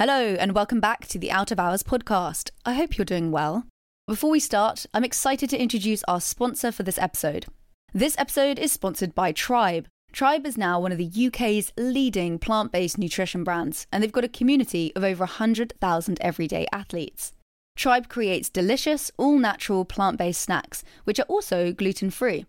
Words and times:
Hello, 0.00 0.34
and 0.40 0.54
welcome 0.54 0.80
back 0.80 1.06
to 1.08 1.18
the 1.18 1.30
Out 1.30 1.50
of 1.50 1.60
Hours 1.60 1.82
podcast. 1.82 2.52
I 2.64 2.72
hope 2.72 2.96
you're 2.96 3.04
doing 3.04 3.30
well. 3.30 3.66
Before 4.06 4.30
we 4.30 4.40
start, 4.40 4.86
I'm 4.94 5.04
excited 5.04 5.50
to 5.50 5.60
introduce 5.60 6.02
our 6.04 6.22
sponsor 6.22 6.72
for 6.72 6.84
this 6.84 6.96
episode. 6.96 7.44
This 7.92 8.16
episode 8.16 8.58
is 8.58 8.72
sponsored 8.72 9.14
by 9.14 9.32
Tribe. 9.32 9.88
Tribe 10.10 10.46
is 10.46 10.56
now 10.56 10.80
one 10.80 10.90
of 10.90 10.96
the 10.96 11.26
UK's 11.26 11.74
leading 11.76 12.38
plant 12.38 12.72
based 12.72 12.96
nutrition 12.96 13.44
brands, 13.44 13.86
and 13.92 14.02
they've 14.02 14.10
got 14.10 14.24
a 14.24 14.28
community 14.28 14.90
of 14.96 15.04
over 15.04 15.24
100,000 15.24 16.18
everyday 16.22 16.66
athletes. 16.72 17.34
Tribe 17.76 18.08
creates 18.08 18.48
delicious, 18.48 19.10
all 19.18 19.38
natural 19.38 19.84
plant 19.84 20.16
based 20.16 20.40
snacks, 20.40 20.82
which 21.04 21.18
are 21.20 21.28
also 21.28 21.74
gluten 21.74 22.08
free. 22.08 22.46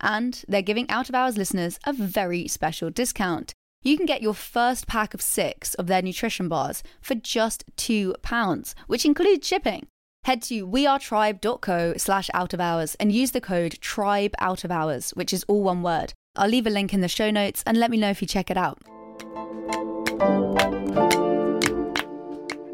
And 0.00 0.44
they're 0.48 0.62
giving 0.62 0.90
Out 0.90 1.08
of 1.08 1.14
Hours 1.14 1.38
listeners 1.38 1.78
a 1.86 1.92
very 1.92 2.48
special 2.48 2.90
discount. 2.90 3.54
You 3.84 3.96
can 3.96 4.06
get 4.06 4.22
your 4.22 4.34
first 4.34 4.86
pack 4.86 5.12
of 5.12 5.20
six 5.20 5.74
of 5.74 5.88
their 5.88 6.02
nutrition 6.02 6.48
bars 6.48 6.84
for 7.00 7.16
just 7.16 7.64
£2, 7.76 8.74
which 8.86 9.04
includes 9.04 9.46
shipping. 9.46 9.86
Head 10.24 10.40
to 10.42 10.64
wearetribe.co 10.64 11.94
slash 11.96 12.30
out 12.32 12.54
of 12.54 12.60
hours 12.60 12.94
and 13.00 13.10
use 13.10 13.32
the 13.32 13.40
code 13.40 13.72
tribe 13.80 14.34
out 14.38 14.62
of 14.62 14.70
hours, 14.70 15.10
which 15.10 15.32
is 15.32 15.44
all 15.48 15.64
one 15.64 15.82
word. 15.82 16.14
I'll 16.36 16.48
leave 16.48 16.66
a 16.66 16.70
link 16.70 16.94
in 16.94 17.00
the 17.00 17.08
show 17.08 17.32
notes 17.32 17.64
and 17.66 17.76
let 17.76 17.90
me 17.90 17.96
know 17.96 18.10
if 18.10 18.22
you 18.22 18.28
check 18.28 18.50
it 18.52 18.56
out. 18.56 18.78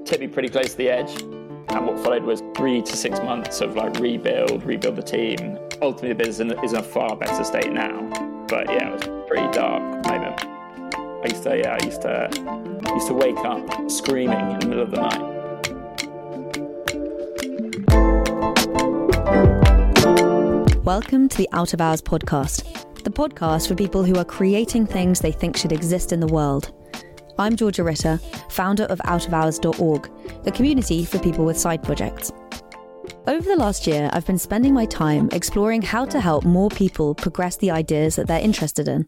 Took 0.05 0.21
me 0.21 0.27
pretty 0.29 0.51
close 0.51 0.73
to 0.73 0.77
the 0.77 0.91
edge. 0.91 1.23
And 1.71 1.87
what 1.87 1.99
followed 2.01 2.25
was 2.25 2.43
three 2.55 2.83
to 2.83 2.97
six 2.97 3.19
months 3.21 3.63
of 3.63 3.77
like 3.77 3.99
rebuild, 3.99 4.63
rebuild 4.65 4.97
the 4.97 5.03
team. 5.03 5.59
Ultimately, 5.81 6.09
the 6.09 6.15
business 6.17 6.59
is 6.63 6.73
in 6.75 6.81
a 6.81 6.83
far 6.83 7.17
better 7.17 7.45
state 7.45 7.73
now. 7.73 8.11
But 8.47 8.71
yeah, 8.71 8.91
it 8.91 8.93
was 8.93 9.03
a 9.03 9.25
pretty 9.27 9.51
dark 9.53 9.83
moment. 10.07 10.58
I 11.21 11.27
used 11.27 11.43
to, 11.43 11.59
yeah, 11.59 11.77
I 11.81 11.85
used 11.85 12.03
to, 12.03 12.31
used 12.95 13.09
to 13.09 13.15
wake 13.15 13.39
up 13.39 13.91
screaming 13.91 14.39
in 14.53 14.61
the 14.61 14.67
middle 14.69 14.85
of 14.85 14.93
the 14.93 15.01
night. 15.01 15.21
Welcome 20.85 21.29
to 21.29 21.37
the 21.37 21.49
Out 21.53 21.75
of 21.75 21.81
Hours 21.81 22.01
podcast, 22.01 23.03
the 23.03 23.11
podcast 23.11 23.67
for 23.67 23.75
people 23.75 24.05
who 24.05 24.15
are 24.15 24.25
creating 24.25 24.87
things 24.87 25.19
they 25.19 25.33
think 25.33 25.57
should 25.57 25.73
exist 25.73 26.13
in 26.13 26.21
the 26.21 26.29
world. 26.29 26.73
I'm 27.37 27.57
Georgia 27.57 27.83
Ritter, 27.83 28.21
founder 28.49 28.85
of 28.85 29.01
outofhours.org, 29.01 30.11
the 30.45 30.53
community 30.53 31.05
for 31.05 31.19
people 31.19 31.45
with 31.45 31.59
side 31.59 31.83
projects. 31.83 32.31
Over 33.29 33.47
the 33.47 33.57
last 33.57 33.87
year, 33.87 34.09
I've 34.15 34.25
been 34.25 34.39
spending 34.39 34.73
my 34.73 34.87
time 34.87 35.29
exploring 35.33 35.83
how 35.83 36.07
to 36.07 36.19
help 36.19 36.47
more 36.47 36.71
people 36.71 37.15
progress 37.15 37.59
the 37.59 37.71
ideas 37.71 38.17
that 38.17 38.27
they're 38.27 38.41
interested 38.41 38.89
in. 38.89 39.07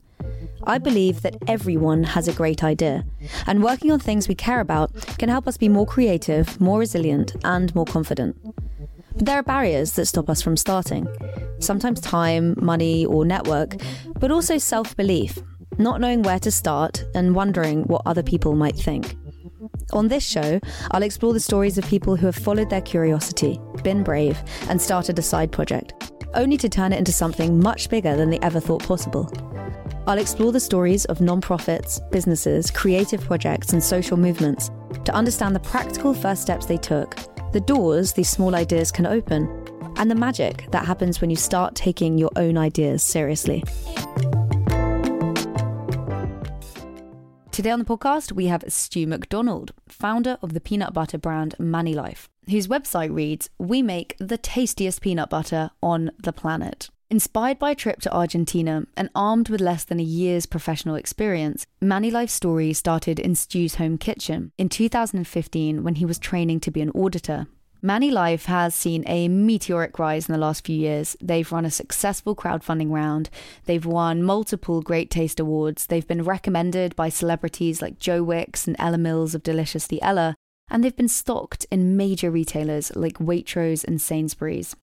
I 0.64 0.76
believe 0.76 1.22
that 1.22 1.38
everyone 1.46 2.04
has 2.04 2.28
a 2.28 2.34
great 2.34 2.62
idea, 2.62 3.06
and 3.46 3.62
working 3.62 3.90
on 3.90 3.98
things 3.98 4.28
we 4.28 4.34
care 4.34 4.60
about 4.60 4.92
can 5.18 5.30
help 5.30 5.48
us 5.48 5.56
be 5.56 5.70
more 5.70 5.86
creative, 5.86 6.60
more 6.60 6.80
resilient, 6.80 7.34
and 7.44 7.74
more 7.74 7.86
confident. 7.86 8.36
But 9.14 9.24
there 9.24 9.38
are 9.38 9.42
barriers 9.42 9.92
that 9.92 10.04
stop 10.04 10.28
us 10.28 10.42
from 10.42 10.58
starting. 10.58 11.08
Sometimes 11.58 11.98
time, 12.02 12.54
money, 12.60 13.06
or 13.06 13.24
network, 13.24 13.76
but 14.18 14.30
also 14.30 14.58
self 14.58 14.94
belief, 14.98 15.38
not 15.78 15.98
knowing 15.98 16.20
where 16.20 16.40
to 16.40 16.50
start 16.50 17.06
and 17.14 17.34
wondering 17.34 17.84
what 17.84 18.02
other 18.04 18.22
people 18.22 18.54
might 18.54 18.76
think. 18.76 19.16
On 19.92 20.08
this 20.08 20.24
show, 20.24 20.60
I'll 20.92 21.02
explore 21.02 21.32
the 21.32 21.40
stories 21.40 21.78
of 21.78 21.86
people 21.86 22.16
who 22.16 22.26
have 22.26 22.36
followed 22.36 22.70
their 22.70 22.80
curiosity, 22.80 23.60
been 23.82 24.02
brave, 24.02 24.38
and 24.68 24.80
started 24.80 25.18
a 25.18 25.22
side 25.22 25.50
project, 25.50 26.12
only 26.34 26.56
to 26.58 26.68
turn 26.68 26.92
it 26.92 26.98
into 26.98 27.12
something 27.12 27.60
much 27.60 27.88
bigger 27.90 28.16
than 28.16 28.30
they 28.30 28.38
ever 28.40 28.60
thought 28.60 28.84
possible. 28.84 29.30
I'll 30.06 30.18
explore 30.18 30.52
the 30.52 30.60
stories 30.60 31.04
of 31.06 31.20
non-profits, 31.20 32.00
businesses, 32.10 32.70
creative 32.70 33.20
projects, 33.22 33.72
and 33.72 33.82
social 33.82 34.16
movements 34.16 34.70
to 35.04 35.14
understand 35.14 35.54
the 35.54 35.60
practical 35.60 36.14
first 36.14 36.42
steps 36.42 36.66
they 36.66 36.76
took 36.76 37.16
the 37.52 37.60
doors 37.60 38.12
these 38.12 38.28
small 38.28 38.54
ideas 38.54 38.92
can 38.92 39.06
open, 39.06 39.48
and 39.96 40.08
the 40.08 40.14
magic 40.14 40.70
that 40.70 40.86
happens 40.86 41.20
when 41.20 41.30
you 41.30 41.36
start 41.36 41.74
taking 41.74 42.16
your 42.16 42.30
own 42.36 42.56
ideas 42.56 43.02
seriously. 43.02 43.64
Today 47.52 47.70
on 47.70 47.80
the 47.80 47.84
podcast, 47.84 48.30
we 48.30 48.46
have 48.46 48.64
Stu 48.68 49.08
McDonald, 49.08 49.72
founder 49.88 50.38
of 50.40 50.54
the 50.54 50.60
peanut 50.60 50.94
butter 50.94 51.18
brand 51.18 51.56
Manilife, 51.58 52.28
whose 52.48 52.68
website 52.68 53.12
reads 53.12 53.50
We 53.58 53.82
make 53.82 54.16
the 54.20 54.38
tastiest 54.38 55.00
peanut 55.00 55.30
butter 55.30 55.70
on 55.82 56.12
the 56.16 56.32
planet. 56.32 56.90
Inspired 57.10 57.58
by 57.58 57.72
a 57.72 57.74
trip 57.74 58.00
to 58.02 58.14
Argentina 58.14 58.84
and 58.96 59.10
armed 59.16 59.48
with 59.48 59.60
less 59.60 59.82
than 59.82 59.98
a 59.98 60.04
year's 60.04 60.46
professional 60.46 60.94
experience, 60.94 61.66
Manilife's 61.82 62.32
story 62.32 62.72
started 62.72 63.18
in 63.18 63.34
Stu's 63.34 63.74
home 63.74 63.98
kitchen 63.98 64.52
in 64.56 64.68
2015 64.68 65.82
when 65.82 65.96
he 65.96 66.04
was 66.04 66.20
training 66.20 66.60
to 66.60 66.70
be 66.70 66.80
an 66.80 66.92
auditor. 66.92 67.48
Manilife 67.82 68.44
has 68.44 68.74
seen 68.74 69.04
a 69.06 69.28
meteoric 69.28 69.98
rise 69.98 70.28
in 70.28 70.32
the 70.32 70.38
last 70.38 70.66
few 70.66 70.76
years. 70.76 71.16
They've 71.20 71.50
run 71.50 71.64
a 71.64 71.70
successful 71.70 72.36
crowdfunding 72.36 72.90
round. 72.90 73.30
They've 73.64 73.84
won 73.84 74.22
multiple 74.22 74.82
Great 74.82 75.10
Taste 75.10 75.40
Awards. 75.40 75.86
They've 75.86 76.06
been 76.06 76.24
recommended 76.24 76.94
by 76.94 77.08
celebrities 77.08 77.80
like 77.80 77.98
Joe 77.98 78.22
Wicks 78.22 78.66
and 78.66 78.76
Ella 78.78 78.98
Mills 78.98 79.34
of 79.34 79.42
Deliciously 79.42 80.00
Ella. 80.02 80.34
And 80.68 80.84
they've 80.84 80.94
been 80.94 81.08
stocked 81.08 81.66
in 81.70 81.96
major 81.96 82.30
retailers 82.30 82.94
like 82.94 83.18
Waitrose 83.18 83.82
and 83.82 84.00
Sainsbury's. 84.00 84.76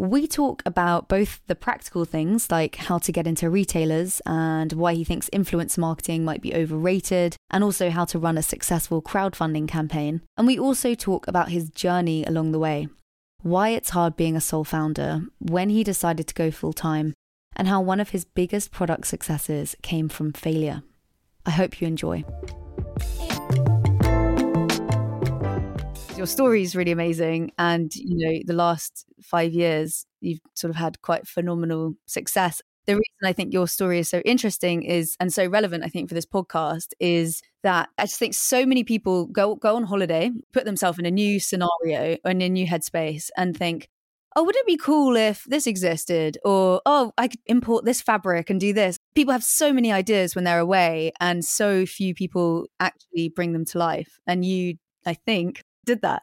We 0.00 0.28
talk 0.28 0.62
about 0.64 1.08
both 1.08 1.40
the 1.48 1.56
practical 1.56 2.04
things 2.04 2.52
like 2.52 2.76
how 2.76 2.98
to 2.98 3.10
get 3.10 3.26
into 3.26 3.50
retailers 3.50 4.22
and 4.24 4.72
why 4.72 4.94
he 4.94 5.02
thinks 5.02 5.28
influence 5.32 5.76
marketing 5.76 6.24
might 6.24 6.40
be 6.40 6.54
overrated, 6.54 7.34
and 7.50 7.64
also 7.64 7.90
how 7.90 8.04
to 8.04 8.18
run 8.18 8.38
a 8.38 8.42
successful 8.42 9.02
crowdfunding 9.02 9.66
campaign. 9.66 10.22
And 10.36 10.46
we 10.46 10.56
also 10.56 10.94
talk 10.94 11.26
about 11.26 11.48
his 11.48 11.68
journey 11.70 12.24
along 12.24 12.52
the 12.52 12.60
way, 12.60 12.86
why 13.42 13.70
it's 13.70 13.90
hard 13.90 14.14
being 14.16 14.36
a 14.36 14.40
sole 14.40 14.62
founder, 14.62 15.22
when 15.40 15.68
he 15.68 15.82
decided 15.82 16.28
to 16.28 16.34
go 16.34 16.52
full 16.52 16.72
time, 16.72 17.12
and 17.56 17.66
how 17.66 17.80
one 17.80 17.98
of 17.98 18.10
his 18.10 18.24
biggest 18.24 18.70
product 18.70 19.08
successes 19.08 19.74
came 19.82 20.08
from 20.08 20.32
failure. 20.32 20.84
I 21.44 21.50
hope 21.50 21.80
you 21.80 21.88
enjoy. 21.88 22.22
Your 26.18 26.26
story 26.26 26.62
is 26.62 26.74
really 26.74 26.90
amazing 26.90 27.52
and 27.58 27.94
you 27.94 28.16
know 28.26 28.40
the 28.44 28.52
last 28.52 29.06
five 29.22 29.52
years 29.52 30.04
you've 30.20 30.40
sort 30.52 30.68
of 30.68 30.74
had 30.74 31.00
quite 31.00 31.28
phenomenal 31.28 31.94
success 32.06 32.60
the 32.86 32.94
reason 32.94 33.24
i 33.24 33.32
think 33.32 33.52
your 33.52 33.68
story 33.68 34.00
is 34.00 34.08
so 34.08 34.18
interesting 34.24 34.82
is 34.82 35.14
and 35.20 35.32
so 35.32 35.46
relevant 35.46 35.84
i 35.84 35.88
think 35.88 36.08
for 36.08 36.16
this 36.16 36.26
podcast 36.26 36.88
is 36.98 37.40
that 37.62 37.88
i 37.98 38.02
just 38.02 38.18
think 38.18 38.34
so 38.34 38.66
many 38.66 38.82
people 38.82 39.26
go 39.26 39.54
go 39.54 39.76
on 39.76 39.84
holiday 39.84 40.28
put 40.52 40.64
themselves 40.64 40.98
in 40.98 41.06
a 41.06 41.10
new 41.10 41.38
scenario 41.38 42.16
or 42.24 42.32
in 42.32 42.42
a 42.42 42.48
new 42.48 42.66
headspace 42.66 43.28
and 43.36 43.56
think 43.56 43.88
oh, 44.36 44.44
would 44.44 44.54
it 44.54 44.66
be 44.66 44.76
cool 44.76 45.16
if 45.16 45.42
this 45.48 45.66
existed? 45.66 46.38
Or, 46.44 46.80
oh, 46.86 47.10
I 47.18 47.26
could 47.26 47.40
import 47.46 47.84
this 47.84 48.00
fabric 48.00 48.50
and 48.50 48.60
do 48.60 48.72
this. 48.72 48.96
People 49.16 49.32
have 49.32 49.42
so 49.42 49.72
many 49.72 49.90
ideas 49.90 50.36
when 50.36 50.44
they're 50.44 50.60
away, 50.60 51.10
and 51.18 51.44
so 51.44 51.86
few 51.86 52.14
people 52.14 52.66
actually 52.78 53.30
bring 53.30 53.52
them 53.52 53.64
to 53.64 53.78
life. 53.78 54.20
And 54.28 54.44
you, 54.44 54.74
I 55.04 55.14
think, 55.14 55.64
did 55.88 56.02
that. 56.02 56.22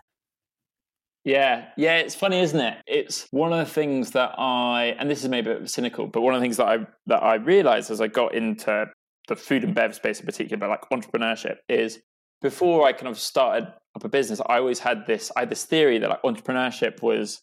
Yeah, 1.23 1.69
yeah, 1.75 1.97
it's 1.97 2.13
funny, 2.13 2.39
isn't 2.39 2.59
it? 2.59 2.77
It's 2.85 3.27
one 3.31 3.51
of 3.51 3.57
the 3.57 3.73
things 3.73 4.11
that 4.11 4.35
I, 4.37 4.95
and 4.99 5.09
this 5.09 5.23
is 5.23 5.29
maybe 5.29 5.49
a 5.49 5.55
bit 5.55 5.69
cynical, 5.69 6.05
but 6.05 6.21
one 6.21 6.35
of 6.35 6.39
the 6.39 6.43
things 6.43 6.57
that 6.57 6.67
I 6.67 6.85
that 7.07 7.23
I 7.23 7.35
realized 7.35 7.89
as 7.89 7.99
I 7.99 8.07
got 8.07 8.35
into 8.35 8.85
the 9.27 9.35
food 9.35 9.63
and 9.63 9.73
bev 9.73 9.95
space 9.95 10.19
in 10.19 10.25
particular, 10.27 10.57
but 10.57 10.69
like 10.69 10.87
entrepreneurship, 10.91 11.57
is 11.67 11.99
before 12.43 12.85
I 12.85 12.93
kind 12.93 13.07
of 13.07 13.17
started 13.17 13.67
up 13.95 14.03
a 14.03 14.09
business, 14.09 14.39
I 14.45 14.57
always 14.59 14.77
had 14.77 15.07
this, 15.07 15.31
I 15.35 15.41
had 15.41 15.49
this 15.49 15.65
theory 15.65 15.97
that 15.97 16.09
like 16.09 16.21
entrepreneurship 16.21 17.01
was 17.01 17.41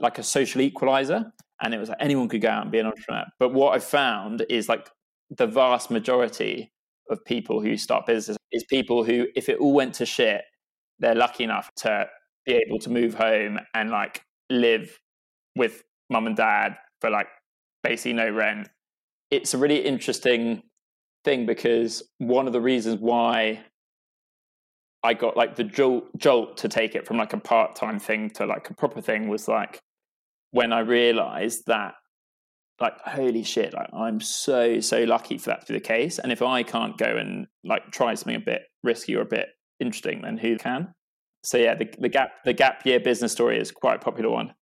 like 0.00 0.18
a 0.18 0.24
social 0.24 0.60
equalizer, 0.60 1.32
and 1.62 1.72
it 1.72 1.78
was 1.78 1.88
like 1.88 1.98
anyone 2.00 2.28
could 2.28 2.40
go 2.40 2.48
out 2.48 2.62
and 2.62 2.72
be 2.72 2.80
an 2.80 2.86
entrepreneur. 2.86 3.26
But 3.38 3.54
what 3.54 3.76
I 3.76 3.78
found 3.78 4.44
is 4.50 4.68
like 4.68 4.90
the 5.30 5.46
vast 5.46 5.88
majority 5.88 6.72
of 7.10 7.24
people 7.24 7.62
who 7.62 7.76
start 7.76 8.06
businesses 8.06 8.38
is 8.50 8.64
people 8.64 9.04
who, 9.04 9.28
if 9.36 9.48
it 9.48 9.58
all 9.58 9.72
went 9.72 9.94
to 9.94 10.06
shit, 10.06 10.42
they're 11.00 11.14
lucky 11.14 11.44
enough 11.44 11.70
to 11.78 12.06
be 12.46 12.54
able 12.54 12.78
to 12.80 12.90
move 12.90 13.14
home 13.14 13.58
and 13.74 13.90
like 13.90 14.22
live 14.48 14.98
with 15.56 15.82
mum 16.08 16.26
and 16.26 16.36
dad 16.36 16.76
for 17.00 17.10
like 17.10 17.28
basically 17.82 18.12
no 18.12 18.30
rent. 18.30 18.68
It's 19.30 19.54
a 19.54 19.58
really 19.58 19.84
interesting 19.84 20.62
thing 21.24 21.46
because 21.46 22.02
one 22.18 22.46
of 22.46 22.52
the 22.52 22.60
reasons 22.60 23.00
why 23.00 23.60
I 25.02 25.14
got 25.14 25.36
like 25.36 25.56
the 25.56 25.64
jolt, 25.64 26.04
jolt 26.16 26.58
to 26.58 26.68
take 26.68 26.94
it 26.94 27.06
from 27.06 27.16
like 27.16 27.32
a 27.32 27.38
part 27.38 27.74
time 27.76 27.98
thing 27.98 28.30
to 28.30 28.46
like 28.46 28.68
a 28.70 28.74
proper 28.74 29.00
thing 29.00 29.28
was 29.28 29.48
like 29.48 29.80
when 30.50 30.72
I 30.72 30.80
realized 30.80 31.66
that 31.66 31.94
like 32.80 32.98
holy 33.04 33.42
shit 33.42 33.74
like 33.74 33.88
i'm 33.92 34.20
so 34.20 34.80
so 34.80 35.04
lucky 35.04 35.36
for 35.36 35.50
that 35.50 35.60
to 35.60 35.72
be 35.72 35.78
the 35.78 35.84
case 35.84 36.18
and 36.18 36.32
if 36.32 36.40
i 36.40 36.62
can't 36.62 36.96
go 36.96 37.16
and 37.16 37.46
like 37.62 37.90
try 37.90 38.14
something 38.14 38.36
a 38.36 38.40
bit 38.40 38.62
risky 38.82 39.14
or 39.14 39.20
a 39.20 39.26
bit 39.26 39.48
interesting 39.80 40.22
then 40.22 40.36
who 40.36 40.56
can 40.56 40.94
so 41.42 41.56
yeah, 41.56 41.74
the, 41.74 41.88
the 41.98 42.08
gap 42.08 42.32
the 42.44 42.52
gap 42.52 42.84
year 42.84 43.00
business 43.00 43.32
story 43.32 43.58
is 43.58 43.70
quite 43.70 43.96
a 43.96 43.98
popular 43.98 44.30
one. 44.30 44.54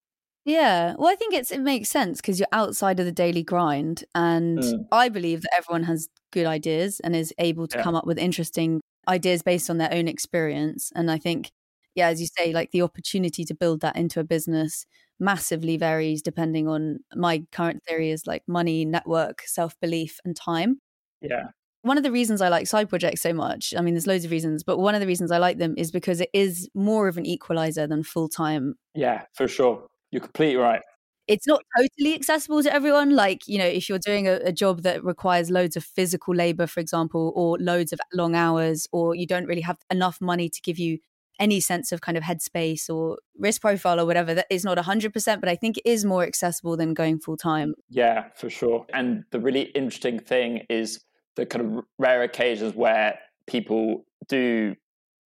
Yeah, 0.44 0.94
well, 0.99 1.09
I 1.09 1.15
think 1.15 1.35
it's 1.35 1.50
it 1.50 1.61
makes 1.61 1.91
sense 1.91 2.20
because 2.20 2.38
you're 2.38 2.49
outside 2.53 3.00
of 3.00 3.06
the 3.06 3.12
daily 3.12 3.43
grind, 3.43 4.05
and 4.15 4.61
mm. 4.61 4.87
I 4.93 5.09
believe 5.09 5.43
that 5.43 5.55
everyone 5.56 5.85
has 5.85 6.09
good 6.32 6.47
ideas 6.47 7.00
and 7.00 7.17
is 7.17 7.35
able 7.38 7.67
to 7.69 7.79
yeah. 7.79 7.82
come 7.82 7.94
up 7.94 8.06
with 8.06 8.19
interesting 8.19 8.81
ideas 9.09 9.43
based 9.43 9.69
on 9.69 9.79
their 9.79 9.93
own 9.93 10.06
experience. 10.09 10.93
And 10.94 11.11
I 11.11 11.19
think, 11.19 11.50
yeah, 11.94 12.09
as 12.09 12.21
you 12.21 12.29
say, 12.38 12.53
like 12.53 12.71
the 12.71 12.82
opportunity 12.82 13.44
to 13.44 13.55
build 13.55 13.81
that 13.81 13.97
into 13.97 14.21
a 14.21 14.25
business 14.25 14.87
massively 15.21 15.76
varies 15.76 16.23
depending 16.23 16.69
on 16.69 17.00
my 17.17 17.43
current 17.50 17.82
theory 17.82 18.11
is 18.11 18.26
like 18.26 18.43
money, 18.47 18.85
network, 18.85 19.43
self 19.47 19.75
belief, 19.81 20.19
and 20.25 20.37
time. 20.37 20.79
Yeah. 21.21 21.49
One 21.88 21.96
of 21.96 22.05
the 22.05 22.12
reasons 22.12 22.43
I 22.43 22.49
like 22.49 22.67
side 22.67 22.88
projects 22.88 23.23
so 23.23 23.32
much, 23.32 23.73
I 23.76 23.81
mean, 23.81 23.94
there's 23.94 24.06
loads 24.06 24.26
of 24.26 24.31
reasons, 24.31 24.62
but 24.62 24.79
one 24.79 24.94
of 24.94 25.00
the 25.00 25.06
reasons 25.06 25.32
I 25.32 25.38
like 25.38 25.56
them 25.56 25.75
is 25.79 25.90
because 25.90 26.20
it 26.20 26.29
is 26.35 26.69
more 26.75 27.08
of 27.08 27.17
an 27.17 27.25
equalizer 27.25 27.87
than 27.87 28.02
full 28.02 28.29
time. 28.29 28.75
Yeah, 28.94 29.23
for 29.32 29.49
sure. 29.49 29.87
You're 30.11 30.20
completely 30.20 30.56
right 30.56 30.82
it's 31.29 31.46
not 31.46 31.62
totally 31.76 32.14
accessible 32.14 32.62
to 32.62 32.73
everyone. 32.73 33.14
Like, 33.14 33.46
you 33.46 33.58
know, 33.58 33.67
if 33.67 33.88
you're 33.88 33.99
doing 33.99 34.26
a, 34.26 34.40
a, 34.44 34.52
job 34.52 34.82
that 34.82 35.05
requires 35.05 35.50
loads 35.50 35.76
of 35.76 35.85
physical 35.85 36.35
labor, 36.35 36.67
for 36.67 36.81
example, 36.81 37.32
or 37.37 37.58
loads 37.58 37.93
of 37.93 38.00
long 38.14 38.35
hours, 38.35 38.88
or 38.93 39.14
you 39.14 39.26
don't 39.26 39.44
really 39.44 39.61
have 39.61 39.76
enough 39.90 40.23
money 40.23 40.49
to 40.49 40.61
give 40.62 40.79
you 40.79 40.99
any 41.38 41.61
sense 41.61 41.93
of 41.93 42.00
kind 42.00 42.17
of 42.17 42.25
headspace 42.25 42.88
or 42.88 43.19
risk 43.38 43.61
profile 43.61 44.00
or 44.00 44.06
whatever, 44.06 44.35
that 44.35 44.46
is 44.50 44.64
not 44.64 44.79
100%, 44.79 45.12
but 45.40 45.49
I 45.49 45.55
think 45.55 45.76
it 45.76 45.87
is 45.87 46.05
more 46.05 46.25
accessible 46.25 46.76
than 46.76 46.94
going 46.94 47.20
full 47.20 47.37
time. 47.37 47.75
Yeah, 47.90 48.25
for 48.35 48.50
sure. 48.50 48.87
And 48.93 49.25
the 49.31 49.38
really 49.38 49.62
interesting 49.75 50.19
thing 50.19 50.64
is 50.69 50.99
the 51.38 51.46
kind 51.46 51.64
of 51.64 51.85
rare 51.99 52.25
occasions 52.25 52.75
where 52.75 53.19
people 53.46 54.05
do 54.29 54.75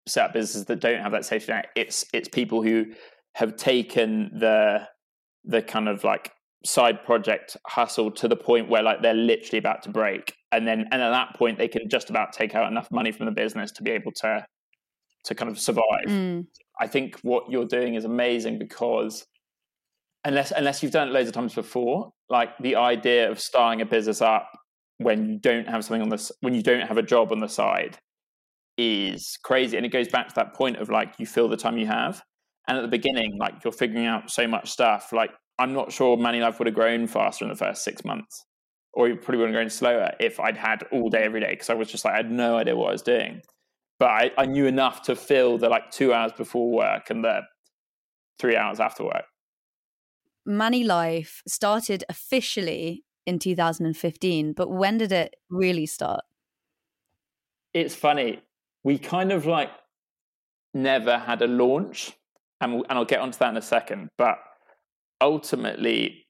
set 0.07 0.25
up 0.25 0.33
businesses 0.33 0.65
that 0.65 0.81
don't 0.81 1.01
have 1.01 1.13
that 1.13 1.23
safety 1.23 1.53
net. 1.53 1.67
It's 1.75 2.05
it's 2.13 2.27
people 2.27 2.61
who 2.61 2.87
have 3.35 3.55
taken 3.55 4.29
the 4.37 4.87
the 5.45 5.61
kind 5.61 5.87
of 5.87 6.03
like 6.03 6.33
side 6.65 7.03
project 7.05 7.55
hustle 7.65 8.11
to 8.11 8.27
the 8.27 8.35
point 8.35 8.69
where 8.69 8.83
like 8.83 9.01
they're 9.01 9.13
literally 9.13 9.57
about 9.57 9.81
to 9.81 9.89
break 9.89 10.35
and 10.51 10.67
then 10.67 10.81
and 10.91 11.01
at 11.01 11.09
that 11.09 11.33
point 11.35 11.57
they 11.57 11.67
can 11.67 11.89
just 11.89 12.11
about 12.11 12.33
take 12.33 12.53
out 12.53 12.69
enough 12.69 12.87
money 12.91 13.11
from 13.11 13.25
the 13.25 13.31
business 13.31 13.71
to 13.71 13.81
be 13.81 13.89
able 13.89 14.11
to 14.11 14.45
to 15.23 15.33
kind 15.33 15.49
of 15.49 15.57
survive 15.57 16.05
mm. 16.07 16.45
i 16.79 16.85
think 16.85 17.17
what 17.23 17.49
you're 17.49 17.65
doing 17.65 17.95
is 17.95 18.05
amazing 18.05 18.59
because 18.59 19.25
unless 20.23 20.51
unless 20.51 20.83
you've 20.83 20.91
done 20.91 21.07
it 21.07 21.11
loads 21.11 21.27
of 21.27 21.33
times 21.33 21.55
before 21.55 22.11
like 22.29 22.55
the 22.59 22.75
idea 22.75 23.31
of 23.31 23.39
starting 23.39 23.81
a 23.81 23.85
business 23.85 24.21
up 24.21 24.47
when 25.03 25.29
you 25.29 25.37
don't 25.37 25.67
have 25.67 25.83
something 25.83 26.01
on 26.01 26.09
this 26.09 26.31
when 26.41 26.53
you 26.53 26.63
don't 26.63 26.87
have 26.87 26.97
a 26.97 27.03
job 27.03 27.31
on 27.31 27.39
the 27.39 27.47
side 27.47 27.97
is 28.77 29.37
crazy 29.43 29.77
and 29.77 29.85
it 29.85 29.89
goes 29.89 30.07
back 30.07 30.27
to 30.27 30.35
that 30.35 30.53
point 30.53 30.77
of 30.77 30.89
like 30.89 31.13
you 31.19 31.25
fill 31.25 31.47
the 31.47 31.57
time 31.57 31.77
you 31.77 31.87
have 31.87 32.23
and 32.67 32.77
at 32.77 32.81
the 32.81 32.87
beginning, 32.87 33.37
like 33.37 33.63
you're 33.63 33.73
figuring 33.73 34.05
out 34.05 34.29
so 34.29 34.47
much 34.47 34.69
stuff. 34.69 35.11
Like 35.11 35.31
I'm 35.59 35.73
not 35.73 35.91
sure 35.91 36.17
Manilife 36.17 36.59
would 36.59 36.67
have 36.67 36.75
grown 36.75 37.07
faster 37.07 37.45
in 37.45 37.49
the 37.49 37.55
first 37.55 37.83
six 37.83 38.05
months, 38.05 38.45
or 38.93 39.07
you 39.07 39.15
probably 39.15 39.37
would 39.37 39.49
have 39.49 39.55
grown 39.55 39.69
slower 39.69 40.11
if 40.19 40.39
I'd 40.39 40.57
had 40.57 40.83
all 40.91 41.09
day 41.09 41.23
every 41.23 41.41
day 41.41 41.51
because 41.51 41.69
I 41.69 41.73
was 41.73 41.89
just 41.89 42.05
like 42.05 42.13
I 42.13 42.17
had 42.17 42.31
no 42.31 42.57
idea 42.57 42.75
what 42.75 42.89
I 42.89 42.93
was 42.93 43.01
doing. 43.01 43.41
But 43.99 44.09
I, 44.09 44.31
I 44.37 44.45
knew 44.45 44.65
enough 44.65 45.03
to 45.03 45.15
fill 45.15 45.57
the 45.57 45.69
like 45.69 45.91
two 45.91 46.13
hours 46.13 46.31
before 46.31 46.71
work 46.71 47.09
and 47.09 47.23
the 47.23 47.41
three 48.39 48.55
hours 48.55 48.79
after 48.79 49.03
work. 49.03 49.25
Manilife 50.47 51.41
started 51.47 52.03
officially 52.09 53.03
in 53.25 53.39
2015, 53.39 54.53
but 54.53 54.69
when 54.69 54.97
did 54.97 55.11
it 55.11 55.35
really 55.49 55.85
start? 55.85 56.21
It's 57.73 57.95
funny. 57.95 58.41
We 58.83 58.97
kind 58.97 59.31
of 59.31 59.45
like 59.45 59.69
never 60.73 61.17
had 61.17 61.41
a 61.41 61.47
launch 61.47 62.13
and, 62.61 62.73
and 62.73 62.85
I'll 62.89 63.05
get 63.05 63.19
onto 63.19 63.37
that 63.39 63.49
in 63.49 63.57
a 63.57 63.61
second. 63.61 64.09
But 64.17 64.37
ultimately, 65.19 66.27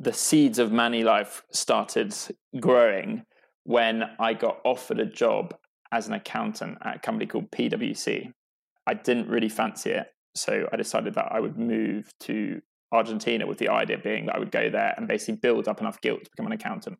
the 0.00 0.12
seeds 0.12 0.58
of 0.58 0.70
Manilife 0.70 1.42
started 1.52 2.14
growing 2.58 3.24
when 3.64 4.04
I 4.18 4.34
got 4.34 4.58
offered 4.64 4.98
a 4.98 5.06
job 5.06 5.54
as 5.92 6.08
an 6.08 6.14
accountant 6.14 6.78
at 6.82 6.96
a 6.96 6.98
company 6.98 7.26
called 7.26 7.50
PwC. 7.50 8.32
I 8.86 8.94
didn't 8.94 9.28
really 9.28 9.48
fancy 9.50 9.90
it, 9.90 10.06
so 10.34 10.66
I 10.72 10.76
decided 10.76 11.14
that 11.14 11.28
I 11.30 11.40
would 11.40 11.58
move 11.58 12.10
to 12.20 12.62
Argentina 12.92 13.46
with 13.46 13.58
the 13.58 13.68
idea 13.68 13.98
being 13.98 14.26
that 14.26 14.36
I 14.36 14.38
would 14.38 14.50
go 14.50 14.70
there 14.70 14.94
and 14.96 15.06
basically 15.06 15.36
build 15.36 15.68
up 15.68 15.80
enough 15.80 16.00
guilt 16.00 16.24
to 16.24 16.30
become 16.30 16.46
an 16.46 16.52
accountant. 16.52 16.98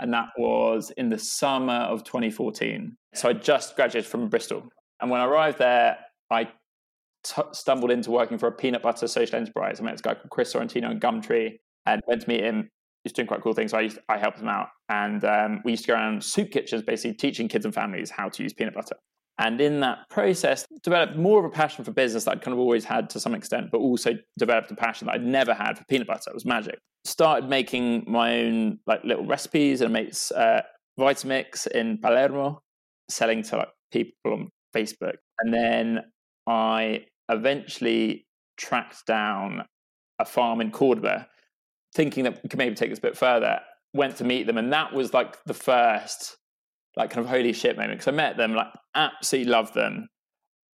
And 0.00 0.12
that 0.12 0.28
was 0.36 0.90
in 0.96 1.08
the 1.08 1.18
summer 1.18 1.72
of 1.72 2.04
2014. 2.04 2.96
So 3.14 3.28
I 3.28 3.32
just 3.32 3.74
graduated 3.74 4.08
from 4.08 4.28
Bristol. 4.28 4.68
And 5.00 5.10
when 5.10 5.20
I 5.20 5.24
arrived 5.24 5.58
there, 5.58 5.98
I 6.30 6.44
t- 7.24 7.42
stumbled 7.52 7.90
into 7.90 8.10
working 8.10 8.38
for 8.38 8.46
a 8.46 8.52
peanut 8.52 8.82
butter 8.82 9.08
social 9.08 9.36
enterprise. 9.36 9.80
I 9.80 9.84
met 9.84 9.92
this 9.92 10.00
guy 10.00 10.14
called 10.14 10.30
Chris 10.30 10.52
Sorrentino 10.52 10.90
in 10.90 11.00
Gumtree 11.00 11.58
and 11.86 12.02
went 12.06 12.22
to 12.22 12.28
meet 12.28 12.42
him. 12.42 12.68
He's 13.02 13.12
doing 13.12 13.26
quite 13.26 13.42
cool 13.42 13.54
things. 13.54 13.72
So 13.72 13.78
I, 13.78 13.82
used, 13.82 13.98
I 14.08 14.18
helped 14.18 14.38
him 14.38 14.48
out. 14.48 14.68
And 14.88 15.24
um, 15.24 15.62
we 15.64 15.72
used 15.72 15.84
to 15.84 15.88
go 15.88 15.94
around 15.94 16.22
soup 16.22 16.50
kitchens, 16.50 16.82
basically 16.82 17.16
teaching 17.16 17.48
kids 17.48 17.64
and 17.64 17.74
families 17.74 18.10
how 18.10 18.28
to 18.28 18.42
use 18.42 18.52
peanut 18.52 18.74
butter. 18.74 18.96
And 19.38 19.60
in 19.60 19.80
that 19.80 20.08
process, 20.10 20.66
developed 20.82 21.16
more 21.16 21.38
of 21.38 21.44
a 21.44 21.50
passion 21.50 21.84
for 21.84 21.92
business 21.92 22.24
that 22.24 22.32
I'd 22.32 22.42
kind 22.42 22.52
of 22.52 22.58
always 22.58 22.84
had 22.84 23.08
to 23.10 23.20
some 23.20 23.34
extent, 23.34 23.70
but 23.70 23.78
also 23.78 24.14
developed 24.36 24.70
a 24.70 24.74
passion 24.74 25.06
that 25.06 25.14
I'd 25.14 25.24
never 25.24 25.54
had 25.54 25.78
for 25.78 25.84
peanut 25.84 26.08
butter. 26.08 26.30
It 26.30 26.34
was 26.34 26.44
magic. 26.44 26.78
Started 27.04 27.48
making 27.48 28.04
my 28.08 28.40
own 28.40 28.80
like 28.86 29.04
little 29.04 29.24
recipes 29.24 29.80
and 29.80 29.92
mates 29.92 30.32
uh, 30.32 30.62
Vitamix 30.98 31.68
in 31.68 31.98
Palermo, 31.98 32.62
selling 33.08 33.42
to 33.44 33.58
like 33.58 33.68
people 33.92 34.32
on 34.32 34.48
Facebook. 34.74 35.14
And 35.40 35.54
then 35.54 36.00
I 36.48 37.04
eventually 37.28 38.26
tracked 38.56 39.06
down 39.06 39.64
a 40.18 40.24
farm 40.24 40.60
in 40.60 40.72
Cordoba, 40.72 41.28
thinking 41.94 42.24
that 42.24 42.42
we 42.42 42.48
could 42.48 42.58
maybe 42.58 42.74
take 42.74 42.90
this 42.90 42.98
a 42.98 43.02
bit 43.02 43.16
further. 43.16 43.60
Went 43.94 44.16
to 44.16 44.24
meet 44.24 44.46
them, 44.46 44.58
and 44.58 44.72
that 44.72 44.92
was 44.92 45.14
like 45.14 45.42
the 45.44 45.54
first, 45.54 46.36
like 46.96 47.10
kind 47.10 47.24
of 47.24 47.30
holy 47.30 47.52
shit 47.52 47.76
moment. 47.76 47.98
Because 47.98 48.08
I 48.08 48.16
met 48.16 48.36
them, 48.36 48.54
like 48.54 48.68
absolutely 48.94 49.50
loved 49.50 49.74
them, 49.74 50.08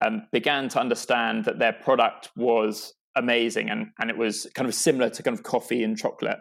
and 0.00 0.22
began 0.32 0.68
to 0.70 0.80
understand 0.80 1.44
that 1.44 1.58
their 1.58 1.72
product 1.72 2.30
was 2.36 2.94
amazing, 3.16 3.70
and 3.70 3.88
and 4.00 4.10
it 4.10 4.16
was 4.16 4.46
kind 4.54 4.68
of 4.68 4.74
similar 4.74 5.10
to 5.10 5.22
kind 5.22 5.36
of 5.36 5.42
coffee 5.42 5.82
and 5.82 5.96
chocolate 5.96 6.38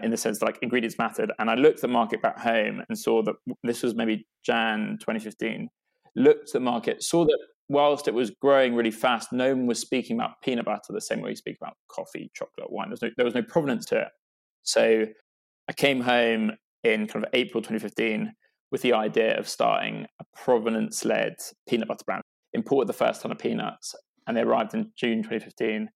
in 0.00 0.10
the 0.10 0.16
sense 0.16 0.38
that 0.38 0.46
like 0.46 0.58
ingredients 0.60 0.98
mattered. 0.98 1.32
And 1.38 1.50
I 1.50 1.54
looked 1.54 1.76
at 1.76 1.82
the 1.82 1.88
market 1.88 2.20
back 2.20 2.38
home 2.38 2.82
and 2.88 2.98
saw 2.98 3.22
that 3.22 3.34
this 3.62 3.82
was 3.82 3.94
maybe 3.94 4.26
Jan 4.44 4.98
2015. 5.00 5.68
Looked 6.16 6.48
at 6.48 6.52
the 6.52 6.60
market, 6.60 7.02
saw 7.02 7.24
that 7.24 7.38
whilst 7.68 8.08
it 8.08 8.14
was 8.14 8.30
growing 8.30 8.74
really 8.74 8.90
fast, 8.90 9.32
no 9.32 9.54
one 9.54 9.66
was 9.66 9.80
speaking 9.80 10.16
about 10.16 10.42
peanut 10.42 10.64
butter 10.64 10.92
the 10.92 11.00
same 11.00 11.20
way 11.20 11.30
you 11.30 11.36
speak 11.36 11.56
about 11.60 11.74
coffee, 11.88 12.30
chocolate, 12.34 12.70
wine. 12.70 12.88
There 12.88 12.92
was 12.92 13.02
no, 13.02 13.10
there 13.16 13.24
was 13.24 13.34
no 13.34 13.42
provenance 13.42 13.86
to 13.86 14.02
it. 14.02 14.08
So 14.62 15.06
I 15.68 15.72
came 15.72 16.00
home 16.00 16.52
in 16.82 17.06
kind 17.06 17.24
of 17.24 17.30
April 17.32 17.62
2015 17.62 18.32
with 18.74 18.82
the 18.82 18.92
idea 18.92 19.38
of 19.38 19.48
starting 19.48 20.04
a 20.20 20.24
provenance 20.36 21.04
led 21.04 21.36
peanut 21.68 21.86
butter 21.86 22.02
brand. 22.04 22.22
Imported 22.54 22.88
the 22.88 22.92
first 22.92 23.22
ton 23.22 23.30
of 23.30 23.38
peanuts 23.38 23.94
and 24.26 24.36
they 24.36 24.40
arrived 24.40 24.74
in 24.74 24.90
June 24.96 25.18
2015. 25.18 25.88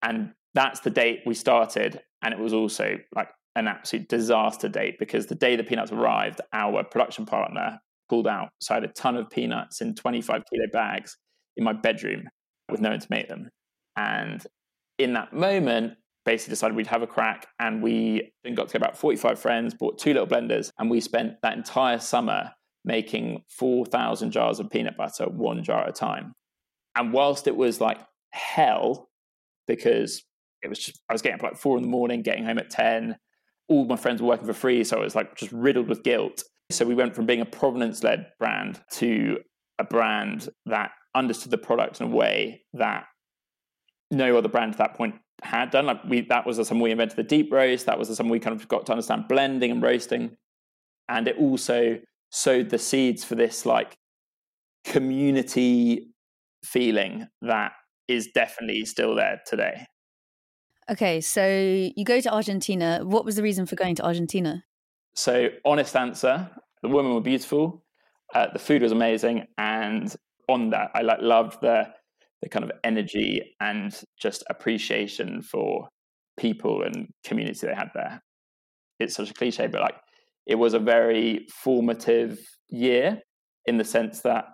And 0.00 0.32
that's 0.54 0.80
the 0.80 0.88
date 0.88 1.20
we 1.26 1.34
started. 1.34 2.00
And 2.22 2.32
it 2.32 2.40
was 2.40 2.54
also 2.54 2.96
like 3.14 3.28
an 3.54 3.68
absolute 3.68 4.08
disaster 4.08 4.66
date 4.66 4.98
because 4.98 5.26
the 5.26 5.34
day 5.34 5.56
the 5.56 5.62
peanuts 5.62 5.92
arrived, 5.92 6.40
our 6.54 6.84
production 6.84 7.26
partner 7.26 7.78
pulled 8.08 8.26
out. 8.26 8.48
So 8.62 8.72
I 8.72 8.76
had 8.76 8.84
a 8.84 8.92
ton 8.94 9.18
of 9.18 9.28
peanuts 9.28 9.82
in 9.82 9.94
25 9.94 10.42
kilo 10.50 10.64
bags 10.72 11.18
in 11.58 11.64
my 11.64 11.74
bedroom 11.74 12.30
with 12.70 12.80
no 12.80 12.88
one 12.88 13.00
to 13.00 13.06
make 13.10 13.28
them. 13.28 13.50
And 13.94 14.42
in 14.98 15.12
that 15.12 15.34
moment, 15.34 15.98
basically 16.24 16.52
decided 16.52 16.76
we'd 16.76 16.86
have 16.86 17.02
a 17.02 17.06
crack 17.06 17.48
and 17.58 17.82
we 17.82 18.32
then 18.42 18.54
got 18.54 18.68
to 18.68 18.76
about 18.76 18.96
45 18.96 19.38
friends, 19.38 19.74
bought 19.74 19.98
two 19.98 20.12
little 20.12 20.26
blenders, 20.26 20.70
and 20.78 20.90
we 20.90 21.00
spent 21.00 21.34
that 21.42 21.56
entire 21.56 21.98
summer 21.98 22.52
making 22.84 23.42
4,000 23.48 24.30
jars 24.30 24.60
of 24.60 24.70
peanut 24.70 24.96
butter, 24.96 25.24
one 25.24 25.62
jar 25.62 25.82
at 25.82 25.88
a 25.90 25.92
time. 25.92 26.32
And 26.96 27.12
whilst 27.12 27.46
it 27.46 27.56
was 27.56 27.80
like 27.80 27.98
hell, 28.32 29.08
because 29.66 30.22
it 30.62 30.68
was 30.68 30.78
just, 30.78 31.00
I 31.08 31.12
was 31.12 31.22
getting 31.22 31.38
up 31.38 31.42
like 31.42 31.56
four 31.56 31.76
in 31.76 31.82
the 31.82 31.88
morning, 31.88 32.22
getting 32.22 32.44
home 32.44 32.58
at 32.58 32.70
10, 32.70 33.16
all 33.68 33.86
my 33.86 33.96
friends 33.96 34.20
were 34.20 34.28
working 34.28 34.46
for 34.46 34.52
free. 34.52 34.84
So 34.84 34.98
I 34.98 35.00
was 35.00 35.14
like 35.14 35.36
just 35.36 35.52
riddled 35.52 35.88
with 35.88 36.02
guilt. 36.02 36.44
So 36.70 36.84
we 36.84 36.94
went 36.94 37.14
from 37.14 37.26
being 37.26 37.40
a 37.40 37.46
provenance 37.46 38.02
led 38.02 38.26
brand 38.38 38.80
to 38.92 39.38
a 39.78 39.84
brand 39.84 40.48
that 40.66 40.92
understood 41.14 41.50
the 41.50 41.58
product 41.58 42.00
in 42.00 42.08
a 42.08 42.14
way 42.14 42.62
that 42.74 43.06
no 44.10 44.36
other 44.36 44.48
brand 44.48 44.72
at 44.72 44.78
that 44.78 44.94
point 44.94 45.14
had 45.42 45.70
done. 45.70 45.86
Like 45.86 46.04
we, 46.04 46.22
that 46.22 46.46
was 46.46 46.56
the 46.56 46.64
summer 46.64 46.82
we 46.82 46.90
invented 46.90 47.16
the 47.16 47.22
deep 47.22 47.52
roast. 47.52 47.86
That 47.86 47.98
was 47.98 48.08
the 48.08 48.16
summer 48.16 48.30
we 48.30 48.40
kind 48.40 48.58
of 48.58 48.66
got 48.68 48.86
to 48.86 48.92
understand 48.92 49.28
blending 49.28 49.70
and 49.70 49.82
roasting, 49.82 50.36
and 51.08 51.28
it 51.28 51.36
also 51.38 51.98
sowed 52.30 52.70
the 52.70 52.78
seeds 52.78 53.24
for 53.24 53.34
this 53.34 53.64
like 53.64 53.96
community 54.84 56.08
feeling 56.64 57.28
that 57.42 57.72
is 58.08 58.28
definitely 58.34 58.84
still 58.84 59.14
there 59.14 59.40
today. 59.46 59.86
Okay, 60.90 61.20
so 61.20 61.46
you 61.96 62.04
go 62.04 62.20
to 62.20 62.32
Argentina. 62.32 63.00
What 63.02 63.24
was 63.24 63.36
the 63.36 63.42
reason 63.42 63.64
for 63.64 63.74
going 63.74 63.94
to 63.96 64.04
Argentina? 64.04 64.64
So, 65.14 65.48
honest 65.64 65.96
answer: 65.96 66.50
the 66.82 66.88
women 66.88 67.14
were 67.14 67.20
beautiful, 67.20 67.84
uh, 68.34 68.48
the 68.52 68.58
food 68.58 68.82
was 68.82 68.92
amazing, 68.92 69.46
and 69.56 70.14
on 70.48 70.70
that, 70.70 70.90
I 70.94 71.02
like 71.02 71.20
loved 71.22 71.60
the 71.62 71.88
the 72.44 72.50
kind 72.50 72.64
of 72.64 72.70
energy 72.84 73.56
and 73.60 73.98
just 74.20 74.44
appreciation 74.50 75.40
for 75.42 75.88
people 76.38 76.82
and 76.82 77.08
community 77.24 77.66
they 77.66 77.74
had 77.74 77.88
there. 77.94 78.20
It's 79.00 79.16
such 79.16 79.30
a 79.30 79.34
cliche, 79.34 79.66
but 79.66 79.80
like 79.80 79.96
it 80.46 80.56
was 80.56 80.74
a 80.74 80.78
very 80.78 81.46
formative 81.50 82.38
year 82.68 83.22
in 83.64 83.78
the 83.78 83.84
sense 83.84 84.20
that 84.20 84.44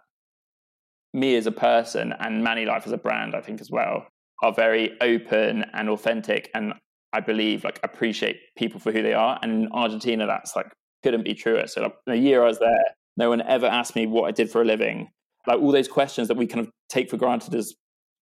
me 1.12 1.34
as 1.34 1.46
a 1.46 1.52
person 1.52 2.14
and 2.20 2.44
Manilife 2.44 2.86
as 2.86 2.92
a 2.92 2.96
brand, 2.96 3.34
I 3.34 3.40
think 3.40 3.60
as 3.60 3.70
well, 3.72 4.06
are 4.40 4.54
very 4.54 4.96
open 5.00 5.64
and 5.74 5.90
authentic, 5.90 6.48
and 6.54 6.72
I 7.12 7.20
believe 7.20 7.64
like 7.64 7.80
appreciate 7.82 8.36
people 8.56 8.78
for 8.78 8.92
who 8.92 9.02
they 9.02 9.14
are. 9.14 9.38
And 9.42 9.64
in 9.64 9.72
Argentina, 9.72 10.26
that's 10.28 10.54
like 10.54 10.70
couldn't 11.02 11.24
be 11.24 11.34
truer. 11.34 11.66
So 11.66 11.82
like, 11.82 11.94
the 12.06 12.16
year 12.16 12.44
I 12.44 12.46
was 12.46 12.60
there, 12.60 12.84
no 13.16 13.30
one 13.30 13.42
ever 13.42 13.66
asked 13.66 13.96
me 13.96 14.06
what 14.06 14.28
I 14.28 14.30
did 14.30 14.48
for 14.48 14.62
a 14.62 14.64
living. 14.64 15.08
Like 15.46 15.58
all 15.58 15.72
those 15.72 15.88
questions 15.88 16.28
that 16.28 16.36
we 16.36 16.46
kind 16.46 16.64
of 16.64 16.70
take 16.88 17.10
for 17.10 17.16
granted 17.16 17.54
as 17.54 17.74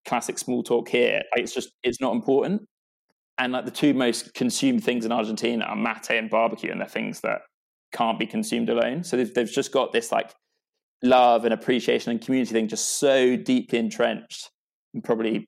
classic 0.08 0.38
small 0.38 0.62
talk 0.62 0.88
here, 0.88 1.22
like, 1.34 1.44
it's 1.44 1.54
just 1.54 1.70
it's 1.82 2.00
not 2.00 2.14
important. 2.14 2.62
And 3.40 3.52
like 3.52 3.66
the 3.66 3.70
two 3.70 3.94
most 3.94 4.34
consumed 4.34 4.82
things 4.82 5.04
in 5.04 5.12
Argentina 5.12 5.64
are 5.64 5.76
mate 5.76 6.10
and 6.10 6.28
barbecue, 6.28 6.72
and 6.72 6.80
they're 6.80 6.88
things 6.88 7.20
that 7.20 7.42
can't 7.92 8.18
be 8.18 8.26
consumed 8.26 8.68
alone. 8.68 9.04
So 9.04 9.16
they've, 9.16 9.32
they've 9.32 9.50
just 9.50 9.72
got 9.72 9.92
this 9.92 10.10
like 10.10 10.34
love 11.02 11.44
and 11.44 11.54
appreciation 11.54 12.10
and 12.10 12.20
community 12.20 12.52
thing 12.52 12.66
just 12.66 12.98
so 12.98 13.36
deeply 13.36 13.78
entrenched, 13.78 14.50
and 14.94 15.04
probably 15.04 15.46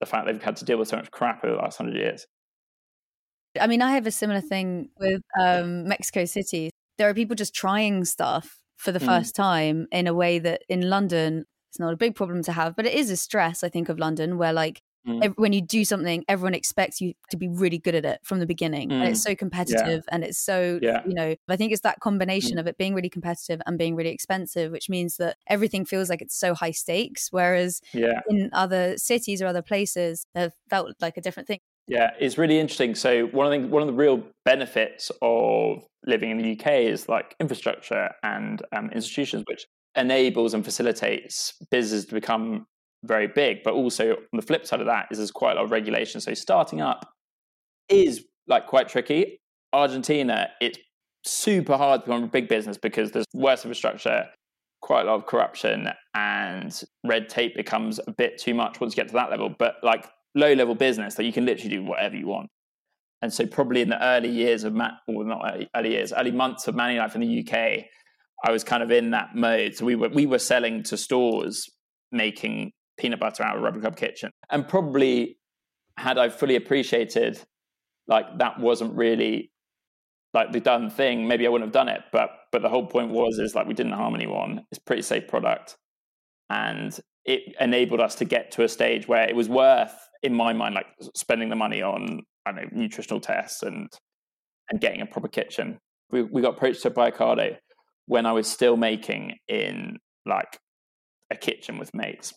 the 0.00 0.06
fact 0.06 0.26
they've 0.26 0.42
had 0.42 0.56
to 0.56 0.64
deal 0.66 0.78
with 0.78 0.88
so 0.88 0.96
much 0.96 1.10
crap 1.10 1.42
over 1.42 1.54
the 1.54 1.62
last 1.62 1.78
hundred 1.78 1.96
years. 1.96 2.26
I 3.58 3.66
mean, 3.66 3.80
I 3.80 3.92
have 3.92 4.06
a 4.06 4.10
similar 4.10 4.42
thing 4.42 4.90
with 4.98 5.22
um, 5.40 5.88
Mexico 5.88 6.26
City. 6.26 6.70
There 6.98 7.08
are 7.08 7.14
people 7.14 7.36
just 7.36 7.54
trying 7.54 8.04
stuff 8.04 8.58
for 8.76 8.92
the 8.92 8.98
mm. 8.98 9.06
first 9.06 9.34
time 9.34 9.86
in 9.90 10.06
a 10.06 10.12
way 10.12 10.38
that 10.38 10.60
in 10.68 10.90
London 10.90 11.46
it's 11.76 11.80
not 11.80 11.92
a 11.92 11.96
big 11.96 12.14
problem 12.14 12.42
to 12.44 12.52
have, 12.52 12.74
but 12.74 12.86
it 12.86 12.94
is 12.94 13.10
a 13.10 13.18
stress. 13.18 13.62
I 13.62 13.68
think 13.68 13.90
of 13.90 13.98
London 13.98 14.38
where 14.38 14.52
like 14.52 14.82
Mm. 15.06 15.34
when 15.36 15.52
you 15.52 15.60
do 15.60 15.84
something, 15.84 16.24
everyone 16.28 16.52
expects 16.52 17.00
you 17.00 17.14
to 17.30 17.36
be 17.36 17.46
really 17.46 17.78
good 17.78 17.94
at 17.94 18.04
it 18.04 18.18
from 18.24 18.40
the 18.40 18.46
beginning. 18.46 18.88
Mm. 18.88 18.94
And 18.94 19.04
it's 19.04 19.20
mm. 19.20 19.28
so 19.28 19.34
competitive 19.36 20.02
yeah. 20.04 20.12
and 20.14 20.24
it's 20.24 20.36
so, 20.36 20.80
yeah. 20.82 21.02
you 21.06 21.14
know, 21.14 21.36
I 21.48 21.54
think 21.54 21.70
it's 21.70 21.82
that 21.82 22.00
combination 22.00 22.56
mm. 22.56 22.58
of 22.58 22.66
it 22.66 22.76
being 22.76 22.92
really 22.92 23.08
competitive 23.08 23.60
and 23.66 23.78
being 23.78 23.94
really 23.94 24.10
expensive, 24.10 24.72
which 24.72 24.88
means 24.88 25.16
that 25.18 25.36
everything 25.46 25.84
feels 25.84 26.10
like 26.10 26.22
it's 26.22 26.36
so 26.36 26.54
high 26.54 26.72
stakes. 26.72 27.28
Whereas 27.30 27.80
yeah. 27.92 28.22
in 28.28 28.50
other 28.52 28.98
cities 28.98 29.40
or 29.40 29.46
other 29.46 29.62
places, 29.62 30.26
it 30.34 30.52
felt 30.68 30.96
like 31.00 31.16
a 31.16 31.20
different 31.20 31.46
thing. 31.46 31.60
Yeah, 31.86 32.10
it's 32.18 32.36
really 32.36 32.58
interesting. 32.58 32.96
So 32.96 33.26
one 33.26 33.46
of 33.46 33.52
the 33.52 33.68
one 33.68 33.82
of 33.82 33.86
the 33.86 33.94
real 33.94 34.24
benefits 34.44 35.12
of 35.22 35.84
living 36.04 36.30
in 36.32 36.38
the 36.38 36.58
UK 36.58 36.80
is 36.80 37.08
like 37.08 37.36
infrastructure 37.38 38.10
and 38.24 38.60
um, 38.72 38.90
institutions, 38.90 39.44
which 39.46 39.66
enables 39.96 40.54
and 40.54 40.64
facilitates 40.64 41.54
businesses 41.70 42.06
to 42.06 42.14
become 42.14 42.66
very 43.04 43.26
big. 43.26 43.62
But 43.62 43.74
also 43.74 44.12
on 44.12 44.16
the 44.32 44.42
flip 44.42 44.66
side 44.66 44.80
of 44.80 44.86
that 44.86 45.06
is 45.10 45.18
there's 45.18 45.30
quite 45.30 45.52
a 45.52 45.54
lot 45.56 45.64
of 45.64 45.70
regulation. 45.70 46.20
So 46.20 46.34
starting 46.34 46.80
up 46.80 47.08
is 47.88 48.24
like 48.46 48.66
quite 48.66 48.88
tricky. 48.88 49.40
Argentina, 49.72 50.48
it's 50.60 50.78
super 51.24 51.76
hard 51.76 52.02
to 52.02 52.06
become 52.06 52.24
a 52.24 52.28
big 52.28 52.48
business 52.48 52.78
because 52.78 53.10
there's 53.10 53.26
worse 53.34 53.64
infrastructure, 53.64 54.26
quite 54.80 55.02
a 55.02 55.10
lot 55.10 55.16
of 55.16 55.26
corruption, 55.26 55.88
and 56.14 56.82
red 57.04 57.28
tape 57.28 57.56
becomes 57.56 58.00
a 58.06 58.12
bit 58.12 58.38
too 58.38 58.54
much 58.54 58.80
once 58.80 58.96
you 58.96 59.02
get 59.02 59.08
to 59.08 59.14
that 59.14 59.30
level. 59.30 59.54
But 59.58 59.76
like 59.82 60.06
low 60.34 60.52
level 60.52 60.74
business, 60.74 61.14
that 61.14 61.24
you 61.24 61.32
can 61.32 61.44
literally 61.44 61.76
do 61.76 61.82
whatever 61.82 62.16
you 62.16 62.26
want. 62.26 62.48
And 63.22 63.32
so 63.32 63.46
probably 63.46 63.80
in 63.80 63.88
the 63.88 64.02
early 64.04 64.28
years 64.28 64.64
of 64.64 64.74
Man, 64.74 64.92
or 65.08 65.24
not 65.24 65.40
early, 65.52 65.68
early 65.74 65.90
years, 65.92 66.12
early 66.12 66.30
months 66.30 66.68
of 66.68 66.74
Manilife 66.74 67.14
in 67.14 67.22
the 67.22 67.40
UK, 67.40 67.84
I 68.44 68.52
was 68.52 68.64
kind 68.64 68.82
of 68.82 68.90
in 68.90 69.10
that 69.10 69.34
mode. 69.34 69.76
So 69.76 69.84
we 69.84 69.94
were 69.94 70.08
we 70.08 70.26
were 70.26 70.38
selling 70.38 70.82
to 70.84 70.96
stores, 70.96 71.68
making 72.12 72.72
peanut 72.98 73.20
butter 73.20 73.42
out 73.42 73.56
of 73.56 73.62
rubber 73.62 73.80
club 73.80 73.96
kitchen. 73.96 74.30
And 74.50 74.66
probably 74.66 75.38
had 75.98 76.18
I 76.18 76.28
fully 76.28 76.56
appreciated 76.56 77.40
like 78.08 78.38
that 78.38 78.60
wasn't 78.60 78.94
really 78.94 79.50
like 80.34 80.52
the 80.52 80.60
done 80.60 80.90
thing, 80.90 81.26
maybe 81.26 81.46
I 81.46 81.50
wouldn't 81.50 81.68
have 81.68 81.72
done 81.72 81.88
it. 81.88 82.02
But 82.12 82.30
but 82.52 82.62
the 82.62 82.68
whole 82.68 82.86
point 82.86 83.10
was 83.10 83.38
is 83.38 83.54
like 83.54 83.66
we 83.66 83.74
didn't 83.74 83.92
harm 83.92 84.14
anyone. 84.14 84.64
It's 84.70 84.78
pretty 84.78 85.02
safe 85.02 85.26
product. 85.26 85.76
And 86.50 86.98
it 87.24 87.56
enabled 87.60 88.00
us 88.00 88.14
to 88.16 88.24
get 88.24 88.52
to 88.52 88.62
a 88.62 88.68
stage 88.68 89.08
where 89.08 89.28
it 89.28 89.34
was 89.34 89.48
worth, 89.48 89.92
in 90.22 90.32
my 90.32 90.52
mind, 90.52 90.76
like 90.76 90.86
spending 91.16 91.48
the 91.48 91.56
money 91.56 91.82
on 91.82 92.22
I 92.44 92.52
don't 92.52 92.62
know, 92.62 92.68
nutritional 92.80 93.20
tests 93.20 93.62
and 93.62 93.88
and 94.70 94.80
getting 94.80 95.00
a 95.00 95.06
proper 95.06 95.28
kitchen. 95.28 95.78
We 96.10 96.22
we 96.22 96.42
got 96.42 96.56
approached 96.56 96.86
by 96.94 97.10
Ocado 97.10 97.56
when 98.06 98.26
I 98.26 98.32
was 98.32 98.46
still 98.46 98.76
making 98.76 99.36
in 99.48 99.98
like 100.24 100.58
a 101.30 101.36
kitchen 101.36 101.78
with 101.78 101.94
mates. 101.94 102.34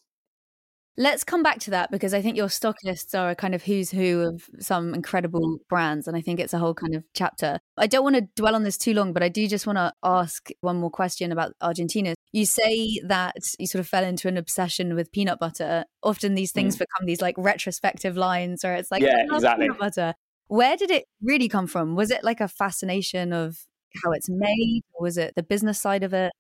Let's 0.98 1.24
come 1.24 1.44
back 1.44 1.60
to 1.60 1.72
that 1.72 1.92
because 1.92 2.14
I 2.14 2.22
think 2.22 2.36
your 2.36 2.50
stock 2.50 2.76
lists 2.84 3.16
are 3.16 3.30
a 3.30 3.36
kind 3.36 3.56
of 3.56 3.64
who's 3.64 3.90
who 3.90 4.22
of 4.22 4.44
some 4.60 4.94
incredible 4.94 5.60
brands. 5.70 6.08
And 6.08 6.18
I 6.18 6.22
think 6.22 6.42
it's 6.42 6.54
a 6.54 6.60
whole 6.60 6.74
kind 6.74 6.94
of 6.94 7.06
chapter. 7.14 7.60
I 7.78 7.88
don't 7.88 8.04
want 8.04 8.18
to 8.18 8.28
dwell 8.36 8.54
on 8.54 8.64
this 8.64 8.78
too 8.78 8.94
long, 8.94 9.14
but 9.14 9.24
I 9.24 9.30
do 9.30 9.48
just 9.48 9.66
want 9.66 9.78
to 9.78 9.94
ask 10.04 10.50
one 10.60 10.78
more 10.78 10.92
question 10.92 11.32
about 11.32 11.54
Argentina. 11.62 12.16
You 12.34 12.46
say 12.46 13.00
that 13.06 13.38
you 13.58 13.66
sort 13.66 13.80
of 13.80 13.88
fell 13.88 14.04
into 14.04 14.28
an 14.28 14.36
obsession 14.36 14.94
with 14.94 15.12
peanut 15.14 15.40
butter. 15.40 15.86
Often 16.04 16.36
these 16.36 16.52
things 16.52 16.76
mm. 16.76 16.80
become 16.80 17.06
these 17.06 17.22
like 17.22 17.36
retrospective 17.38 18.18
lines 18.18 18.64
where 18.64 18.76
it's 18.76 18.92
like, 18.92 19.02
yeah, 19.02 19.24
exactly. 19.32 19.68
peanut 19.68 19.80
butter. 19.80 20.14
Where 20.48 20.76
did 20.76 20.92
it 20.92 21.06
really 21.22 21.48
come 21.48 21.68
from? 21.68 21.96
Was 21.96 22.12
it 22.12 22.24
like 22.24 22.42
a 22.42 22.48
fascination 22.48 23.32
of 23.32 23.60
how 24.04 24.12
it's 24.12 24.30
made? 24.30 24.82
Or 24.94 25.04
was 25.04 25.18
it 25.18 25.34
the 25.36 25.44
business 25.44 25.80
side 25.80 26.04
of 26.04 26.14
it? 26.14 26.32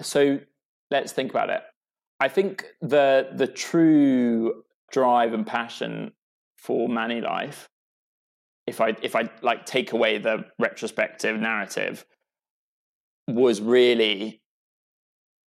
So 0.00 0.40
let's 0.90 1.12
think 1.12 1.30
about 1.30 1.50
it. 1.50 1.62
I 2.20 2.28
think 2.28 2.66
the 2.80 3.30
the 3.34 3.46
true 3.46 4.62
drive 4.92 5.32
and 5.32 5.46
passion 5.46 6.12
for 6.56 6.88
Manilife, 6.88 7.68
if 8.66 8.80
I 8.80 8.96
if 9.02 9.16
I 9.16 9.30
like 9.42 9.64
take 9.64 9.92
away 9.92 10.18
the 10.18 10.44
retrospective 10.58 11.38
narrative, 11.40 12.04
was 13.26 13.60
really 13.60 14.42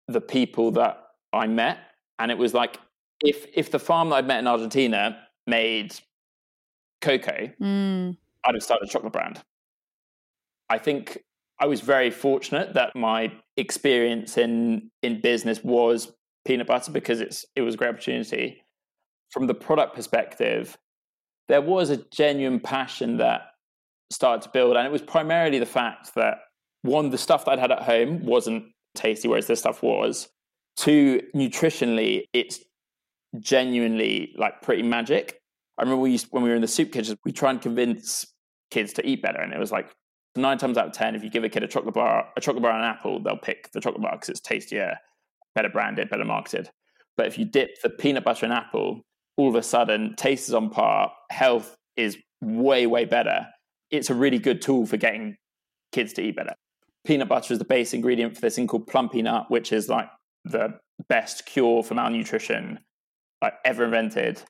the 0.08 0.22
people 0.22 0.72
that 0.72 0.98
I 1.34 1.48
met, 1.48 1.80
and 2.20 2.32
it 2.32 2.38
was 2.38 2.54
like 2.54 2.80
if 3.22 3.46
if 3.54 3.72
the 3.72 3.80
farm 3.80 4.10
that 4.10 4.16
I'd 4.16 4.28
met 4.28 4.40
in 4.40 4.48
Argentina 4.48 5.18
made 5.48 5.96
cocoa, 7.02 7.52
mm. 7.62 8.18
I'd 8.46 8.56
have 8.56 8.64
started 8.64 8.88
a 8.88 8.92
chocolate 8.92 9.14
brand. 9.14 9.42
I 10.72 10.78
think 10.78 11.20
I 11.60 11.66
was 11.66 11.82
very 11.82 12.10
fortunate 12.10 12.74
that 12.76 12.96
my 12.96 13.32
experience 13.58 14.38
in 14.38 14.90
in 15.04 15.20
business 15.20 15.62
was 15.64 16.14
peanut 16.46 16.68
butter 16.68 16.92
because 16.92 17.20
it's 17.20 17.46
it 17.58 17.62
was 17.62 17.76
a 17.76 17.78
great 17.78 17.90
opportunity. 17.90 18.64
From 19.32 19.48
the 19.48 19.54
product 19.54 19.96
perspective, 19.96 20.78
there 21.50 21.62
was 21.62 21.90
a 21.90 21.98
genuine 22.14 22.62
passion 22.62 23.18
that 23.18 23.42
started 24.12 24.44
to 24.44 24.50
build, 24.50 24.78
and 24.78 24.88
it 24.88 24.92
was 24.92 25.02
primarily 25.02 25.60
the 25.60 25.66
fact 25.66 26.16
that 26.16 26.38
one, 26.84 27.10
the 27.10 27.18
stuff 27.18 27.44
that 27.46 27.52
I'd 27.52 27.60
had 27.60 27.72
at 27.72 27.84
home 27.84 28.26
wasn't 28.26 28.64
tasty, 28.96 29.28
whereas 29.28 29.48
this 29.48 29.60
stuff 29.60 29.84
was. 29.84 30.30
Two, 30.78 31.22
nutritionally, 31.36 32.24
it's 32.34 32.60
genuinely 33.40 34.34
like 34.38 34.62
pretty 34.62 34.84
magic. 34.84 35.40
I 35.78 35.84
remember 35.84 36.02
we 36.02 36.12
used, 36.12 36.28
when 36.32 36.44
we 36.44 36.50
were 36.50 36.56
in 36.56 36.62
the 36.62 36.68
soup 36.68 36.92
kitchen, 36.92 37.18
we 37.26 37.32
try 37.32 37.52
and 37.52 37.62
convince 37.62 38.26
kids 38.72 38.94
to 38.94 39.06
eat 39.06 39.22
better, 39.22 39.42
and 39.42 39.54
it 39.54 39.60
was 39.60 39.72
like 39.72 39.94
nine 40.36 40.58
times 40.58 40.78
out 40.78 40.88
of 40.88 40.94
ten, 40.94 41.16
if 41.16 41.24
you 41.24 41.30
give 41.30 41.44
a 41.44 41.50
kid 41.50 41.64
a 41.64 41.68
chocolate 41.68 41.96
bar, 41.96 42.28
a 42.36 42.42
chocolate 42.42 42.64
bar 42.64 42.72
and 42.72 42.84
an 42.84 42.90
apple, 42.90 43.22
they'll 43.22 43.38
pick 43.38 43.72
the 43.72 43.82
chocolate 43.82 44.02
bar 44.02 44.14
because 44.14 44.30
it's 44.30 44.40
tastier 44.40 44.98
better 45.56 45.70
branded, 45.70 46.10
better 46.10 46.26
marketed. 46.26 46.70
But 47.18 47.28
if 47.28 47.38
you 47.38 47.46
dip 47.46 47.82
the 47.82 47.90
peanut 47.90 48.24
butter 48.24 48.46
and 48.46 48.54
apple, 48.54 49.02
all 49.38 49.50
of 49.50 49.56
a 49.56 49.64
sudden 49.64 50.16
taste 50.16 50.48
is 50.48 50.54
on 50.54 50.70
par, 50.70 51.12
health 51.30 51.76
is 51.98 52.18
way, 52.42 52.88
way 52.88 53.06
better. 53.06 53.48
It's 53.90 54.10
a 54.10 54.16
really 54.16 54.40
good 54.40 54.62
tool 54.62 54.86
for 54.86 54.98
getting 54.98 55.36
kids 55.92 56.14
to 56.14 56.22
eat 56.22 56.36
better. 56.36 56.54
Peanut 57.06 57.28
butter 57.28 57.54
is 57.54 57.60
the 57.60 57.66
base 57.66 57.94
ingredient 57.94 58.36
for 58.36 58.42
this 58.42 58.56
thing 58.56 58.68
called 58.68 58.88
Plumpy'Nut, 58.88 59.50
which 59.50 59.74
is 59.74 59.90
like 59.90 60.10
the 60.46 60.80
best 61.10 61.46
cure 61.46 61.84
for 61.84 61.96
malnutrition 61.96 62.80
like 63.42 63.56
ever 63.66 63.84
invented. 63.84 64.42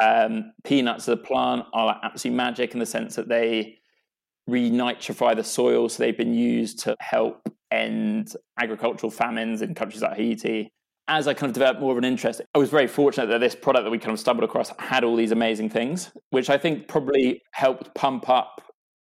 Um, 0.00 0.52
peanuts 0.64 1.08
as 1.08 1.14
a 1.14 1.16
plant 1.16 1.66
are 1.72 1.86
like 1.86 1.96
absolute 2.02 2.36
magic 2.36 2.72
in 2.74 2.78
the 2.78 2.86
sense 2.86 3.16
that 3.16 3.28
they 3.28 3.77
renitrify 4.48 5.36
the 5.36 5.44
soil. 5.44 5.88
So 5.88 6.02
they've 6.02 6.16
been 6.16 6.34
used 6.34 6.80
to 6.80 6.96
help 7.00 7.48
end 7.70 8.34
agricultural 8.58 9.10
famines 9.10 9.62
in 9.62 9.74
countries 9.74 10.02
like 10.02 10.16
Haiti. 10.16 10.70
As 11.06 11.26
I 11.26 11.34
kind 11.34 11.48
of 11.48 11.54
developed 11.54 11.80
more 11.80 11.92
of 11.92 11.98
an 11.98 12.04
interest, 12.04 12.42
I 12.54 12.58
was 12.58 12.68
very 12.68 12.86
fortunate 12.86 13.28
that 13.28 13.40
this 13.40 13.54
product 13.54 13.84
that 13.84 13.90
we 13.90 13.98
kind 13.98 14.12
of 14.12 14.20
stumbled 14.20 14.44
across 14.44 14.72
had 14.78 15.04
all 15.04 15.16
these 15.16 15.32
amazing 15.32 15.70
things, 15.70 16.10
which 16.30 16.50
I 16.50 16.58
think 16.58 16.86
probably 16.86 17.42
helped 17.52 17.94
pump 17.94 18.28
up 18.28 18.62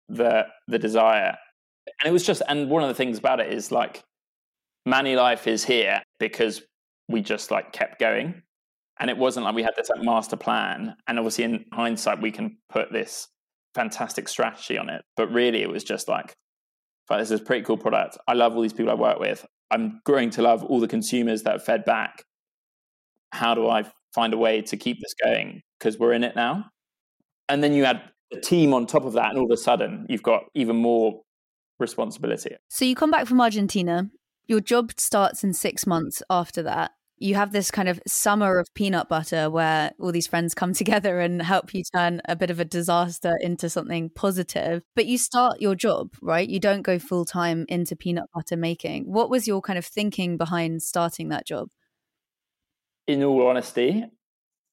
the 0.08 0.46
the 0.68 0.78
desire. 0.78 1.34
And 2.00 2.08
it 2.08 2.12
was 2.12 2.24
just, 2.24 2.42
and 2.48 2.68
one 2.68 2.82
of 2.82 2.88
the 2.88 2.94
things 2.94 3.18
about 3.18 3.40
it 3.40 3.52
is 3.52 3.70
like, 3.70 4.02
Manilife 4.86 5.46
is 5.46 5.64
here 5.64 6.02
because 6.18 6.62
we 7.08 7.22
just 7.22 7.50
like 7.50 7.72
kept 7.72 7.98
going, 7.98 8.42
and 9.00 9.08
it 9.08 9.16
wasn't 9.16 9.44
like 9.44 9.54
we 9.54 9.62
had 9.62 9.74
this 9.76 9.88
like 9.88 10.02
master 10.02 10.36
plan. 10.36 10.96
And 11.06 11.18
obviously, 11.18 11.44
in 11.44 11.64
hindsight, 11.72 12.20
we 12.20 12.30
can 12.30 12.58
put 12.68 12.92
this 12.92 13.28
fantastic 13.74 14.28
strategy 14.28 14.78
on 14.78 14.88
it. 14.88 15.02
But 15.16 15.32
really, 15.32 15.62
it 15.62 15.70
was 15.70 15.84
just 15.84 16.08
like, 16.08 16.34
this 17.08 17.30
is 17.30 17.40
a 17.40 17.44
pretty 17.44 17.64
cool 17.64 17.76
product. 17.76 18.18
I 18.26 18.32
love 18.34 18.54
all 18.54 18.62
these 18.62 18.72
people 18.72 18.90
I 18.90 18.94
work 18.94 19.18
with. 19.18 19.44
I'm 19.70 20.00
growing 20.04 20.30
to 20.30 20.42
love 20.42 20.62
all 20.64 20.80
the 20.80 20.88
consumers 20.88 21.42
that 21.42 21.52
have 21.52 21.64
fed 21.64 21.84
back. 21.84 22.24
How 23.32 23.54
do 23.54 23.68
I 23.68 23.84
find 24.14 24.32
a 24.32 24.38
way 24.38 24.62
to 24.62 24.76
keep 24.76 24.98
this 25.00 25.14
going? 25.24 25.62
Because 25.78 25.98
we're 25.98 26.12
in 26.12 26.24
it 26.24 26.36
now. 26.36 26.66
And 27.48 27.62
then 27.62 27.72
you 27.74 27.84
add 27.84 28.02
a 28.32 28.40
team 28.40 28.72
on 28.72 28.86
top 28.86 29.04
of 29.04 29.12
that, 29.14 29.30
and 29.30 29.38
all 29.38 29.44
of 29.44 29.50
a 29.50 29.56
sudden, 29.56 30.06
you've 30.08 30.22
got 30.22 30.44
even 30.54 30.76
more 30.76 31.20
responsibility. 31.78 32.56
So 32.68 32.84
you 32.84 32.94
come 32.94 33.10
back 33.10 33.26
from 33.26 33.40
Argentina. 33.40 34.08
Your 34.46 34.60
job 34.60 34.92
starts 34.96 35.44
in 35.44 35.52
six 35.52 35.86
months 35.86 36.22
after 36.30 36.62
that. 36.62 36.92
You 37.18 37.36
have 37.36 37.52
this 37.52 37.70
kind 37.70 37.88
of 37.88 38.00
summer 38.06 38.58
of 38.58 38.72
peanut 38.74 39.08
butter 39.08 39.48
where 39.48 39.92
all 40.00 40.12
these 40.12 40.26
friends 40.26 40.54
come 40.54 40.72
together 40.74 41.20
and 41.20 41.40
help 41.42 41.72
you 41.72 41.82
turn 41.94 42.20
a 42.26 42.36
bit 42.36 42.50
of 42.50 42.60
a 42.60 42.64
disaster 42.64 43.34
into 43.40 43.70
something 43.70 44.10
positive. 44.10 44.82
But 44.96 45.06
you 45.06 45.18
start 45.18 45.60
your 45.60 45.74
job, 45.74 46.10
right? 46.20 46.48
You 46.48 46.60
don't 46.60 46.82
go 46.82 46.98
full 46.98 47.24
time 47.24 47.66
into 47.68 47.96
peanut 47.96 48.26
butter 48.34 48.56
making. 48.56 49.04
What 49.04 49.30
was 49.30 49.46
your 49.46 49.60
kind 49.60 49.78
of 49.78 49.86
thinking 49.86 50.36
behind 50.36 50.82
starting 50.82 51.28
that 51.28 51.46
job? 51.46 51.68
In 53.06 53.22
all 53.22 53.46
honesty, 53.46 54.04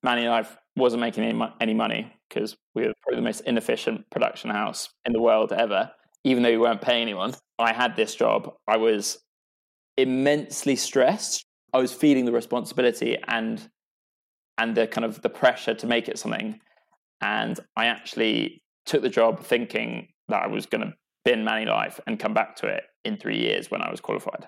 Manilife 0.05 0.57
wasn't 0.75 1.01
making 1.01 1.23
any, 1.23 1.39
any 1.59 1.73
money 1.73 2.11
because 2.27 2.55
we 2.73 2.83
were 2.87 2.93
probably 3.01 3.17
the 3.17 3.25
most 3.25 3.41
inefficient 3.41 4.09
production 4.09 4.49
house 4.49 4.89
in 5.05 5.13
the 5.13 5.21
world 5.21 5.51
ever. 5.51 5.91
Even 6.23 6.43
though 6.43 6.51
we 6.51 6.57
weren't 6.57 6.81
paying 6.81 7.01
anyone, 7.01 7.33
I 7.59 7.73
had 7.73 7.95
this 7.95 8.15
job. 8.15 8.53
I 8.67 8.77
was 8.77 9.17
immensely 9.97 10.75
stressed. 10.75 11.45
I 11.73 11.77
was 11.77 11.93
feeling 11.93 12.25
the 12.25 12.31
responsibility 12.31 13.17
and 13.27 13.69
and 14.57 14.75
the 14.75 14.87
kind 14.87 15.05
of 15.05 15.21
the 15.21 15.29
pressure 15.29 15.73
to 15.73 15.87
make 15.87 16.07
it 16.07 16.19
something. 16.19 16.59
And 17.21 17.59
I 17.75 17.85
actually 17.85 18.63
took 18.85 19.01
the 19.01 19.09
job 19.09 19.43
thinking 19.43 20.09
that 20.27 20.43
I 20.43 20.47
was 20.47 20.65
going 20.65 20.81
to 20.81 20.93
bin 21.23 21.43
Manilife 21.43 21.99
and 22.05 22.19
come 22.19 22.33
back 22.33 22.55
to 22.57 22.67
it 22.67 22.83
in 23.03 23.17
three 23.17 23.39
years 23.39 23.71
when 23.71 23.81
I 23.81 23.89
was 23.89 24.01
qualified. 24.01 24.47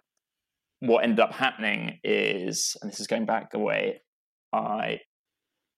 What 0.79 1.03
ended 1.03 1.19
up 1.19 1.33
happening 1.33 1.99
is, 2.03 2.75
and 2.81 2.91
this 2.91 2.99
is 2.99 3.07
going 3.07 3.25
back 3.25 3.53
away, 3.53 4.01
I 4.51 4.99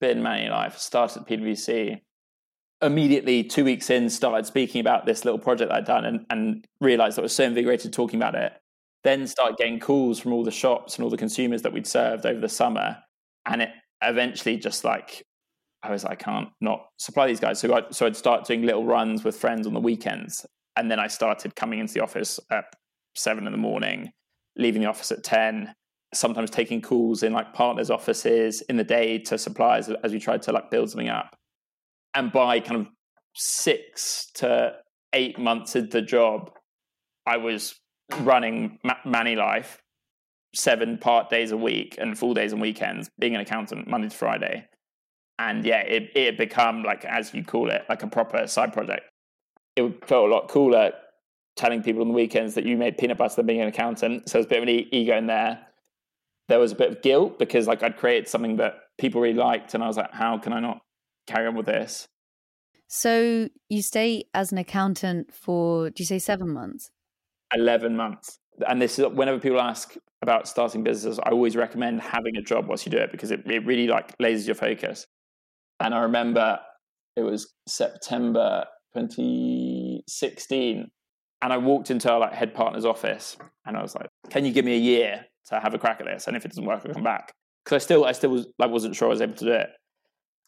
bin 0.02 0.22
Manilife, 0.22 0.78
started 0.78 1.22
at 1.22 1.28
PwC, 1.28 2.00
immediately 2.82 3.44
two 3.44 3.64
weeks 3.64 3.90
in 3.90 4.10
started 4.10 4.46
speaking 4.46 4.82
about 4.82 5.06
this 5.06 5.24
little 5.24 5.40
project 5.40 5.72
I'd 5.72 5.86
done 5.86 6.06
and, 6.06 6.26
and 6.30 6.66
realized 6.82 7.18
I 7.18 7.22
was 7.22 7.36
so 7.36 7.44
invigorated 7.44 7.94
talking 7.94 8.20
about 8.20 8.36
it. 8.36 8.54
Then 9.06 9.26
started 9.26 9.56
getting 9.56 9.80
calls 9.80 10.20
from 10.20 10.34
all 10.34 10.44
the 10.44 10.52
shops 10.52 10.96
and 10.96 11.04
all 11.06 11.10
the 11.10 11.16
consumers 11.16 11.62
that 11.62 11.72
we'd 11.72 11.88
served 11.88 12.26
over 12.26 12.42
the 12.42 12.50
summer. 12.50 12.98
And 13.46 13.62
it 13.62 13.70
eventually 14.02 14.58
just 14.58 14.84
like, 14.84 15.24
I 15.82 15.92
was 15.92 16.04
like, 16.04 16.14
I 16.14 16.24
can't 16.24 16.50
not 16.60 16.88
supply 17.00 17.28
these 17.28 17.40
guys. 17.40 17.60
So, 17.60 17.74
I, 17.74 17.84
so 17.92 18.06
I'd 18.06 18.18
start 18.18 18.46
doing 18.46 18.64
little 18.64 18.84
runs 18.84 19.24
with 19.24 19.38
friends 19.38 19.66
on 19.66 19.74
the 19.74 19.80
weekends. 19.80 20.46
And 20.76 20.92
then 20.92 21.00
I 21.00 21.08
started 21.08 21.56
coming 21.56 21.80
into 21.80 21.94
the 21.94 22.04
office 22.04 22.38
at 22.52 22.66
seven 23.16 23.46
in 23.46 23.54
the 23.54 23.58
morning, 23.58 24.12
leaving 24.58 24.82
the 24.82 24.90
office 24.90 25.14
at 25.14 25.24
10, 25.24 25.74
sometimes 26.14 26.50
taking 26.50 26.82
calls 26.82 27.24
in 27.24 27.32
like 27.32 27.54
partners' 27.54 27.90
offices 27.90 28.62
in 28.64 28.76
the 28.76 28.84
day 28.84 29.20
to 29.20 29.38
suppliers 29.38 29.90
as 30.04 30.12
we 30.12 30.20
tried 30.20 30.42
to 30.42 30.52
like 30.52 30.70
build 30.70 30.90
something 30.90 31.08
up 31.08 31.38
and 32.16 32.32
by 32.32 32.60
kind 32.62 32.82
of 32.82 32.88
six 33.36 34.32
to 34.36 34.74
eight 35.14 35.38
months 35.38 35.76
into 35.76 35.90
the 35.90 36.02
job, 36.02 36.50
I 37.28 37.38
was 37.38 37.76
running 38.20 38.80
Manilife 39.06 39.78
seven 40.54 40.98
part 40.98 41.30
days 41.30 41.52
a 41.52 41.58
week 41.58 41.96
and 42.00 42.18
full 42.18 42.34
days 42.34 42.54
and 42.54 42.62
weekends, 42.62 43.10
being 43.20 43.36
an 43.36 43.42
accountant 43.42 43.88
Monday 43.88 44.10
to 44.10 44.16
Friday. 44.16 44.68
And 45.38 45.66
yeah, 45.66 45.82
it, 45.82 46.12
it 46.16 46.38
become 46.38 46.84
like, 46.84 47.04
as 47.04 47.34
you 47.34 47.44
call 47.44 47.70
it, 47.70 47.84
like 47.90 48.04
a 48.04 48.08
proper 48.08 48.48
side 48.48 48.72
project. 48.72 49.04
It 49.76 50.06
felt 50.08 50.30
a 50.30 50.34
lot 50.34 50.48
cooler 50.48 50.94
telling 51.58 51.84
people 51.84 52.02
on 52.02 52.08
the 52.08 52.14
weekends 52.14 52.54
that 52.56 52.66
you 52.66 52.78
made 52.78 52.98
peanut 52.98 53.18
butter 53.18 53.36
than 53.36 53.46
being 53.46 53.62
an 53.62 53.68
accountant. 53.68 54.30
So 54.30 54.38
there's 54.38 54.46
a 54.46 54.50
bit 54.50 54.58
of 54.60 54.64
an 54.64 54.70
ego 54.70 55.18
in 55.18 55.28
there. 55.28 55.60
There 56.48 56.60
was 56.60 56.72
a 56.72 56.76
bit 56.76 56.90
of 56.90 57.02
guilt 57.02 57.38
because 57.40 57.68
like 57.68 57.84
I'd 57.84 57.98
created 57.98 58.30
something 58.30 58.58
that 58.58 58.76
people 58.98 59.20
really 59.20 59.38
liked, 59.38 59.74
and 59.74 59.84
I 59.84 59.88
was 59.88 59.98
like, 59.98 60.14
how 60.14 60.38
can 60.38 60.54
I 60.54 60.60
not 60.60 60.80
carry 61.28 61.48
on 61.48 61.56
with 61.56 61.66
this. 61.66 62.08
So 62.88 63.50
you 63.68 63.82
stay 63.82 64.26
as 64.34 64.52
an 64.52 64.58
accountant 64.58 65.34
for, 65.34 65.90
do 65.90 66.02
you 66.02 66.06
say 66.06 66.20
seven 66.20 66.50
months? 66.50 66.92
11 67.54 67.96
months. 67.96 68.40
And 68.68 68.82
this 68.82 68.98
is 68.98 69.06
whenever 69.08 69.40
people 69.40 69.60
ask 69.60 69.96
about 70.22 70.48
starting 70.48 70.84
businesses, 70.84 71.20
I 71.20 71.30
always 71.30 71.56
recommend 71.56 72.02
having 72.02 72.38
a 72.38 72.42
job 72.42 72.68
whilst 72.68 72.86
you 72.86 72.92
do 72.92 72.98
it 72.98 73.12
because 73.12 73.32
it, 73.32 73.42
it 73.46 73.66
really 73.66 73.88
like 73.88 74.18
lasers 74.18 74.46
your 74.46 74.56
focus. 74.56 75.06
And 75.80 75.94
I 75.94 76.00
remember 76.00 76.60
it 77.16 77.22
was 77.22 77.54
September 77.68 78.66
2016 78.96 80.90
and 81.42 81.54
I 81.54 81.58
walked 81.58 81.92
into 81.92 82.12
our 82.12 82.20
like 82.20 82.34
head 82.34 82.54
partner's 82.54 82.86
office 82.86 83.38
and 83.66 83.76
I 83.78 83.82
was 83.82 83.94
like, 83.96 84.08
can 84.30 84.46
you 84.46 84.54
give 84.54 84.66
me 84.66 84.76
a 84.76 84.80
year 84.80 85.26
to 85.50 85.60
have 85.60 85.74
a 85.74 85.78
crack 85.78 86.00
at 86.00 86.06
this? 86.08 86.28
And 86.28 86.38
if 86.38 86.46
it 86.46 86.50
doesn't 86.50 86.66
work, 86.66 86.82
I'll 86.86 86.94
come 86.94 87.04
back. 87.04 87.34
Cause 87.66 87.76
I 87.76 87.80
still, 87.80 88.06
I 88.06 88.14
still 88.14 88.30
was 88.32 88.48
like, 88.58 88.70
wasn't 88.70 88.96
sure 88.96 89.08
I 89.08 89.12
was 89.12 89.22
able 89.22 89.36
to 89.36 89.46
do 89.46 89.52
it. 89.52 89.70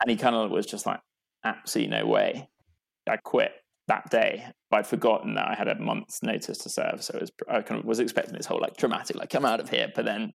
And 0.01 0.09
he 0.09 0.17
kind 0.17 0.35
of 0.35 0.49
was 0.51 0.65
just 0.65 0.85
like, 0.85 0.99
absolutely 1.43 1.97
no 1.97 2.05
way. 2.05 2.47
I 3.09 3.17
quit 3.17 3.51
that 3.87 4.09
day. 4.09 4.45
But 4.69 4.77
I'd 4.77 4.87
forgotten 4.87 5.35
that 5.35 5.47
I 5.47 5.55
had 5.55 5.67
a 5.67 5.79
month's 5.79 6.21
notice 6.21 6.57
to 6.59 6.69
serve. 6.69 7.03
So 7.03 7.17
was, 7.19 7.31
I 7.49 7.61
kind 7.61 7.79
of 7.79 7.85
was 7.85 7.99
expecting 7.99 8.35
this 8.35 8.45
whole 8.45 8.59
like 8.61 8.77
dramatic, 8.77 9.15
like 9.15 9.29
come 9.29 9.45
out 9.45 9.59
of 9.59 9.69
here, 9.69 9.91
but 9.93 10.05
then 10.05 10.33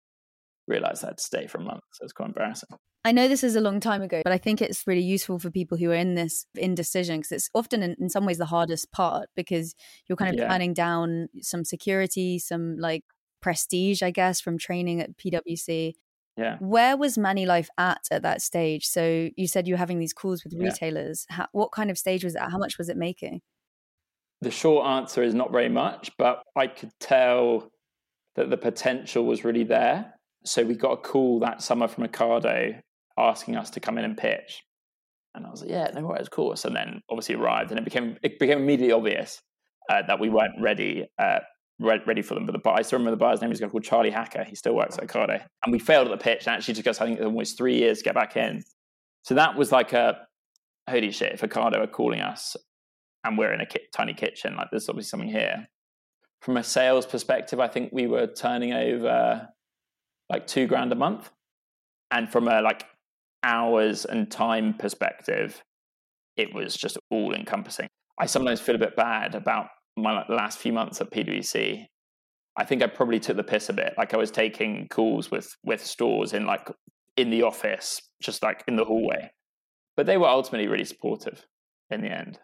realized 0.67 1.03
I 1.03 1.07
had 1.07 1.17
to 1.17 1.23
stay 1.23 1.47
for 1.47 1.59
a 1.59 1.63
month. 1.63 1.81
So 1.93 2.03
it's 2.03 2.13
quite 2.13 2.27
embarrassing. 2.27 2.69
I 3.05 3.11
know 3.11 3.27
this 3.27 3.43
is 3.43 3.57
a 3.57 3.61
long 3.61 3.81
time 3.81 4.01
ago, 4.01 4.21
but 4.23 4.31
I 4.31 4.37
think 4.37 4.61
it's 4.61 4.87
really 4.87 5.03
useful 5.03 5.37
for 5.37 5.51
people 5.51 5.77
who 5.77 5.91
are 5.91 5.95
in 5.95 6.15
this 6.15 6.45
indecision 6.55 7.17
because 7.17 7.33
it's 7.33 7.49
often 7.53 7.83
in, 7.83 7.97
in, 7.99 8.09
some 8.09 8.25
ways 8.25 8.37
the 8.37 8.45
hardest 8.45 8.93
part 8.93 9.27
because 9.35 9.75
you're 10.07 10.15
kind 10.15 10.33
of 10.33 10.39
yeah. 10.39 10.47
turning 10.47 10.73
down 10.73 11.27
some 11.41 11.65
security, 11.65 12.39
some 12.39 12.77
like 12.77 13.03
prestige, 13.41 14.01
I 14.01 14.11
guess, 14.11 14.39
from 14.39 14.57
training 14.57 15.01
at 15.01 15.17
PwC. 15.17 15.93
Yeah. 16.37 16.57
Where 16.59 16.97
was 16.97 17.17
Manilife 17.17 17.69
at 17.77 18.01
at 18.11 18.23
that 18.23 18.41
stage? 18.41 18.85
So 18.85 19.29
you 19.35 19.47
said 19.47 19.67
you 19.67 19.75
were 19.75 19.79
having 19.79 19.99
these 19.99 20.13
calls 20.13 20.43
with 20.43 20.53
retailers. 20.57 21.25
Yeah. 21.29 21.35
How, 21.35 21.47
what 21.51 21.71
kind 21.71 21.91
of 21.91 21.97
stage 21.97 22.23
was 22.23 22.33
that? 22.33 22.51
How 22.51 22.57
much 22.57 22.77
was 22.77 22.89
it 22.89 22.97
making? 22.97 23.41
The 24.41 24.51
short 24.51 24.85
answer 24.87 25.23
is 25.23 25.33
not 25.33 25.51
very 25.51 25.69
much, 25.69 26.11
but 26.17 26.43
I 26.55 26.67
could 26.67 26.91
tell 26.99 27.71
that 28.35 28.49
the 28.49 28.57
potential 28.57 29.25
was 29.25 29.45
really 29.45 29.63
there. 29.63 30.13
So 30.43 30.63
we 30.63 30.75
got 30.75 30.91
a 30.91 30.97
call 30.97 31.39
that 31.39 31.61
summer 31.61 31.87
from 31.87 32.05
Ocado 32.05 32.81
asking 33.17 33.55
us 33.55 33.69
to 33.71 33.79
come 33.79 33.97
in 33.97 34.03
and 34.03 34.17
pitch. 34.17 34.63
And 35.35 35.45
I 35.45 35.49
was 35.49 35.61
like, 35.61 35.69
yeah, 35.69 35.89
no 35.93 36.01
worries, 36.01 36.23
of 36.23 36.31
course. 36.31 36.65
And 36.65 36.75
then 36.75 37.01
obviously 37.09 37.35
arrived, 37.35 37.71
and 37.71 37.79
it 37.79 37.85
became 37.85 38.17
it 38.21 38.37
became 38.37 38.59
immediately 38.59 38.91
obvious 38.91 39.41
uh, 39.89 40.01
that 40.07 40.19
we 40.19 40.29
weren't 40.29 40.59
ready 40.59 41.07
uh, 41.17 41.39
ready 41.79 42.21
for 42.21 42.33
them. 42.35 42.45
But 42.45 42.61
the 42.61 42.69
I 42.69 42.81
still 42.81 42.99
remember 42.99 43.11
the 43.11 43.25
buyer's 43.25 43.41
name 43.41 43.51
is 43.51 43.59
a 43.59 43.63
guy 43.63 43.69
called 43.69 43.83
Charlie 43.83 44.11
Hacker. 44.11 44.43
He 44.43 44.55
still 44.55 44.75
works 44.75 44.97
at 44.97 45.07
Ocado. 45.07 45.43
And 45.63 45.71
we 45.71 45.79
failed 45.79 46.07
at 46.07 46.11
the 46.11 46.23
pitch 46.23 46.47
and 46.47 46.55
actually 46.55 46.75
took 46.75 46.87
us, 46.87 47.01
I 47.01 47.05
think, 47.05 47.21
almost 47.21 47.57
three 47.57 47.77
years 47.77 47.99
to 47.99 48.03
get 48.03 48.15
back 48.15 48.37
in. 48.37 48.63
So 49.23 49.35
that 49.35 49.55
was 49.55 49.71
like 49.71 49.93
a 49.93 50.27
holy 50.89 51.11
shit, 51.11 51.33
if 51.33 51.41
Ocado 51.41 51.77
are 51.77 51.87
calling 51.87 52.19
us 52.19 52.55
and 53.23 53.37
we're 53.37 53.53
in 53.53 53.61
a 53.61 53.65
ki- 53.65 53.87
tiny 53.93 54.13
kitchen, 54.13 54.55
like 54.55 54.67
there's 54.71 54.89
obviously 54.89 55.09
something 55.09 55.29
here. 55.29 55.67
From 56.41 56.57
a 56.57 56.63
sales 56.63 57.05
perspective, 57.05 57.59
I 57.59 57.69
think 57.69 57.91
we 57.93 58.07
were 58.07 58.27
turning 58.27 58.73
over 58.73 59.47
like 60.29 60.45
two 60.45 60.67
grand 60.67 60.91
a 60.91 60.95
month. 60.95 61.29
And 62.11 62.29
from 62.31 62.47
a 62.47 62.61
like 62.61 62.85
hours 63.43 64.05
and 64.05 64.29
time 64.29 64.73
perspective, 64.73 65.63
it 66.35 66.53
was 66.53 66.75
just 66.75 66.97
all 67.09 67.33
encompassing. 67.33 67.87
I 68.19 68.25
sometimes 68.25 68.59
feel 68.59 68.75
a 68.75 68.79
bit 68.79 68.95
bad 68.95 69.35
about 69.35 69.69
my 69.95 70.25
last 70.27 70.57
few 70.57 70.73
months 70.73 71.01
at 71.01 71.11
PwC, 71.11 71.85
I 72.55 72.65
think 72.65 72.83
I 72.83 72.87
probably 72.87 73.19
took 73.19 73.37
the 73.37 73.43
piss 73.43 73.69
a 73.69 73.73
bit. 73.73 73.93
Like 73.97 74.13
I 74.13 74.17
was 74.17 74.31
taking 74.31 74.87
calls 74.89 75.31
with 75.31 75.55
with 75.63 75.83
stores 75.85 76.33
in 76.33 76.45
like 76.45 76.69
in 77.17 77.29
the 77.29 77.43
office, 77.43 78.01
just 78.21 78.43
like 78.43 78.63
in 78.67 78.75
the 78.75 78.85
hallway. 78.85 79.31
But 79.95 80.05
they 80.05 80.17
were 80.17 80.27
ultimately 80.27 80.67
really 80.67 80.85
supportive 80.85 81.45
in 81.89 82.01
the 82.01 82.11
end. 82.11 82.39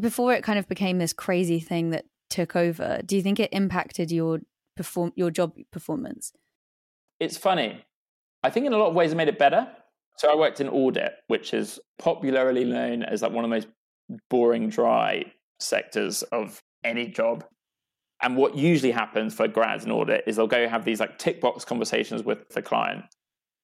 Before 0.00 0.32
it 0.32 0.42
kind 0.42 0.58
of 0.58 0.68
became 0.68 0.98
this 0.98 1.12
crazy 1.12 1.60
thing 1.60 1.90
that 1.90 2.04
took 2.30 2.56
over, 2.56 3.00
do 3.04 3.16
you 3.16 3.22
think 3.22 3.38
it 3.38 3.52
impacted 3.52 4.10
your 4.10 4.40
perform 4.76 5.12
your 5.16 5.30
job 5.30 5.54
performance? 5.70 6.32
It's 7.20 7.36
funny. 7.36 7.84
I 8.42 8.50
think 8.50 8.66
in 8.66 8.72
a 8.72 8.78
lot 8.78 8.88
of 8.88 8.94
ways 8.94 9.12
it 9.12 9.16
made 9.16 9.28
it 9.28 9.38
better. 9.38 9.68
So 10.16 10.30
I 10.30 10.34
worked 10.34 10.60
in 10.60 10.68
audit, 10.68 11.12
which 11.28 11.54
is 11.54 11.78
popularly 11.98 12.64
known 12.64 13.02
as 13.02 13.22
like 13.22 13.32
one 13.32 13.44
of 13.44 13.50
the 13.50 13.56
most 13.56 13.68
boring, 14.28 14.68
dry 14.68 15.24
sectors 15.60 16.22
of 16.24 16.60
any 16.84 17.06
job. 17.06 17.44
And 18.22 18.36
what 18.36 18.56
usually 18.56 18.92
happens 18.92 19.34
for 19.34 19.48
grads 19.48 19.84
in 19.84 19.90
audit 19.90 20.24
is 20.26 20.36
they'll 20.36 20.46
go 20.46 20.68
have 20.68 20.84
these 20.84 21.00
like 21.00 21.18
tick 21.18 21.40
box 21.40 21.64
conversations 21.64 22.22
with 22.22 22.48
the 22.50 22.62
client 22.62 23.04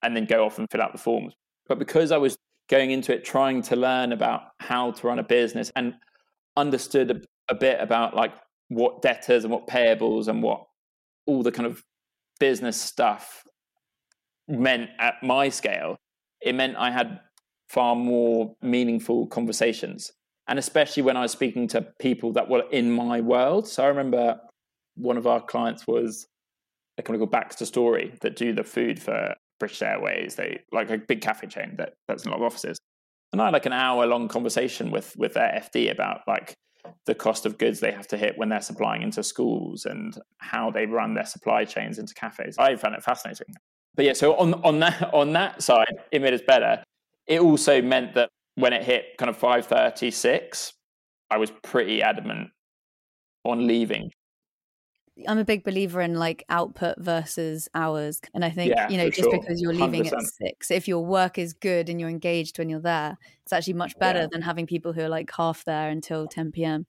and 0.02 0.16
then 0.16 0.24
go 0.24 0.44
off 0.44 0.58
and 0.58 0.66
fill 0.70 0.82
out 0.82 0.92
the 0.92 0.98
forms. 0.98 1.34
But 1.68 1.78
because 1.78 2.10
I 2.10 2.16
was 2.16 2.36
going 2.68 2.90
into 2.90 3.14
it 3.14 3.24
trying 3.24 3.62
to 3.62 3.76
learn 3.76 4.12
about 4.12 4.42
how 4.58 4.90
to 4.90 5.06
run 5.06 5.18
a 5.18 5.22
business 5.22 5.70
and 5.76 5.94
understood 6.56 7.10
a, 7.10 7.20
a 7.52 7.54
bit 7.54 7.80
about 7.80 8.14
like 8.14 8.32
what 8.68 9.00
debtors 9.00 9.44
and 9.44 9.52
what 9.52 9.66
payables 9.66 10.28
and 10.28 10.42
what 10.42 10.64
all 11.26 11.42
the 11.42 11.52
kind 11.52 11.66
of 11.66 11.82
business 12.40 12.80
stuff 12.80 13.44
meant 14.48 14.90
at 14.98 15.22
my 15.22 15.48
scale, 15.48 15.96
it 16.40 16.54
meant 16.54 16.76
I 16.76 16.90
had 16.90 17.20
far 17.68 17.94
more 17.94 18.54
meaningful 18.62 19.26
conversations 19.26 20.12
and 20.48 20.58
especially 20.58 21.02
when 21.02 21.16
I 21.16 21.22
was 21.22 21.32
speaking 21.32 21.68
to 21.68 21.82
people 22.00 22.32
that 22.32 22.48
were 22.48 22.64
in 22.70 22.90
my 22.90 23.20
world. 23.20 23.68
So 23.68 23.84
I 23.84 23.88
remember 23.88 24.40
one 24.96 25.16
of 25.16 25.26
our 25.26 25.40
clients 25.40 25.86
was 25.86 26.26
a 26.96 27.02
company 27.02 27.24
called 27.24 27.32
BaxterStorey 27.32 28.18
that 28.20 28.34
do 28.34 28.52
the 28.52 28.64
food 28.64 29.00
for 29.00 29.34
British 29.60 29.82
Airways. 29.82 30.34
They 30.34 30.60
like 30.72 30.90
a 30.90 30.98
big 30.98 31.20
cafe 31.20 31.46
chain 31.46 31.74
that 31.76 31.94
that's 32.08 32.24
a 32.24 32.30
lot 32.30 32.38
of 32.38 32.42
offices. 32.42 32.78
And 33.32 33.42
I 33.42 33.46
had 33.46 33.52
like 33.52 33.66
an 33.66 33.74
hour 33.74 34.06
long 34.06 34.26
conversation 34.26 34.90
with 34.90 35.14
with 35.16 35.34
their 35.34 35.62
FD 35.62 35.92
about 35.92 36.22
like 36.26 36.54
the 37.04 37.14
cost 37.14 37.44
of 37.44 37.58
goods 37.58 37.80
they 37.80 37.92
have 37.92 38.08
to 38.08 38.16
hit 38.16 38.38
when 38.38 38.48
they're 38.48 38.62
supplying 38.62 39.02
into 39.02 39.22
schools 39.22 39.84
and 39.84 40.18
how 40.38 40.70
they 40.70 40.86
run 40.86 41.12
their 41.14 41.26
supply 41.26 41.64
chains 41.64 41.98
into 41.98 42.14
cafes. 42.14 42.56
I 42.58 42.74
found 42.76 42.94
it 42.94 43.02
fascinating. 43.02 43.54
But 43.94 44.06
yeah, 44.06 44.14
so 44.14 44.34
on 44.36 44.54
on 44.64 44.78
that 44.80 45.12
on 45.12 45.32
that 45.34 45.62
side, 45.62 45.98
it 46.10 46.22
made 46.22 46.32
us 46.32 46.40
better. 46.46 46.82
It 47.26 47.40
also 47.40 47.82
meant 47.82 48.14
that 48.14 48.30
when 48.58 48.72
it 48.72 48.82
hit 48.82 49.16
kind 49.18 49.30
of 49.30 49.36
five 49.36 49.66
thirty 49.66 50.10
six, 50.10 50.72
I 51.30 51.36
was 51.38 51.50
pretty 51.62 52.02
adamant 52.02 52.50
on 53.44 53.66
leaving 53.66 54.10
I'm 55.26 55.38
a 55.38 55.44
big 55.44 55.64
believer 55.64 56.00
in 56.00 56.14
like 56.14 56.44
output 56.48 56.96
versus 56.98 57.68
hours. 57.74 58.20
And 58.34 58.44
I 58.44 58.50
think, 58.50 58.70
yeah, 58.70 58.88
you 58.88 58.96
know, 58.96 59.08
just 59.08 59.22
sure. 59.22 59.32
because 59.40 59.60
you're 59.60 59.72
leaving 59.72 60.04
100%. 60.04 60.12
at 60.12 60.22
six, 60.22 60.70
if 60.70 60.86
your 60.86 61.04
work 61.04 61.38
is 61.38 61.54
good 61.54 61.88
and 61.88 62.00
you're 62.00 62.10
engaged 62.10 62.58
when 62.58 62.68
you're 62.68 62.80
there, 62.80 63.16
it's 63.42 63.52
actually 63.52 63.72
much 63.74 63.98
better 63.98 64.20
Yeah. 64.20 64.26
than 64.30 64.42
having 64.42 64.66
people 64.66 64.92
who 64.92 65.00
are 65.00 65.08
like 65.08 65.30
half 65.34 65.64
there 65.64 65.88
until 65.88 66.28
10 66.28 66.52
p.m. 66.52 66.86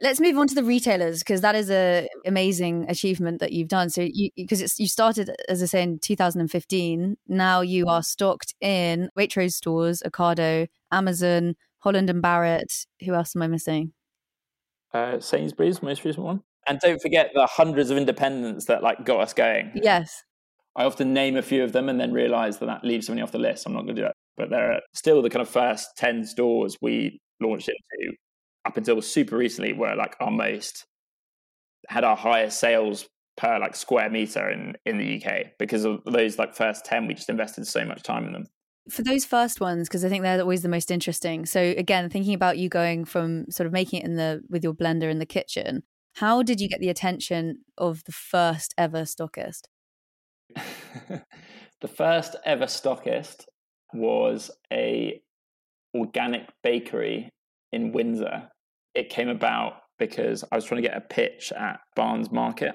Let's 0.00 0.20
move 0.20 0.36
on 0.36 0.48
to 0.48 0.54
the 0.54 0.64
retailers 0.64 1.20
because 1.20 1.40
that 1.40 1.54
is 1.54 1.70
a 1.70 2.08
amazing 2.26 2.86
achievement 2.88 3.40
that 3.40 3.52
you've 3.52 3.68
done. 3.68 3.90
So 3.90 4.02
you 4.02 4.30
because 4.36 4.60
it's 4.60 4.78
you 4.78 4.88
started 4.88 5.34
as 5.48 5.62
I 5.62 5.66
say 5.66 5.82
in 5.82 5.98
2015. 6.00 7.16
Now 7.28 7.60
you 7.60 7.86
are 7.86 8.02
stocked 8.02 8.54
in 8.60 9.08
Waitrose 9.16 9.52
stores, 9.52 10.02
Ocado, 10.04 10.66
Amazon, 10.90 11.54
Holland 11.78 12.10
and 12.10 12.20
Barrett. 12.20 12.86
Who 13.04 13.14
else 13.14 13.36
am 13.36 13.42
I 13.42 13.46
missing? 13.46 13.92
uh, 14.94 15.20
Sainsbury's, 15.20 15.82
most 15.82 16.04
recent 16.04 16.24
one. 16.24 16.42
And 16.66 16.78
don't 16.78 17.02
forget 17.02 17.30
the 17.34 17.46
hundreds 17.46 17.90
of 17.90 17.98
independents 17.98 18.66
that 18.66 18.82
like 18.82 19.04
got 19.04 19.20
us 19.20 19.34
going. 19.34 19.72
Yes. 19.74 20.22
I 20.76 20.84
often 20.84 21.12
name 21.12 21.36
a 21.36 21.42
few 21.42 21.62
of 21.62 21.72
them 21.72 21.88
and 21.88 22.00
then 22.00 22.12
realize 22.12 22.58
that 22.58 22.66
that 22.66 22.84
leaves 22.84 23.06
somebody 23.06 23.22
off 23.22 23.32
the 23.32 23.38
list. 23.38 23.66
I'm 23.66 23.74
not 23.74 23.82
going 23.82 23.96
to 23.96 24.02
do 24.02 24.06
that. 24.06 24.16
But 24.36 24.50
there 24.50 24.72
are 24.72 24.80
still 24.94 25.20
the 25.20 25.30
kind 25.30 25.42
of 25.42 25.48
first 25.48 25.90
10 25.96 26.24
stores 26.24 26.78
we 26.80 27.20
launched 27.40 27.68
into 27.68 28.16
up 28.64 28.76
until 28.76 29.00
super 29.02 29.36
recently 29.36 29.72
were 29.72 29.94
like 29.94 30.16
our 30.20 30.30
most, 30.30 30.86
had 31.88 32.04
our 32.04 32.16
highest 32.16 32.58
sales 32.58 33.08
per 33.36 33.58
like 33.58 33.74
square 33.74 34.08
meter 34.10 34.48
in, 34.48 34.74
in 34.86 34.98
the 34.98 35.22
UK 35.22 35.46
because 35.58 35.84
of 35.84 36.02
those 36.04 36.38
like 36.38 36.54
first 36.54 36.84
10, 36.84 37.06
we 37.06 37.14
just 37.14 37.28
invested 37.28 37.66
so 37.66 37.84
much 37.84 38.02
time 38.02 38.26
in 38.26 38.32
them. 38.32 38.46
for 38.88 39.02
those 39.02 39.24
first 39.24 39.60
ones 39.60 39.88
because 39.88 40.04
i 40.04 40.10
think 40.10 40.22
they're 40.22 40.40
always 40.40 40.60
the 40.60 40.68
most 40.68 40.90
interesting 40.90 41.46
so 41.46 41.58
again 41.78 42.10
thinking 42.10 42.34
about 42.34 42.58
you 42.58 42.68
going 42.68 43.02
from 43.02 43.50
sort 43.50 43.66
of 43.66 43.72
making 43.72 44.00
it 44.00 44.04
in 44.04 44.16
the 44.16 44.42
with 44.50 44.62
your 44.62 44.74
blender 44.74 45.10
in 45.10 45.18
the 45.18 45.24
kitchen 45.24 45.82
how 46.16 46.42
did 46.42 46.60
you 46.60 46.68
get 46.68 46.80
the 46.80 46.90
attention 46.90 47.60
of 47.78 48.04
the 48.04 48.12
first 48.12 48.74
ever 48.76 49.04
stockist 49.04 49.62
the 51.80 51.88
first 51.88 52.36
ever 52.44 52.66
stockist 52.66 53.46
was 53.94 54.50
a 54.72 55.20
organic 55.94 56.48
bakery 56.62 57.30
in 57.72 57.92
Windsor. 57.92 58.50
It 58.94 59.10
came 59.10 59.28
about 59.28 59.74
because 59.98 60.44
I 60.50 60.56
was 60.56 60.64
trying 60.64 60.82
to 60.82 60.88
get 60.88 60.96
a 60.96 61.00
pitch 61.00 61.52
at 61.52 61.80
Barnes 61.94 62.30
Market. 62.30 62.74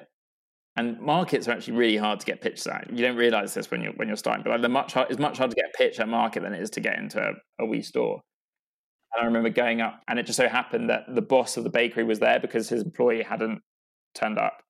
And 0.75 0.99
markets 1.01 1.47
are 1.47 1.51
actually 1.51 1.77
really 1.77 1.97
hard 1.97 2.19
to 2.21 2.25
get 2.25 2.41
pitches 2.41 2.65
at. 2.67 2.89
You 2.91 3.05
don't 3.05 3.17
realize 3.17 3.53
this 3.53 3.69
when 3.69 3.81
you're 3.81 3.91
when 3.93 4.07
you're 4.07 4.15
starting, 4.15 4.43
but 4.43 4.51
like 4.51 4.61
they're 4.61 4.69
much 4.69 4.93
hard, 4.93 5.09
it's 5.09 5.19
much 5.19 5.37
harder 5.37 5.53
to 5.53 5.61
get 5.61 5.71
a 5.73 5.77
pitch 5.77 5.99
at 5.99 6.07
market 6.07 6.43
than 6.43 6.53
it 6.53 6.61
is 6.61 6.69
to 6.71 6.79
get 6.79 6.97
into 6.97 7.19
a, 7.21 7.63
a 7.63 7.65
wee 7.65 7.81
store. 7.81 8.21
And 9.13 9.23
I 9.23 9.25
remember 9.25 9.49
going 9.49 9.81
up, 9.81 10.01
and 10.07 10.19
it 10.19 10.25
just 10.25 10.37
so 10.37 10.47
happened 10.47 10.89
that 10.89 11.03
the 11.13 11.21
boss 11.21 11.57
of 11.57 11.63
the 11.63 11.69
bakery 11.69 12.03
was 12.03 12.19
there 12.19 12.39
because 12.39 12.69
his 12.69 12.83
employee 12.83 13.23
hadn't 13.23 13.61
turned 14.13 14.37
up, 14.37 14.61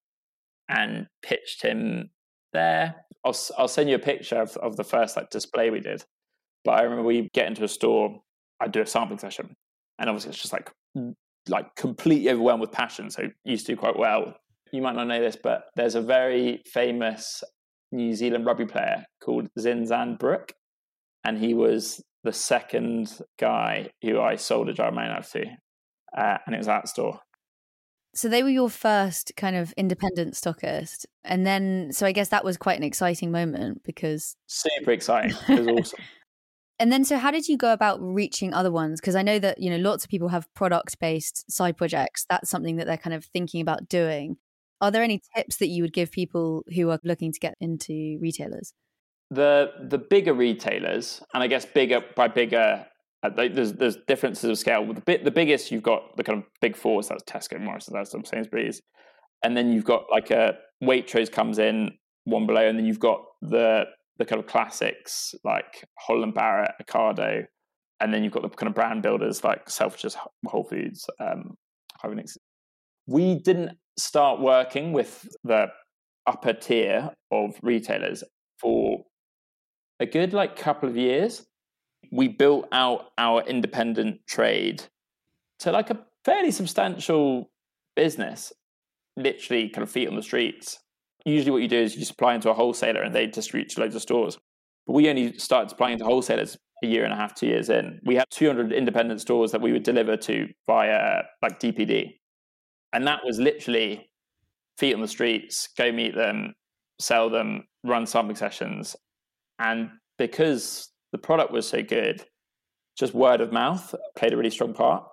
and 0.67 1.07
pitched 1.21 1.61
him 1.61 2.09
there. 2.53 2.95
I'll 3.23 3.37
I'll 3.57 3.67
send 3.67 3.89
you 3.89 3.95
a 3.95 3.99
picture 3.99 4.41
of, 4.41 4.55
of 4.57 4.77
the 4.77 4.83
first 4.83 5.15
like 5.15 5.29
display 5.29 5.69
we 5.69 5.81
did. 5.81 6.03
But 6.63 6.71
I 6.71 6.83
remember 6.83 7.03
we 7.03 7.29
get 7.33 7.47
into 7.47 7.63
a 7.63 7.67
store, 7.67 8.19
I'd 8.59 8.71
do 8.71 8.81
a 8.81 8.85
sampling 8.87 9.19
session, 9.19 9.53
and 9.99 10.09
obviously 10.09 10.31
it's 10.31 10.41
just 10.41 10.53
like 10.53 10.71
like 11.49 11.75
completely 11.75 12.29
overwhelmed 12.29 12.61
with 12.61 12.71
passion. 12.71 13.09
So 13.09 13.23
used 13.43 13.65
to 13.65 13.73
do 13.73 13.77
quite 13.77 13.97
well. 13.97 14.35
You 14.71 14.81
might 14.81 14.95
not 14.95 15.05
know 15.07 15.19
this, 15.19 15.37
but 15.41 15.65
there's 15.75 15.95
a 15.95 16.01
very 16.01 16.61
famous 16.65 17.43
New 17.91 18.13
Zealand 18.13 18.45
rugby 18.45 18.65
player 18.65 19.05
called 19.23 19.49
Zinzan 19.57 20.19
Brooke, 20.19 20.53
and 21.23 21.37
he 21.37 21.53
was 21.53 22.03
the 22.23 22.33
second 22.33 23.19
guy 23.39 23.89
who 24.03 24.19
I 24.21 24.35
sold 24.35 24.69
a 24.69 24.73
jar 24.73 24.89
of 24.89 24.93
mayonnaise 24.93 25.29
to, 25.31 25.45
uh, 26.15 26.37
and 26.45 26.53
it 26.53 26.59
was 26.59 26.67
at 26.67 26.81
that 26.81 26.89
store. 26.89 27.19
so 28.13 28.27
they 28.29 28.43
were 28.43 28.49
your 28.49 28.69
first 28.69 29.31
kind 29.37 29.55
of 29.55 29.71
independent 29.77 30.33
stockist 30.33 31.05
and 31.23 31.45
then 31.45 31.91
so 31.91 32.05
i 32.07 32.11
guess 32.11 32.29
that 32.29 32.43
was 32.43 32.57
quite 32.57 32.77
an 32.77 32.83
exciting 32.83 33.31
moment 33.31 33.81
because 33.83 34.35
Super 34.47 34.91
exciting. 34.91 35.35
It 35.47 35.59
was 35.59 35.67
awesome. 35.93 35.99
And 36.79 36.91
then, 36.91 37.03
so 37.03 37.17
how 37.17 37.31
did 37.31 37.47
you 37.47 37.57
go 37.57 37.73
about 37.73 37.99
reaching 38.01 38.53
other 38.53 38.71
ones? 38.71 39.01
Because 39.01 39.15
I 39.15 39.21
know 39.21 39.37
that 39.39 39.59
you 39.59 39.69
know 39.69 39.77
lots 39.77 40.03
of 40.03 40.09
people 40.09 40.29
have 40.29 40.53
product-based 40.53 41.51
side 41.51 41.77
projects. 41.77 42.25
That's 42.29 42.49
something 42.49 42.77
that 42.77 42.87
they're 42.87 42.97
kind 42.97 43.13
of 43.13 43.25
thinking 43.25 43.61
about 43.61 43.89
doing. 43.89 44.37
Are 44.81 44.91
there 44.91 45.03
any 45.03 45.21
tips 45.35 45.57
that 45.57 45.67
you 45.67 45.83
would 45.83 45.91
give 45.91 46.09
people 46.09 46.63
who 46.73 46.89
are 46.89 46.99
looking 47.03 47.33
to 47.33 47.39
get 47.39 47.55
into 47.59 48.17
retailers? 48.21 48.73
the 49.31 49.71
the 49.81 49.97
bigger 49.97 50.33
retailers, 50.33 51.21
and 51.33 51.43
I 51.43 51.47
guess 51.47 51.65
bigger 51.65 52.03
by 52.15 52.27
bigger, 52.27 52.85
uh, 53.23 53.29
there's 53.29 53.73
there's 53.73 53.97
differences 54.07 54.49
of 54.49 54.57
scale. 54.57 54.85
The 54.91 55.01
bit 55.01 55.23
the 55.23 55.31
biggest, 55.31 55.71
you've 55.71 55.83
got 55.83 56.17
the 56.17 56.23
kind 56.23 56.39
of 56.39 56.45
big 56.61 56.75
fours. 56.75 57.09
That's 57.09 57.23
Tesco, 57.23 57.59
Morrisons, 57.59 57.93
that's 57.93 58.11
some 58.11 58.25
Sainsbury's, 58.25 58.81
and 59.43 59.55
then 59.55 59.71
you've 59.71 59.85
got 59.85 60.05
like 60.11 60.31
a 60.31 60.57
Waitrose 60.83 61.31
comes 61.31 61.59
in 61.59 61.91
one 62.23 62.47
below, 62.47 62.67
and 62.67 62.77
then 62.77 62.85
you've 62.85 62.99
got 62.99 63.21
the 63.41 63.85
the 64.19 64.25
kind 64.25 64.39
of 64.39 64.47
classics 64.47 65.33
like 65.43 65.85
Holland 65.97 66.35
Barrett, 66.35 66.71
Ocado, 66.83 67.45
and 67.99 68.13
then 68.13 68.23
you've 68.23 68.33
got 68.33 68.43
the 68.43 68.49
kind 68.49 68.69
of 68.69 68.75
brand 68.75 69.01
builders 69.01 69.43
like 69.43 69.65
Selfridges, 69.67 70.15
Whole 70.45 70.63
Foods, 70.63 71.09
um, 71.19 71.55
Harvey 71.97 72.17
Nicks. 72.17 72.37
We 73.07 73.35
didn't 73.35 73.77
start 73.97 74.39
working 74.39 74.93
with 74.93 75.27
the 75.43 75.67
upper 76.27 76.53
tier 76.53 77.09
of 77.31 77.55
retailers 77.63 78.23
for 78.59 79.03
a 79.99 80.05
good 80.05 80.33
like 80.33 80.55
couple 80.55 80.87
of 80.87 80.95
years 80.95 81.45
we 82.11 82.27
built 82.27 82.67
out 82.71 83.07
our 83.17 83.41
independent 83.43 84.19
trade 84.27 84.83
to 85.59 85.71
like 85.71 85.89
a 85.89 85.99
fairly 86.23 86.51
substantial 86.51 87.49
business 87.95 88.53
literally 89.17 89.69
kind 89.69 89.83
of 89.83 89.91
feet 89.91 90.07
on 90.07 90.15
the 90.15 90.21
streets 90.21 90.79
usually 91.25 91.51
what 91.51 91.61
you 91.61 91.67
do 91.67 91.79
is 91.79 91.95
you 91.95 92.05
supply 92.05 92.35
into 92.35 92.49
a 92.49 92.53
wholesaler 92.53 93.01
and 93.01 93.13
they 93.13 93.27
distribute 93.27 93.69
to 93.69 93.81
loads 93.81 93.95
of 93.95 94.01
stores. 94.01 94.37
But 94.87 94.93
we 94.93 95.09
only 95.09 95.37
started 95.37 95.69
supplying 95.69 95.97
to 95.99 96.05
wholesalers 96.05 96.57
a 96.83 96.87
year 96.87 97.03
and 97.03 97.13
a 97.13 97.15
half 97.15 97.35
two 97.35 97.47
years 97.47 97.69
in. 97.69 97.99
We 98.05 98.15
had 98.15 98.25
200 98.31 98.71
independent 98.71 99.21
stores 99.21 99.51
that 99.51 99.61
we 99.61 99.71
would 99.71 99.83
deliver 99.83 100.15
to 100.17 100.47
via 100.65 101.23
like 101.41 101.59
dpd 101.59 102.13
and 102.93 103.05
that 103.05 103.19
was 103.25 103.37
literally 103.37 104.09
feet 104.77 104.93
on 104.93 105.01
the 105.01 105.07
streets 105.07 105.67
go 105.77 105.91
meet 105.91 106.15
them 106.15 106.53
sell 106.99 107.29
them 107.29 107.63
run 107.83 108.05
sampling 108.05 108.35
sessions. 108.35 108.95
And 109.57 109.89
because 110.17 110.91
the 111.11 111.17
product 111.17 111.51
was 111.51 111.67
so 111.67 111.81
good, 111.81 112.23
just 112.97 113.13
word 113.13 113.41
of 113.41 113.51
mouth 113.51 113.95
played 114.15 114.33
a 114.33 114.37
really 114.37 114.49
strong 114.49 114.73
part. 114.73 115.05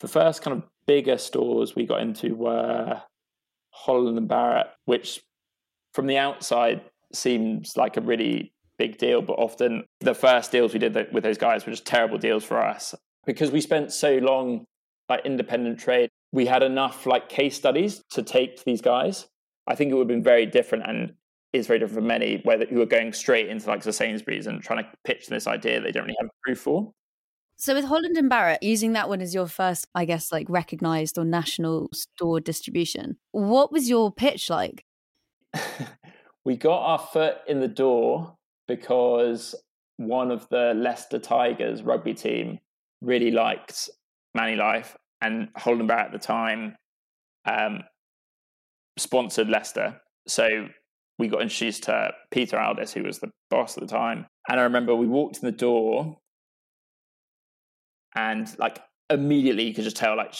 The 0.00 0.08
first 0.08 0.42
kind 0.42 0.56
of 0.56 0.64
bigger 0.86 1.16
stores 1.16 1.74
we 1.74 1.86
got 1.86 2.02
into 2.02 2.34
were 2.34 3.00
Holland 3.70 4.18
and 4.18 4.28
Barrett, 4.28 4.66
which 4.84 5.20
from 5.94 6.06
the 6.06 6.18
outside 6.18 6.82
seems 7.12 7.76
like 7.76 7.96
a 7.96 8.00
really 8.00 8.52
big 8.76 8.98
deal, 8.98 9.22
but 9.22 9.34
often 9.34 9.84
the 10.00 10.14
first 10.14 10.52
deals 10.52 10.72
we 10.72 10.80
did 10.80 10.94
with 11.12 11.22
those 11.22 11.38
guys 11.38 11.64
were 11.64 11.72
just 11.72 11.86
terrible 11.86 12.18
deals 12.18 12.44
for 12.44 12.60
us 12.60 12.94
because 13.24 13.50
we 13.50 13.60
spent 13.60 13.92
so 13.92 14.18
long 14.18 14.66
like 15.08 15.24
independent 15.24 15.78
trade. 15.78 16.10
We 16.32 16.46
had 16.46 16.62
enough 16.62 17.06
like 17.06 17.28
case 17.28 17.54
studies 17.54 18.02
to 18.10 18.22
take 18.22 18.56
to 18.56 18.64
these 18.64 18.80
guys. 18.80 19.26
I 19.66 19.76
think 19.76 19.90
it 19.90 19.94
would 19.94 20.02
have 20.02 20.08
been 20.08 20.22
very 20.22 20.46
different 20.46 20.84
and 20.86 21.14
is 21.52 21.68
very 21.68 21.78
different 21.78 22.02
for 22.02 22.06
many 22.06 22.40
where 22.42 22.64
who 22.66 22.82
are 22.82 22.86
going 22.86 23.12
straight 23.12 23.48
into 23.48 23.68
like 23.68 23.82
the 23.82 23.92
Sainsbury's 23.92 24.48
and 24.48 24.60
trying 24.60 24.82
to 24.82 24.90
pitch 25.04 25.28
this 25.28 25.46
idea 25.46 25.80
they 25.80 25.92
don't 25.92 26.04
really 26.04 26.16
have 26.20 26.28
proof 26.42 26.58
for. 26.58 26.92
So 27.56 27.72
with 27.72 27.84
Holland 27.84 28.16
and 28.16 28.28
Barrett, 28.28 28.64
using 28.64 28.94
that 28.94 29.08
one 29.08 29.20
as 29.20 29.32
your 29.32 29.46
first, 29.46 29.86
I 29.94 30.04
guess, 30.06 30.32
like 30.32 30.46
recognized 30.50 31.16
or 31.16 31.24
national 31.24 31.88
store 31.92 32.40
distribution, 32.40 33.16
what 33.30 33.70
was 33.70 33.88
your 33.88 34.10
pitch 34.10 34.50
like? 34.50 34.84
we 36.44 36.56
got 36.56 36.80
our 36.80 36.98
foot 36.98 37.36
in 37.46 37.60
the 37.60 37.68
door 37.68 38.36
because 38.66 39.54
one 39.96 40.30
of 40.30 40.48
the 40.48 40.72
Leicester 40.74 41.18
Tigers 41.18 41.82
rugby 41.82 42.14
team 42.14 42.58
really 43.00 43.30
liked 43.30 43.88
Manilife 44.36 44.96
and 45.20 45.48
Holland 45.56 45.82
and 45.82 45.88
Barrett 45.88 46.06
at 46.06 46.12
the 46.12 46.18
time 46.18 46.76
um, 47.46 47.80
sponsored 48.98 49.48
Leicester. 49.48 50.00
So 50.26 50.68
we 51.18 51.28
got 51.28 51.42
introduced 51.42 51.84
to 51.84 52.12
Peter 52.30 52.58
Aldis, 52.58 52.92
who 52.92 53.04
was 53.04 53.18
the 53.18 53.30
boss 53.50 53.76
at 53.76 53.82
the 53.82 53.88
time. 53.88 54.26
And 54.48 54.58
I 54.58 54.64
remember 54.64 54.94
we 54.94 55.06
walked 55.06 55.38
in 55.38 55.46
the 55.46 55.52
door 55.52 56.18
and 58.14 58.52
like 58.58 58.80
immediately 59.10 59.64
you 59.64 59.74
could 59.74 59.84
just 59.84 59.96
tell 59.96 60.16
like 60.16 60.34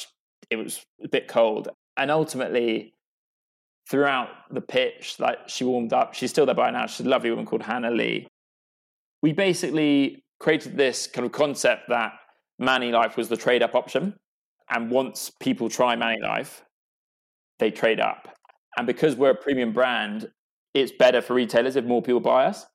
it 0.50 0.57
was 0.57 0.85
a 1.03 1.09
bit 1.09 1.29
cold. 1.29 1.68
And 1.96 2.11
ultimately, 2.11 2.93
throughout 3.88 4.29
the 4.51 4.61
pitch, 4.61 5.16
like 5.18 5.49
she 5.49 5.64
warmed 5.64 5.92
up. 5.92 6.14
She's 6.14 6.31
still 6.31 6.47
there 6.47 6.55
by 6.55 6.70
now. 6.70 6.87
She's 6.87 7.07
a 7.07 7.09
lovely 7.09 7.31
woman 7.31 7.47
called 7.47 7.62
Hannah 7.62 7.90
Lee. 7.90 8.27
We 9.23 9.33
basically 9.33 10.25
created 10.40 10.77
this 10.77 11.07
kind 11.07 11.27
of 11.27 11.33
concept 11.33 11.88
that 11.88 12.12
Manilife 12.61 13.16
was 13.16 13.29
the 13.29 13.37
trade 13.37 13.62
up 13.62 13.75
option. 13.75 14.14
And 14.70 14.90
once 14.90 15.31
people 15.40 15.68
try 15.68 15.94
Manny 15.97 16.20
Moneylife, 16.20 16.62
they 17.59 17.70
trade 17.70 18.01
up. 18.01 18.29
And 18.77 18.87
because 18.87 19.14
we're 19.14 19.31
a 19.31 19.35
premium 19.37 19.73
brand, 19.73 20.31
it's 20.73 20.92
better 20.92 21.20
for 21.20 21.35
retailers 21.35 21.77
if 21.77 21.85
more 21.85 22.03
people 22.03 22.20
buy 22.20 22.47
us. 22.47 22.66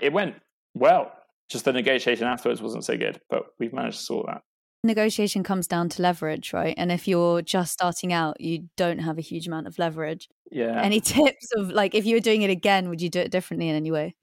It 0.00 0.12
went 0.12 0.36
well. 0.74 1.12
Just 1.50 1.64
the 1.64 1.72
negotiation 1.72 2.26
afterwards 2.26 2.60
wasn't 2.60 2.84
so 2.84 2.96
good, 2.96 3.20
but 3.30 3.46
we've 3.58 3.72
managed 3.72 3.98
to 3.98 4.04
sort 4.04 4.26
that. 4.26 4.42
Negotiation 4.84 5.42
comes 5.42 5.66
down 5.66 5.88
to 5.88 6.02
leverage, 6.02 6.52
right? 6.52 6.74
And 6.76 6.92
if 6.92 7.08
you're 7.08 7.42
just 7.42 7.72
starting 7.72 8.12
out, 8.12 8.40
you 8.40 8.68
don't 8.76 9.00
have 9.00 9.18
a 9.18 9.20
huge 9.20 9.48
amount 9.48 9.66
of 9.66 9.78
leverage. 9.78 10.28
Yeah. 10.52 10.80
Any 10.80 11.00
tips 11.00 11.52
of 11.56 11.70
like 11.70 11.94
if 11.94 12.06
you 12.06 12.16
were 12.16 12.20
doing 12.20 12.42
it 12.42 12.50
again, 12.50 12.88
would 12.88 13.02
you 13.02 13.10
do 13.10 13.20
it 13.20 13.30
differently 13.30 13.68
in 13.68 13.76
any 13.76 13.90
way? 13.90 14.14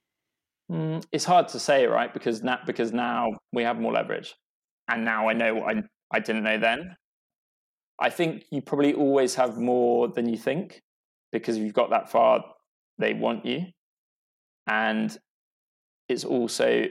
Mm, 0.72 1.04
it's 1.12 1.26
hard 1.26 1.48
to 1.50 1.60
say, 1.60 1.86
right? 1.86 2.14
Because 2.14 2.42
now, 2.42 2.60
because 2.66 2.92
now 2.92 3.32
we 3.54 3.64
have 3.64 3.80
more 3.80 3.92
leverage, 3.92 4.36
and 4.88 5.06
now 5.06 5.30
I 5.30 5.34
know 5.34 5.56
what 5.56 5.76
I 5.76 5.84
I 6.12 6.20
didn't 6.20 6.44
know 6.44 6.58
then. 6.58 6.96
I 8.00 8.10
think 8.10 8.46
you 8.52 8.62
probably 8.62 8.94
always 8.94 9.36
have 9.36 9.58
more 9.58 10.08
than 10.08 10.28
you 10.28 10.38
think 10.38 10.82
because 11.32 11.58
if 11.58 11.64
you've 11.64 11.74
got 11.74 11.92
that 11.92 12.10
far, 12.10 12.44
they 12.98 13.14
want 13.14 13.46
you, 13.46 13.66
and 14.68 15.16
it's 16.10 16.24
also 16.24 16.88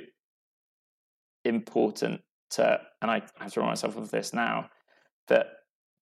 important 1.44 2.20
to, 2.50 2.80
and 3.04 3.10
I 3.10 3.22
have 3.38 3.52
to 3.52 3.60
remind 3.60 3.72
myself 3.72 3.98
of 3.98 4.10
this 4.10 4.32
now, 4.32 4.70
that 5.28 5.48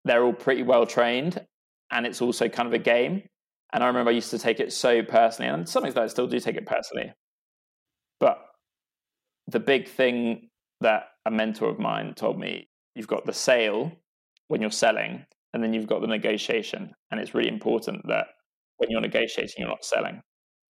they're 0.05 0.23
all 0.23 0.33
pretty 0.33 0.63
well 0.63 0.87
trained, 0.87 1.45
and 1.91 2.07
it's 2.07 2.23
also 2.23 2.49
kind 2.49 2.69
of 2.69 2.73
a 2.73 2.79
game. 2.79 3.25
And 3.73 3.83
I 3.83 3.89
remember 3.89 4.13
I 4.13 4.15
used 4.15 4.31
to 4.31 4.39
take 4.39 4.61
it 4.61 4.73
so 4.73 5.03
personally, 5.03 5.51
and 5.51 5.69
something 5.69 5.93
that 5.95 6.03
I 6.03 6.07
still 6.07 6.29
do 6.29 6.39
take 6.39 6.55
it 6.55 6.65
personally. 6.65 7.13
But 8.21 8.39
the 9.49 9.59
big 9.59 9.89
thing 9.89 10.49
that 10.81 11.09
a 11.27 11.31
mentor 11.33 11.69
of 11.69 11.81
mine 11.81 12.15
told 12.15 12.39
me 12.39 12.69
you've 12.95 13.09
got 13.09 13.27
the 13.27 13.33
sale 13.33 13.91
when 14.47 14.61
you're 14.61 14.71
selling, 14.71 15.27
and 15.53 15.61
then 15.61 15.73
you've 15.73 15.89
got 15.89 16.03
the 16.03 16.07
negotiation. 16.07 16.95
And 17.11 17.19
it's 17.19 17.35
really 17.35 17.49
important 17.49 18.07
that 18.07 18.27
when 18.77 18.91
you're 18.91 19.01
negotiating, 19.01 19.57
you're 19.59 19.67
not 19.67 19.85
selling 19.85 20.21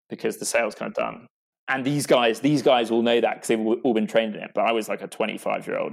because 0.08 0.38
the 0.38 0.46
sale's 0.46 0.74
kind 0.74 0.88
of 0.88 0.94
done. 0.94 1.26
And 1.68 1.84
these 1.84 2.06
guys, 2.06 2.40
these 2.40 2.62
guys 2.62 2.90
will 2.90 3.02
know 3.02 3.20
that 3.20 3.34
because 3.34 3.48
they've 3.48 3.66
all 3.84 3.92
been 3.92 4.06
trained 4.06 4.34
in 4.34 4.42
it. 4.42 4.52
But 4.54 4.62
I 4.62 4.72
was 4.72 4.88
like 4.88 5.02
a 5.02 5.06
25 5.06 5.66
year 5.66 5.78
old. 5.78 5.92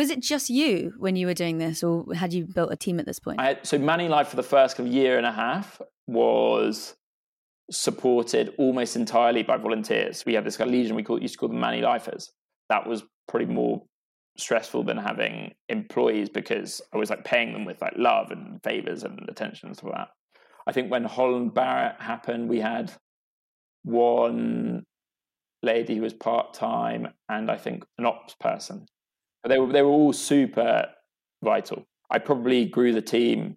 Was 0.00 0.08
it 0.08 0.20
just 0.20 0.48
you 0.48 0.94
when 0.96 1.14
you 1.14 1.26
were 1.26 1.34
doing 1.34 1.58
this, 1.58 1.84
or 1.84 2.06
had 2.14 2.32
you 2.32 2.46
built 2.46 2.72
a 2.72 2.76
team 2.76 2.98
at 3.00 3.04
this 3.04 3.18
point? 3.18 3.38
I 3.38 3.48
had, 3.48 3.66
so 3.66 3.76
Manilife 3.76 4.28
for 4.28 4.36
the 4.36 4.42
first 4.42 4.78
year 4.78 5.18
and 5.18 5.26
a 5.26 5.30
half 5.30 5.78
was 6.06 6.96
supported 7.70 8.54
almost 8.56 8.96
entirely 8.96 9.42
by 9.42 9.58
volunteers. 9.58 10.24
We 10.24 10.32
have 10.32 10.44
this 10.44 10.56
kind 10.56 10.70
of 10.70 10.72
legion 10.72 10.96
we 10.96 11.02
call 11.02 11.20
used 11.20 11.34
to 11.34 11.38
call 11.38 11.50
them 11.50 11.58
Manilifers. 11.58 12.30
That 12.70 12.86
was 12.86 13.02
probably 13.28 13.52
more 13.52 13.82
stressful 14.38 14.84
than 14.84 14.96
having 14.96 15.52
employees 15.68 16.30
because 16.30 16.80
I 16.94 16.96
was 16.96 17.10
like 17.10 17.22
paying 17.24 17.52
them 17.52 17.66
with 17.66 17.82
like 17.82 17.92
love 17.96 18.30
and 18.30 18.58
favors 18.64 19.02
and 19.02 19.28
attention 19.28 19.68
and 19.68 19.76
stuff 19.76 19.90
like 19.90 19.98
that. 19.98 20.08
I 20.66 20.72
think 20.72 20.90
when 20.90 21.04
Holland 21.04 21.52
Barrett 21.52 22.00
happened, 22.00 22.48
we 22.48 22.60
had 22.60 22.90
one 23.82 24.86
lady 25.62 25.96
who 25.96 26.00
was 26.00 26.14
part 26.14 26.54
time 26.54 27.08
and 27.28 27.50
I 27.50 27.58
think 27.58 27.84
an 27.98 28.06
ops 28.06 28.34
person. 28.40 28.86
They 29.46 29.58
were 29.58 29.72
they 29.72 29.82
were 29.82 29.90
all 29.90 30.12
super 30.12 30.86
vital. 31.42 31.86
I 32.10 32.18
probably 32.18 32.66
grew 32.66 32.92
the 32.92 33.02
team 33.02 33.56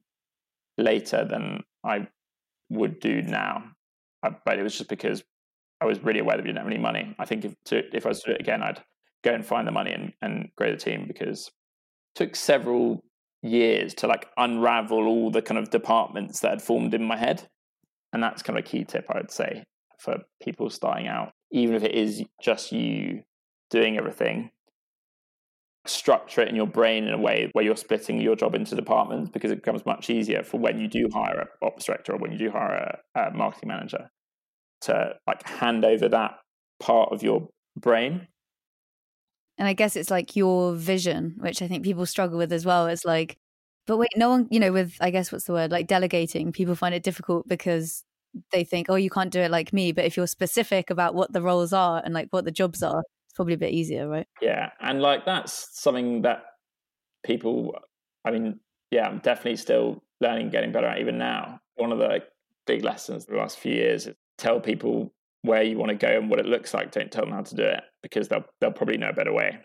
later 0.77 1.25
than 1.25 1.63
I 1.83 2.07
would 2.69 2.99
do 2.99 3.21
now, 3.21 3.63
uh, 4.23 4.31
but 4.45 4.59
it 4.59 4.63
was 4.63 4.77
just 4.77 4.89
because 4.89 5.23
I 5.81 5.85
was 5.85 6.01
really 6.01 6.19
aware 6.19 6.37
that 6.37 6.43
we 6.43 6.49
didn't 6.49 6.59
have 6.59 6.67
any 6.67 6.77
money. 6.77 7.15
I 7.19 7.25
think 7.25 7.45
if 7.45 7.55
to, 7.65 7.83
if 7.95 8.05
I 8.05 8.09
was 8.09 8.21
to 8.21 8.31
do 8.31 8.35
it 8.35 8.41
again, 8.41 8.63
I'd 8.63 8.81
go 9.23 9.33
and 9.33 9.45
find 9.45 9.67
the 9.67 9.71
money 9.71 9.91
and, 9.91 10.13
and 10.21 10.49
grow 10.55 10.71
the 10.71 10.77
team 10.77 11.05
because 11.07 11.47
it 11.47 12.19
took 12.19 12.35
several 12.35 13.03
years 13.41 13.93
to 13.95 14.07
like 14.07 14.29
unravel 14.37 15.05
all 15.05 15.29
the 15.29 15.41
kind 15.41 15.57
of 15.57 15.69
departments 15.69 16.39
that 16.39 16.51
had 16.51 16.61
formed 16.61 16.93
in 16.93 17.03
my 17.03 17.17
head. 17.17 17.49
And 18.13 18.23
that's 18.23 18.43
kind 18.43 18.57
of 18.57 18.65
a 18.65 18.67
key 18.67 18.85
tip 18.85 19.05
I 19.09 19.17
would 19.17 19.31
say 19.31 19.65
for 19.99 20.19
people 20.41 20.69
starting 20.69 21.07
out, 21.07 21.33
even 21.51 21.75
if 21.75 21.83
it 21.83 21.95
is 21.95 22.23
just 22.41 22.71
you 22.71 23.23
doing 23.69 23.97
everything. 23.97 24.51
Structure 25.85 26.41
it 26.41 26.47
in 26.47 26.55
your 26.55 26.67
brain 26.67 27.05
in 27.05 27.13
a 27.13 27.17
way 27.17 27.49
where 27.53 27.65
you're 27.65 27.75
splitting 27.75 28.21
your 28.21 28.35
job 28.35 28.55
into 28.55 28.75
departments 28.75 29.29
because 29.29 29.51
it 29.51 29.55
becomes 29.55 29.85
much 29.85 30.09
easier 30.09 30.43
for 30.43 30.59
when 30.59 30.79
you 30.79 30.87
do 30.87 31.07
hire 31.13 31.49
a 31.61 31.65
ops 31.65 31.85
director 31.85 32.13
or 32.13 32.17
when 32.17 32.31
you 32.31 32.37
do 32.37 32.49
hire 32.49 32.99
a, 33.15 33.19
a 33.19 33.31
marketing 33.31 33.67
manager 33.67 34.09
to 34.81 35.13
like 35.27 35.47
hand 35.47 35.83
over 35.83 36.07
that 36.07 36.39
part 36.79 37.11
of 37.11 37.21
your 37.21 37.49
brain 37.77 38.27
and 39.57 39.67
I 39.67 39.73
guess 39.73 39.95
it's 39.95 40.11
like 40.11 40.35
your 40.35 40.73
vision, 40.73 41.35
which 41.39 41.61
I 41.61 41.67
think 41.67 41.83
people 41.83 42.05
struggle 42.05 42.37
with 42.37 42.51
as 42.51 42.65
well. 42.65 42.87
It's 42.87 43.05
like, 43.05 43.37
but 43.85 43.97
wait, 43.97 44.09
no 44.15 44.29
one, 44.29 44.47
you 44.49 44.59
know, 44.59 44.71
with, 44.71 44.95
I 44.99 45.11
guess 45.11 45.31
what's 45.31 45.45
the 45.45 45.53
word, 45.53 45.71
like 45.71 45.87
delegating, 45.87 46.51
people 46.51 46.75
find 46.75 46.95
it 46.95 47.03
difficult 47.03 47.47
because 47.47 48.03
they 48.51 48.63
think, 48.63 48.87
oh, 48.89 48.95
you 48.95 49.09
can't 49.09 49.31
do 49.31 49.41
it 49.41 49.51
like 49.51 49.73
me. 49.73 49.91
But 49.91 50.05
if 50.05 50.17
you're 50.17 50.27
specific 50.27 50.89
about 50.89 51.13
what 51.13 51.33
the 51.33 51.41
roles 51.41 51.73
are 51.73 52.01
and 52.03 52.13
like 52.13 52.29
what 52.31 52.45
the 52.45 52.51
jobs 52.51 52.81
are, 52.81 53.03
probably 53.33 53.53
a 53.53 53.57
bit 53.57 53.71
easier, 53.71 54.07
right? 54.07 54.27
Yeah. 54.41 54.69
And 54.79 55.01
like 55.01 55.25
that's 55.25 55.69
something 55.79 56.21
that 56.23 56.43
people, 57.25 57.75
I 58.25 58.31
mean, 58.31 58.59
yeah, 58.91 59.07
I'm 59.07 59.19
definitely 59.19 59.57
still 59.57 60.03
learning, 60.21 60.49
getting 60.49 60.71
better 60.71 60.87
at 60.87 60.99
even 60.99 61.17
now. 61.17 61.59
One 61.75 61.91
of 61.91 61.99
the 61.99 62.19
big 62.65 62.83
lessons 62.83 63.25
the 63.25 63.35
last 63.35 63.59
few 63.59 63.73
years 63.73 64.07
is 64.07 64.15
tell 64.37 64.59
people 64.59 65.13
where 65.41 65.63
you 65.63 65.77
want 65.77 65.89
to 65.89 65.95
go 65.95 66.17
and 66.17 66.29
what 66.29 66.39
it 66.39 66.45
looks 66.45 66.73
like. 66.73 66.91
Don't 66.91 67.11
tell 67.11 67.25
them 67.25 67.33
how 67.33 67.41
to 67.41 67.55
do 67.55 67.63
it 67.63 67.81
because 68.01 68.27
they'll 68.27 68.45
they'll 68.59 68.71
probably 68.71 68.97
know 68.97 69.09
a 69.09 69.13
better 69.13 69.33
way. 69.33 69.59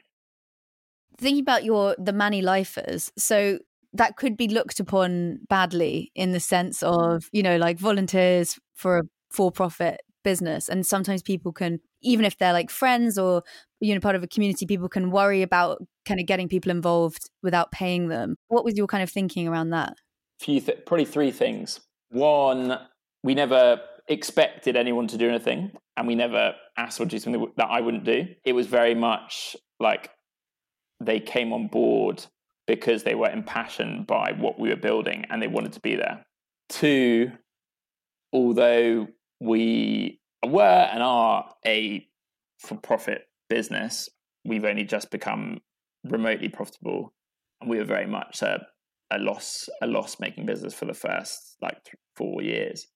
Thinking 1.16 1.42
about 1.42 1.64
your 1.64 1.96
the 1.98 2.12
Manilifers, 2.12 3.10
so 3.16 3.58
that 3.92 4.16
could 4.16 4.36
be 4.36 4.48
looked 4.48 4.80
upon 4.80 5.40
badly 5.48 6.12
in 6.14 6.32
the 6.32 6.40
sense 6.40 6.82
of 6.82 7.28
you 7.32 7.42
know 7.42 7.56
like 7.56 7.78
volunteers 7.78 8.58
for 8.74 8.98
a 8.98 9.02
for-profit 9.30 10.00
business, 10.24 10.68
and 10.68 10.86
sometimes 10.86 11.22
people 11.22 11.52
can 11.52 11.80
even 12.02 12.24
if 12.24 12.38
they're 12.38 12.52
like 12.52 12.70
friends 12.70 13.18
or 13.18 13.42
you 13.80 13.94
know 13.94 14.00
part 14.00 14.16
of 14.16 14.22
a 14.22 14.28
community, 14.28 14.66
people 14.66 14.88
can 14.88 15.10
worry 15.10 15.42
about 15.42 15.82
kind 16.06 16.20
of 16.20 16.26
getting 16.26 16.48
people 16.48 16.70
involved 16.70 17.30
without 17.42 17.70
paying 17.72 18.08
them. 18.08 18.36
What 18.48 18.64
was 18.64 18.76
your 18.76 18.86
kind 18.86 19.02
of 19.02 19.10
thinking 19.10 19.48
around 19.48 19.70
that? 19.70 19.94
Few 20.40 20.60
th- 20.60 20.84
probably 20.86 21.04
three 21.04 21.30
things. 21.30 21.80
One, 22.10 22.78
we 23.22 23.34
never 23.34 23.80
expected 24.08 24.76
anyone 24.76 25.06
to 25.08 25.18
do 25.18 25.28
anything 25.28 25.72
and 25.96 26.06
we 26.06 26.14
never 26.14 26.54
asked 26.76 27.00
or 27.00 27.04
do 27.04 27.18
something 27.18 27.52
that 27.56 27.66
I 27.66 27.80
wouldn't 27.80 28.04
do. 28.04 28.26
It 28.44 28.54
was 28.54 28.66
very 28.66 28.94
much 28.94 29.56
like 29.78 30.10
they 31.00 31.20
came 31.20 31.52
on 31.52 31.68
board 31.68 32.24
because 32.66 33.02
they 33.02 33.14
were 33.14 33.30
impassioned 33.30 34.06
by 34.06 34.32
what 34.38 34.58
we 34.58 34.68
were 34.68 34.76
building 34.76 35.24
and 35.30 35.42
they 35.42 35.48
wanted 35.48 35.72
to 35.72 35.80
be 35.80 35.96
there. 35.96 36.24
Two, 36.68 37.32
although 38.32 39.08
we 39.40 40.17
were 40.46 40.88
and 40.92 41.02
are 41.02 41.52
a 41.66 42.06
for 42.58 42.76
profit 42.76 43.22
business, 43.48 44.08
we've 44.44 44.64
only 44.64 44.84
just 44.84 45.10
become 45.10 45.60
remotely 46.04 46.48
profitable. 46.48 47.12
And 47.60 47.70
we 47.70 47.78
were 47.78 47.84
very 47.84 48.06
much 48.06 48.42
a, 48.42 48.66
a 49.10 49.18
loss 49.18 49.68
a 49.82 49.86
loss 49.86 50.20
making 50.20 50.46
business 50.46 50.74
for 50.74 50.84
the 50.84 50.94
first 50.94 51.56
like 51.60 51.78
four 52.16 52.42
years. 52.42 52.86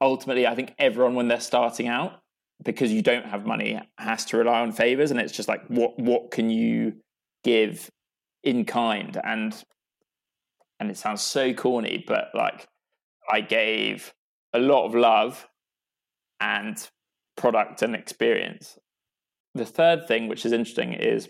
Ultimately, 0.00 0.46
I 0.46 0.54
think 0.54 0.74
everyone 0.78 1.14
when 1.14 1.28
they're 1.28 1.40
starting 1.40 1.88
out, 1.88 2.20
because 2.62 2.92
you 2.92 3.02
don't 3.02 3.26
have 3.26 3.46
money, 3.46 3.80
has 3.98 4.24
to 4.26 4.36
rely 4.36 4.60
on 4.60 4.72
favors, 4.72 5.10
and 5.10 5.20
it's 5.20 5.32
just 5.32 5.48
like 5.48 5.64
what 5.68 5.98
what 5.98 6.30
can 6.30 6.50
you 6.50 6.94
give 7.42 7.90
in 8.44 8.64
kind? 8.64 9.18
And 9.24 9.54
and 10.78 10.90
it 10.90 10.96
sounds 10.96 11.22
so 11.22 11.52
corny, 11.52 12.04
but 12.06 12.28
like 12.34 12.66
I 13.30 13.40
gave 13.40 14.12
a 14.52 14.58
lot 14.58 14.86
of 14.86 14.94
love 14.94 15.48
and 16.40 16.88
product 17.36 17.82
and 17.82 17.94
experience. 17.94 18.78
The 19.54 19.66
third 19.66 20.06
thing, 20.06 20.28
which 20.28 20.44
is 20.44 20.52
interesting, 20.52 20.92
is 20.92 21.28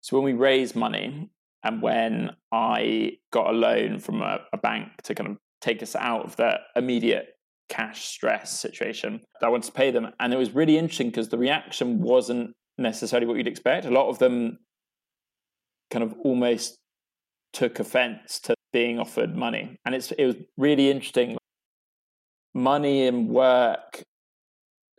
so 0.00 0.16
when 0.16 0.24
we 0.24 0.32
raise 0.32 0.76
money 0.76 1.30
and 1.64 1.82
when 1.82 2.30
I 2.52 3.18
got 3.32 3.50
a 3.50 3.52
loan 3.52 3.98
from 3.98 4.22
a, 4.22 4.38
a 4.52 4.58
bank 4.58 4.88
to 5.04 5.14
kind 5.14 5.30
of 5.30 5.36
take 5.60 5.82
us 5.82 5.96
out 5.96 6.24
of 6.24 6.36
the 6.36 6.58
immediate 6.76 7.36
cash 7.68 8.04
stress 8.04 8.58
situation 8.58 9.20
I 9.42 9.48
wanted 9.48 9.66
to 9.66 9.72
pay 9.72 9.90
them. 9.90 10.12
And 10.20 10.32
it 10.32 10.36
was 10.36 10.54
really 10.54 10.78
interesting 10.78 11.08
because 11.08 11.28
the 11.28 11.38
reaction 11.38 12.00
wasn't 12.00 12.52
necessarily 12.78 13.26
what 13.26 13.36
you'd 13.36 13.48
expect. 13.48 13.84
A 13.86 13.90
lot 13.90 14.08
of 14.08 14.18
them 14.18 14.58
kind 15.90 16.02
of 16.02 16.14
almost 16.24 16.78
took 17.52 17.80
offense 17.80 18.38
to 18.40 18.54
being 18.72 18.98
offered 18.98 19.34
money. 19.36 19.76
And 19.84 19.94
it's 19.94 20.12
it 20.12 20.24
was 20.24 20.36
really 20.56 20.90
interesting. 20.90 21.36
Money 22.54 23.06
and 23.06 23.28
work 23.28 24.02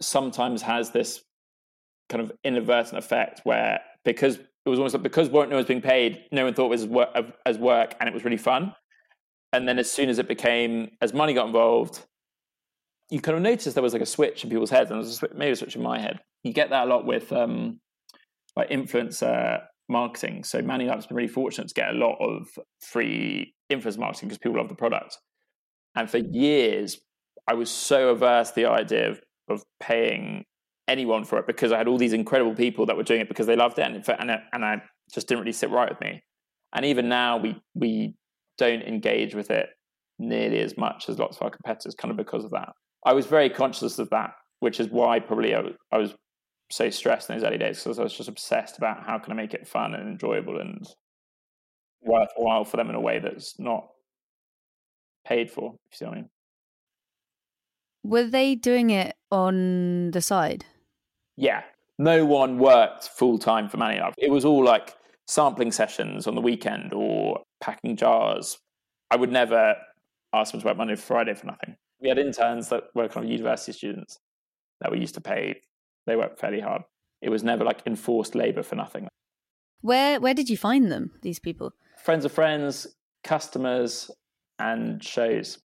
sometimes 0.01 0.61
has 0.61 0.91
this 0.91 1.23
kind 2.09 2.21
of 2.21 2.31
inadvertent 2.43 2.97
effect 2.97 3.41
where 3.43 3.81
because 4.05 4.37
it 4.37 4.69
was 4.69 4.79
almost 4.79 4.93
like 4.93 5.03
because 5.03 5.29
no 5.29 5.39
one 5.39 5.49
was 5.49 5.65
being 5.65 5.81
paid, 5.81 6.23
no 6.31 6.45
one 6.45 6.53
thought 6.53 6.65
it 6.65 6.69
was 6.69 6.85
work, 6.85 7.09
as 7.45 7.57
work 7.57 7.95
and 7.99 8.07
it 8.07 8.13
was 8.13 8.23
really 8.23 8.37
fun. 8.37 8.73
And 9.53 9.67
then 9.67 9.79
as 9.79 9.89
soon 9.91 10.09
as 10.09 10.19
it 10.19 10.27
became, 10.27 10.89
as 11.01 11.13
money 11.13 11.33
got 11.33 11.47
involved, 11.47 12.01
you 13.09 13.21
kind 13.21 13.37
of 13.37 13.43
noticed 13.43 13.75
there 13.75 13.83
was 13.83 13.93
like 13.93 14.01
a 14.01 14.05
switch 14.05 14.43
in 14.43 14.49
people's 14.49 14.69
heads, 14.69 14.91
and 14.91 14.99
there 14.99 15.07
was 15.07 15.23
a, 15.23 15.27
maybe 15.35 15.51
a 15.51 15.55
switch 15.55 15.75
in 15.75 15.81
my 15.81 15.99
head. 15.99 16.19
You 16.43 16.51
get 16.51 16.69
that 16.71 16.87
a 16.87 16.89
lot 16.89 17.05
with 17.05 17.31
um, 17.31 17.79
like 18.57 18.69
influencer 18.69 19.61
marketing. 19.87 20.43
So 20.43 20.61
Manilife's 20.61 21.07
been 21.07 21.15
really 21.15 21.29
fortunate 21.29 21.69
to 21.69 21.73
get 21.73 21.89
a 21.89 21.97
lot 21.97 22.17
of 22.19 22.47
free 22.81 23.53
influence 23.69 23.97
marketing 23.97 24.27
because 24.29 24.39
people 24.39 24.57
love 24.57 24.69
the 24.69 24.75
product. 24.75 25.17
And 25.95 26.09
for 26.09 26.17
years, 26.17 26.99
I 27.47 27.53
was 27.53 27.71
so 27.71 28.09
averse 28.09 28.49
to 28.49 28.55
the 28.55 28.65
idea 28.65 29.11
of, 29.11 29.21
of 29.49 29.63
paying 29.79 30.45
anyone 30.87 31.25
for 31.25 31.37
it 31.39 31.47
because 31.47 31.71
I 31.71 31.77
had 31.77 31.87
all 31.87 31.97
these 31.97 32.13
incredible 32.13 32.55
people 32.55 32.85
that 32.85 32.95
were 32.95 33.03
doing 33.03 33.21
it 33.21 33.27
because 33.27 33.47
they 33.47 33.55
loved 33.55 33.79
it, 33.79 33.83
and 33.83 33.95
and, 34.19 34.41
and 34.53 34.65
I 34.65 34.81
just 35.13 35.27
didn't 35.27 35.41
really 35.41 35.53
sit 35.53 35.69
right 35.69 35.89
with 35.89 36.01
me. 36.01 36.21
And 36.73 36.85
even 36.85 37.09
now, 37.09 37.37
we 37.37 37.61
we 37.75 38.15
don't 38.57 38.81
engage 38.83 39.35
with 39.35 39.51
it 39.51 39.69
nearly 40.19 40.59
as 40.59 40.77
much 40.77 41.09
as 41.09 41.19
lots 41.19 41.37
of 41.37 41.43
our 41.43 41.49
competitors, 41.49 41.95
kind 41.95 42.11
of 42.11 42.17
because 42.17 42.43
of 42.43 42.51
that. 42.51 42.69
I 43.05 43.13
was 43.13 43.25
very 43.25 43.49
conscious 43.49 43.99
of 43.99 44.09
that, 44.09 44.31
which 44.59 44.79
is 44.79 44.89
why 44.89 45.19
probably 45.19 45.53
I 45.53 45.61
was, 45.61 45.73
I 45.91 45.97
was 45.97 46.15
so 46.71 46.89
stressed 46.89 47.29
in 47.29 47.37
those 47.37 47.45
early 47.45 47.57
days 47.57 47.83
because 47.83 47.99
I 47.99 48.03
was 48.03 48.13
just 48.13 48.29
obsessed 48.29 48.77
about 48.77 49.05
how 49.05 49.19
can 49.19 49.31
I 49.31 49.35
make 49.35 49.53
it 49.53 49.67
fun 49.67 49.93
and 49.93 50.09
enjoyable 50.09 50.59
and 50.59 50.85
worthwhile 52.01 52.65
for 52.65 52.77
them 52.77 52.89
in 52.89 52.95
a 52.95 52.99
way 52.99 53.19
that's 53.19 53.59
not 53.59 53.87
paid 55.25 55.51
for. 55.51 55.75
If 55.85 55.93
you 55.93 55.97
see 55.97 56.05
what 56.05 56.13
I 56.13 56.15
mean. 56.15 56.29
Were 58.07 58.23
they 58.23 58.55
doing 58.55 58.89
it 58.89 59.15
on 59.31 60.11
the 60.11 60.21
side? 60.21 60.65
Yeah, 61.35 61.63
no 61.99 62.25
one 62.25 62.57
worked 62.57 63.09
full 63.09 63.37
time 63.37 63.67
for 63.67 63.75
Manilife. 63.75 64.13
It 64.17 64.31
was 64.31 64.45
all 64.45 64.63
like 64.63 64.95
sampling 65.27 65.73
sessions 65.73 66.25
on 66.25 66.33
the 66.33 66.41
weekend 66.41 66.93
or 66.93 67.41
packing 67.59 67.97
jars. 67.97 68.57
I 69.11 69.17
would 69.17 69.31
never 69.31 69.75
ask 70.33 70.53
them 70.53 70.61
to 70.61 70.67
work 70.67 70.77
Monday 70.77 70.95
to 70.95 71.01
Friday 71.01 71.33
for 71.33 71.47
nothing. 71.47 71.75
We 71.99 72.07
had 72.07 72.17
interns 72.17 72.69
that 72.69 72.83
were 72.95 73.09
kind 73.09 73.25
of 73.25 73.31
university 73.31 73.73
students 73.73 74.17
that 74.79 74.89
we 74.89 74.99
used 74.99 75.15
to 75.15 75.21
pay 75.21 75.59
they 76.05 76.15
worked 76.15 76.39
fairly 76.39 76.61
hard. 76.61 76.83
It 77.21 77.29
was 77.29 77.43
never 77.43 77.65
like 77.65 77.81
enforced 77.85 78.33
labor 78.33 78.63
for 78.63 78.75
nothing. 78.75 79.09
Where 79.81 80.19
where 80.19 80.33
did 80.33 80.49
you 80.49 80.57
find 80.57 80.91
them? 80.91 81.11
These 81.21 81.39
people? 81.39 81.73
Friends 82.03 82.23
of 82.25 82.31
friends, 82.31 82.87
customers, 83.23 84.09
and 84.57 85.03
shows. 85.03 85.59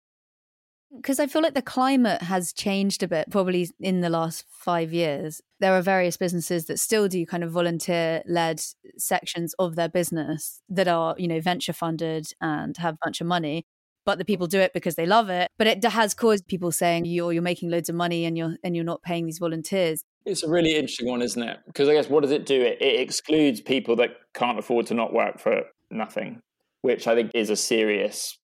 Because 0.97 1.21
I 1.21 1.27
feel 1.27 1.43
like 1.43 1.55
the 1.55 1.63
climate 1.63 2.23
has 2.23 2.53
changed 2.53 3.03
a 3.03 3.09
bit, 3.09 3.31
probably 3.31 3.71
in 3.79 4.01
the 4.01 4.09
last 4.09 4.45
five 4.49 4.93
years. 4.93 5.41
There 5.61 5.75
are 5.75 5.83
various 5.83 6.17
businesses 6.17 6.67
that 6.67 6.79
still 6.79 7.09
do 7.09 7.27
kind 7.27 7.45
of 7.45 7.51
volunteer 7.51 8.23
led 8.27 8.63
sections 8.97 9.55
of 9.59 9.77
their 9.77 9.89
business 9.89 10.63
that 10.69 10.89
are, 10.89 11.15
you 11.19 11.29
know, 11.29 11.41
venture 11.41 11.73
funded 11.73 12.33
and 12.41 12.77
have 12.79 12.95
a 12.95 12.99
bunch 13.05 13.21
of 13.21 13.27
money 13.27 13.67
but 14.09 14.17
the 14.17 14.25
people 14.25 14.47
do 14.47 14.59
it 14.59 14.73
because 14.73 14.95
they 14.95 15.05
love 15.05 15.29
it. 15.29 15.51
But 15.59 15.67
it 15.67 15.85
has 15.85 16.15
caused 16.15 16.47
people 16.47 16.73
saying 16.73 17.05
you're 17.05 17.31
you're 17.31 17.43
making 17.43 17.69
loads 17.69 17.91
of 17.91 17.95
money 17.95 18.25
and 18.25 18.39
you're 18.39 18.57
and 18.65 18.75
you're 18.75 18.83
not 18.83 19.03
paying 19.03 19.27
these 19.27 19.39
volunteers. 19.39 20.03
It's 20.25 20.43
a 20.43 20.49
really 20.49 20.77
interesting 20.77 21.09
one, 21.09 21.21
isn't 21.21 21.43
it? 21.43 21.59
Because 21.67 21.91
I 21.91 21.93
guess 21.93 22.09
what 22.09 22.23
does 22.23 22.31
it 22.31 22.47
do? 22.47 22.59
It, 22.63 22.81
it 22.81 23.01
excludes 23.01 23.61
people 23.61 23.97
that 23.97 24.13
can't 24.33 24.59
afford 24.59 24.87
to 24.87 24.95
not 24.95 25.13
work 25.13 25.39
for 25.39 25.65
nothing, 25.91 26.41
which 26.81 27.07
I 27.07 27.15
think 27.15 27.33
is 27.35 27.51
a 27.51 27.57
serious 27.57 28.39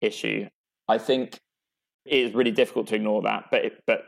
issue. 0.00 0.48
I 0.88 0.98
think 0.98 1.38
it 2.04 2.18
is 2.18 2.34
really 2.34 2.50
difficult 2.50 2.86
to 2.88 2.96
ignore 2.96 3.22
that, 3.22 3.46
but 3.50 3.64
it, 3.64 3.82
but 3.86 4.02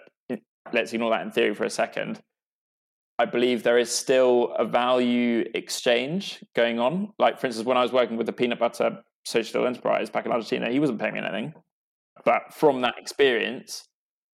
let's 0.72 0.92
ignore 0.92 1.10
that 1.10 1.22
in 1.22 1.30
theory 1.30 1.54
for 1.54 1.64
a 1.64 1.70
second. 1.70 2.20
I 3.18 3.24
believe 3.26 3.62
there 3.62 3.78
is 3.78 3.90
still 3.90 4.52
a 4.58 4.64
value 4.64 5.44
exchange 5.54 6.42
going 6.56 6.80
on. 6.80 7.12
Like, 7.18 7.38
for 7.38 7.46
instance, 7.46 7.66
when 7.66 7.76
I 7.76 7.82
was 7.82 7.92
working 7.92 8.16
with 8.16 8.26
the 8.26 8.32
peanut 8.32 8.58
butter 8.58 9.02
social 9.24 9.66
enterprise 9.66 10.10
back 10.10 10.26
in 10.26 10.32
Argentina, 10.32 10.70
he 10.70 10.80
wasn't 10.80 10.98
paying 10.98 11.14
me 11.14 11.20
anything. 11.20 11.54
But 12.24 12.52
from 12.52 12.80
that 12.80 12.94
experience, 12.98 13.86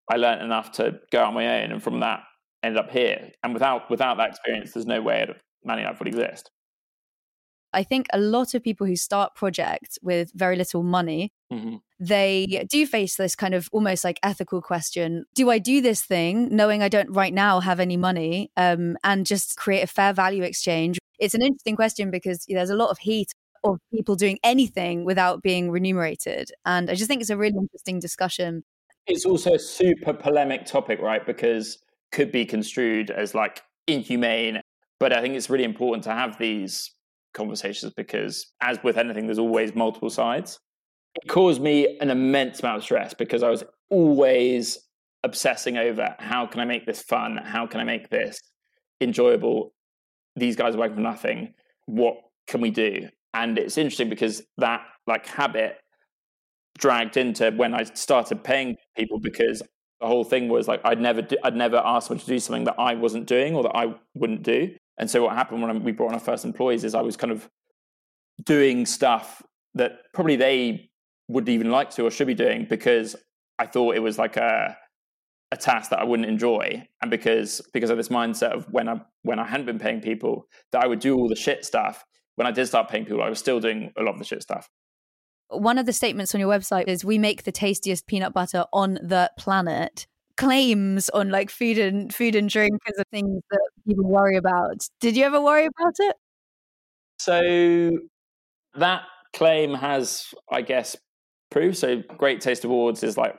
I 0.09 0.15
learned 0.15 0.41
enough 0.41 0.71
to 0.73 0.99
go 1.11 1.23
on 1.23 1.33
my 1.33 1.61
own, 1.61 1.71
and 1.71 1.83
from 1.83 1.99
that, 1.99 2.21
ended 2.63 2.83
up 2.83 2.89
here. 2.89 3.31
And 3.43 3.53
without 3.53 3.89
without 3.89 4.17
that 4.17 4.29
experience, 4.29 4.73
there's 4.73 4.85
no 4.85 5.01
way 5.01 5.27
Manilife 5.67 5.99
would 5.99 6.07
exist. 6.07 6.49
I 7.73 7.83
think 7.83 8.07
a 8.11 8.19
lot 8.19 8.53
of 8.53 8.63
people 8.63 8.87
who 8.87 8.95
start 8.95 9.35
projects 9.35 9.97
with 10.01 10.31
very 10.33 10.55
little 10.55 10.83
money, 10.83 11.31
mm-hmm. 11.51 11.77
they 11.99 12.65
do 12.69 12.85
face 12.85 13.15
this 13.15 13.35
kind 13.35 13.53
of 13.53 13.69
almost 13.71 14.03
like 14.03 14.19
ethical 14.23 14.61
question: 14.61 15.25
Do 15.35 15.49
I 15.49 15.59
do 15.59 15.81
this 15.81 16.01
thing 16.01 16.55
knowing 16.55 16.81
I 16.81 16.89
don't 16.89 17.11
right 17.11 17.33
now 17.33 17.59
have 17.59 17.79
any 17.79 17.97
money, 17.97 18.51
um, 18.57 18.97
and 19.03 19.25
just 19.25 19.57
create 19.57 19.83
a 19.83 19.87
fair 19.87 20.13
value 20.13 20.43
exchange? 20.43 20.97
It's 21.19 21.33
an 21.33 21.41
interesting 21.41 21.75
question 21.75 22.11
because 22.11 22.45
there's 22.47 22.69
a 22.69 22.75
lot 22.75 22.89
of 22.89 22.97
heat 22.99 23.33
of 23.63 23.79
people 23.93 24.15
doing 24.15 24.39
anything 24.43 25.03
without 25.03 25.41
being 25.43 25.69
remunerated, 25.69 26.51
and 26.65 26.89
I 26.89 26.95
just 26.95 27.07
think 27.07 27.21
it's 27.21 27.29
a 27.29 27.37
really 27.37 27.57
interesting 27.57 27.99
discussion. 27.99 28.63
It's 29.07 29.25
also 29.25 29.53
a 29.53 29.59
super 29.59 30.13
polemic 30.13 30.65
topic, 30.65 30.99
right? 31.01 31.25
Because 31.25 31.79
could 32.11 32.31
be 32.31 32.45
construed 32.45 33.11
as 33.11 33.35
like 33.35 33.61
inhumane. 33.87 34.61
But 34.99 35.13
I 35.13 35.21
think 35.21 35.35
it's 35.35 35.49
really 35.49 35.63
important 35.63 36.03
to 36.05 36.11
have 36.11 36.37
these 36.37 36.91
conversations 37.33 37.93
because, 37.95 38.47
as 38.61 38.79
with 38.83 38.97
anything, 38.97 39.25
there's 39.25 39.39
always 39.39 39.75
multiple 39.75 40.09
sides. 40.09 40.59
It 41.15 41.27
caused 41.27 41.61
me 41.61 41.97
an 41.99 42.09
immense 42.09 42.59
amount 42.59 42.77
of 42.77 42.83
stress 42.83 43.13
because 43.13 43.43
I 43.43 43.49
was 43.49 43.63
always 43.89 44.77
obsessing 45.23 45.77
over 45.77 46.15
how 46.19 46.45
can 46.45 46.59
I 46.61 46.65
make 46.65 46.85
this 46.85 47.01
fun? 47.01 47.37
How 47.37 47.67
can 47.67 47.79
I 47.79 47.83
make 47.83 48.09
this 48.09 48.39
enjoyable? 49.01 49.73
These 50.35 50.55
guys 50.55 50.75
are 50.75 50.79
working 50.79 50.95
for 50.95 51.01
nothing. 51.01 51.53
What 51.85 52.15
can 52.47 52.61
we 52.61 52.71
do? 52.71 53.09
And 53.33 53.57
it's 53.57 53.77
interesting 53.77 54.09
because 54.09 54.43
that 54.57 54.81
like 55.07 55.25
habit 55.27 55.77
dragged 56.77 57.17
into 57.17 57.51
when 57.51 57.73
I 57.73 57.83
started 57.83 58.43
paying 58.43 58.77
people 58.95 59.19
because 59.19 59.61
the 59.99 60.07
whole 60.07 60.23
thing 60.23 60.47
was 60.47 60.67
like 60.67 60.81
I'd 60.85 61.01
never 61.01 61.21
do, 61.21 61.35
I'd 61.43 61.55
never 61.55 61.77
asked 61.83 62.07
someone 62.07 62.21
to 62.21 62.27
do 62.27 62.39
something 62.39 62.63
that 62.63 62.79
I 62.79 62.95
wasn't 62.95 63.27
doing 63.27 63.55
or 63.55 63.63
that 63.63 63.75
I 63.75 63.93
wouldn't 64.15 64.43
do. 64.43 64.75
And 64.99 65.09
so 65.09 65.23
what 65.23 65.35
happened 65.35 65.61
when 65.61 65.83
we 65.83 65.91
brought 65.91 66.09
on 66.09 66.13
our 66.15 66.19
first 66.19 66.45
employees 66.45 66.83
is 66.83 66.93
I 66.93 67.01
was 67.01 67.17
kind 67.17 67.31
of 67.31 67.49
doing 68.43 68.85
stuff 68.85 69.41
that 69.73 69.99
probably 70.13 70.35
they 70.35 70.91
would 71.29 71.47
even 71.47 71.71
like 71.71 71.89
to 71.91 72.05
or 72.05 72.11
should 72.11 72.27
be 72.27 72.33
doing 72.33 72.65
because 72.69 73.15
I 73.57 73.65
thought 73.65 73.95
it 73.95 73.99
was 73.99 74.17
like 74.17 74.37
a 74.37 74.77
a 75.51 75.57
task 75.57 75.89
that 75.89 75.99
I 75.99 76.03
wouldn't 76.03 76.29
enjoy, 76.29 76.87
and 77.01 77.09
because 77.09 77.61
because 77.73 77.89
of 77.89 77.97
this 77.97 78.09
mindset 78.09 78.51
of 78.51 78.71
when 78.71 78.87
I 78.87 79.01
when 79.23 79.39
I 79.39 79.47
hadn't 79.47 79.65
been 79.65 79.79
paying 79.79 80.01
people 80.01 80.47
that 80.71 80.83
I 80.83 80.87
would 80.87 80.99
do 80.99 81.15
all 81.15 81.27
the 81.27 81.35
shit 81.35 81.65
stuff. 81.65 82.05
When 82.35 82.47
I 82.47 82.51
did 82.51 82.67
start 82.67 82.87
paying 82.87 83.05
people, 83.05 83.21
I 83.21 83.29
was 83.29 83.39
still 83.39 83.59
doing 83.59 83.91
a 83.97 84.03
lot 84.03 84.13
of 84.13 84.19
the 84.19 84.25
shit 84.25 84.41
stuff. 84.41 84.69
One 85.49 85.77
of 85.77 85.85
the 85.85 85.93
statements 85.93 86.33
on 86.33 86.39
your 86.39 86.49
website 86.49 86.87
is 86.87 87.03
we 87.03 87.17
make 87.17 87.43
the 87.43 87.51
tastiest 87.51 88.05
peanut 88.07 88.33
butter 88.33 88.65
on 88.71 88.93
the 88.93 89.31
planet 89.37 90.07
claims 90.39 91.09
on 91.09 91.29
like 91.29 91.49
food 91.49 91.77
and 91.77 92.15
food 92.15 92.33
and 92.33 92.49
drink 92.49 92.79
as 92.87 92.97
a 92.97 93.03
thing 93.11 93.41
that 93.51 93.69
people 93.85 94.05
worry 94.05 94.37
about. 94.37 94.87
Did 95.01 95.17
you 95.17 95.25
ever 95.25 95.41
worry 95.41 95.65
about 95.65 95.93
it? 95.99 96.15
So 97.19 97.91
that 98.75 99.01
claim 99.35 99.73
has 99.73 100.33
i 100.51 100.61
guess 100.61 100.95
proved. 101.51 101.77
so 101.77 102.01
great 102.17 102.41
taste 102.41 102.63
awards 102.63 103.03
is 103.03 103.17
like 103.17 103.35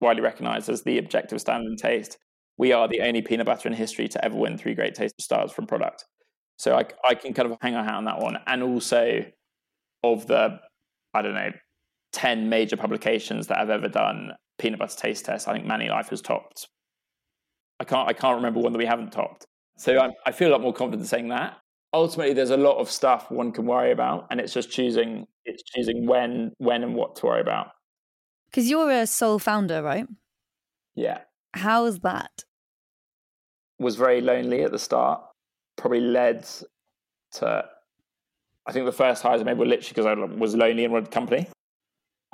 widely 0.00 0.22
recognized 0.22 0.68
as 0.68 0.82
the 0.82 0.98
objective 0.98 1.40
standard 1.40 1.70
in 1.70 1.76
taste. 1.76 2.18
We 2.58 2.72
are 2.72 2.88
the 2.88 3.00
only 3.00 3.22
peanut 3.22 3.46
butter 3.46 3.68
in 3.68 3.74
history 3.74 4.06
to 4.08 4.24
ever 4.24 4.36
win 4.36 4.58
three 4.58 4.74
great 4.74 4.94
taste 4.94 5.20
stars 5.20 5.50
from 5.50 5.66
product. 5.66 6.04
So 6.58 6.76
I, 6.76 6.84
I 7.04 7.14
can 7.14 7.32
kind 7.32 7.50
of 7.50 7.56
hang 7.62 7.74
our 7.74 7.82
hat 7.82 7.94
on 7.94 8.04
that 8.04 8.20
one. 8.20 8.36
And 8.46 8.62
also 8.62 9.24
of 10.02 10.26
the 10.26 10.60
I 11.14 11.22
don't 11.22 11.34
know, 11.34 11.52
10 12.12 12.50
major 12.50 12.76
publications 12.76 13.46
that 13.46 13.58
I've 13.58 13.70
ever 13.70 13.88
done 13.88 14.32
peanut 14.58 14.78
butter 14.78 14.96
taste 14.96 15.24
test, 15.24 15.48
I 15.48 15.52
think 15.52 15.66
Manilife 15.66 16.08
has 16.08 16.20
topped. 16.20 16.68
I 17.80 17.84
can't, 17.84 18.08
I 18.08 18.12
can't 18.12 18.36
remember 18.36 18.60
one 18.60 18.72
that 18.72 18.78
we 18.78 18.86
haven't 18.86 19.12
topped. 19.12 19.46
So 19.78 19.98
I, 19.98 20.10
I 20.26 20.32
feel 20.32 20.48
a 20.50 20.52
lot 20.52 20.60
more 20.60 20.72
confident 20.72 21.08
saying 21.08 21.28
that. 21.28 21.56
Ultimately, 21.92 22.34
there's 22.34 22.50
a 22.50 22.56
lot 22.56 22.78
of 22.78 22.90
stuff 22.90 23.30
one 23.30 23.52
can 23.52 23.66
worry 23.66 23.92
about, 23.92 24.26
and 24.30 24.40
it's 24.40 24.52
just 24.52 24.70
choosing, 24.70 25.26
it's 25.44 25.62
choosing 25.62 26.06
when, 26.06 26.52
when, 26.58 26.82
and 26.82 26.94
what 26.94 27.16
to 27.16 27.26
worry 27.26 27.40
about. 27.40 27.68
Because 28.50 28.68
you're 28.68 28.90
a 28.90 29.06
sole 29.06 29.38
founder, 29.38 29.82
right? 29.82 30.06
Yeah. 30.94 31.20
How's 31.52 32.00
that? 32.00 32.44
Was 33.78 33.96
very 33.96 34.20
lonely 34.20 34.62
at 34.62 34.70
the 34.70 34.78
start. 34.78 35.20
Probably 35.76 36.00
led 36.00 36.46
to 37.32 37.64
I 38.66 38.72
think 38.72 38.86
the 38.86 38.92
first 38.92 39.22
hires 39.22 39.40
I 39.40 39.44
made 39.44 39.58
were 39.58 39.66
literally 39.66 39.88
because 39.90 40.06
I 40.06 40.14
was 40.14 40.54
lonely 40.54 40.84
and 40.84 40.92
wanted 40.92 41.10
company. 41.10 41.48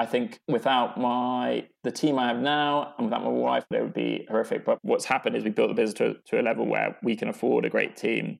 I 0.00 0.06
think 0.06 0.40
without 0.48 0.98
my 0.98 1.68
the 1.84 1.92
team 1.92 2.18
I 2.18 2.28
have 2.28 2.38
now 2.38 2.94
and 2.96 3.08
without 3.08 3.22
my 3.22 3.28
wife, 3.28 3.66
it 3.70 3.82
would 3.82 3.92
be 3.92 4.26
horrific. 4.30 4.64
But 4.64 4.78
what's 4.80 5.04
happened 5.04 5.36
is 5.36 5.44
we 5.44 5.50
built 5.50 5.68
the 5.68 5.74
business 5.74 5.98
to, 5.98 6.14
to 6.28 6.40
a 6.40 6.42
level 6.42 6.66
where 6.66 6.96
we 7.02 7.14
can 7.14 7.28
afford 7.28 7.66
a 7.66 7.68
great 7.68 7.96
team. 7.96 8.38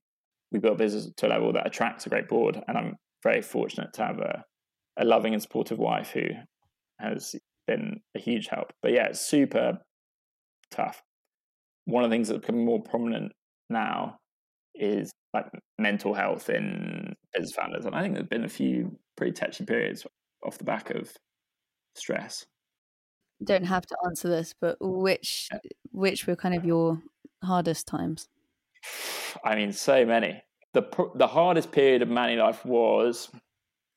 We 0.52 0.58
built 0.58 0.78
business 0.78 1.10
to 1.14 1.26
a 1.26 1.28
level 1.28 1.52
that 1.52 1.66
attracts 1.66 2.06
a 2.06 2.08
great 2.08 2.28
board, 2.28 2.64
and 2.66 2.78
I'm 2.78 2.96
very 3.22 3.42
fortunate 3.42 3.92
to 3.92 4.02
have 4.02 4.20
a, 4.20 4.42
a 4.98 5.04
loving 5.04 5.34
and 5.34 5.42
supportive 5.42 5.78
wife 5.78 6.12
who 6.12 6.28
has 6.98 7.36
been 7.66 8.00
a 8.16 8.18
huge 8.18 8.46
help. 8.46 8.72
But 8.80 8.92
yeah, 8.92 9.08
it's 9.08 9.20
super 9.20 9.80
tough. 10.70 11.02
One 11.84 12.04
of 12.04 12.08
the 12.08 12.14
things 12.14 12.28
that's 12.28 12.40
becoming 12.40 12.64
more 12.64 12.82
prominent 12.82 13.32
now 13.68 14.16
is 14.74 15.10
like 15.34 15.44
mental 15.78 16.14
health 16.14 16.48
in 16.48 17.14
business 17.34 17.52
founders. 17.52 17.84
And 17.84 17.94
I 17.94 18.00
think 18.00 18.14
there's 18.14 18.28
been 18.28 18.44
a 18.44 18.48
few 18.48 18.96
pretty 19.14 19.32
touchy 19.32 19.66
periods 19.66 20.06
off 20.42 20.56
the 20.56 20.64
back 20.64 20.88
of 20.88 21.12
stress. 21.94 22.46
Don't 23.42 23.64
have 23.64 23.86
to 23.86 23.96
answer 24.04 24.28
this, 24.28 24.54
but 24.60 24.76
which 24.80 25.48
which 25.92 26.26
were 26.26 26.36
kind 26.36 26.54
of 26.54 26.64
your 26.64 27.00
hardest 27.42 27.86
times? 27.86 28.28
I 29.44 29.54
mean, 29.56 29.72
so 29.72 30.04
many. 30.04 30.42
the 30.72 30.82
the 31.14 31.26
hardest 31.26 31.72
period 31.72 32.02
of 32.02 32.08
Manilife 32.08 32.64
was 32.64 33.30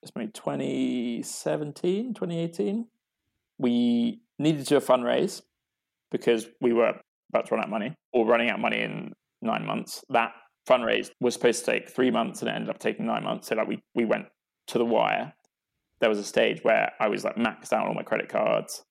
it's 0.01 0.11
maybe 0.15 0.31
2017, 0.31 2.13
2018. 2.13 2.87
We 3.57 4.21
needed 4.39 4.59
to 4.59 4.65
do 4.65 4.77
a 4.77 4.81
fundraise 4.81 5.41
because 6.11 6.47
we 6.61 6.73
were 6.73 6.99
about 7.29 7.47
to 7.47 7.55
run 7.55 7.61
out 7.61 7.65
of 7.67 7.71
money 7.71 7.95
or 8.11 8.25
running 8.25 8.49
out 8.49 8.55
of 8.55 8.61
money 8.61 8.81
in 8.81 9.13
nine 9.41 9.65
months. 9.65 10.03
That 10.09 10.33
fundraise 10.67 11.09
was 11.19 11.33
supposed 11.33 11.65
to 11.65 11.71
take 11.71 11.89
three 11.89 12.11
months 12.11 12.41
and 12.41 12.49
it 12.49 12.53
ended 12.53 12.69
up 12.69 12.79
taking 12.79 13.05
nine 13.05 13.23
months. 13.23 13.47
So 13.47 13.55
like 13.55 13.67
we 13.67 13.81
we 13.95 14.05
went 14.05 14.25
to 14.67 14.77
the 14.77 14.85
wire. 14.85 15.33
There 16.03 16.09
was 16.09 16.19
a 16.19 16.23
stage 16.25 16.65
where 16.65 16.91
I 16.99 17.07
was 17.07 17.23
like 17.23 17.37
maxed 17.37 17.71
out 17.71 17.83
on 17.83 17.87
all 17.87 17.93
my 17.93 18.03
credit 18.03 18.27
cards. 18.27 18.83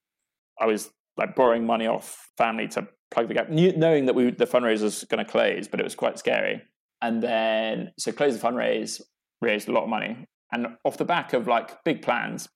I 0.58 0.64
was 0.64 0.88
like 1.18 1.36
borrowing 1.36 1.66
money 1.66 1.86
off 1.86 2.30
family 2.38 2.68
to 2.68 2.88
plug 3.10 3.28
the 3.28 3.34
gap, 3.34 3.50
knowing 3.50 4.06
that 4.06 4.14
we 4.14 4.30
the 4.30 4.46
fundraiser 4.46 4.84
was 4.84 5.04
going 5.04 5.22
to 5.22 5.30
close, 5.30 5.68
but 5.68 5.78
it 5.78 5.82
was 5.82 5.94
quite 5.94 6.18
scary. 6.18 6.62
And 7.02 7.22
then 7.22 7.92
so 7.98 8.12
closed 8.12 8.40
the 8.40 8.48
fundraise, 8.48 9.02
raised 9.42 9.68
a 9.68 9.72
lot 9.72 9.82
of 9.82 9.90
money, 9.90 10.26
and 10.52 10.68
off 10.86 10.96
the 10.96 11.04
back 11.04 11.34
of 11.34 11.46
like 11.46 11.84
big 11.84 12.00
plans 12.00 12.48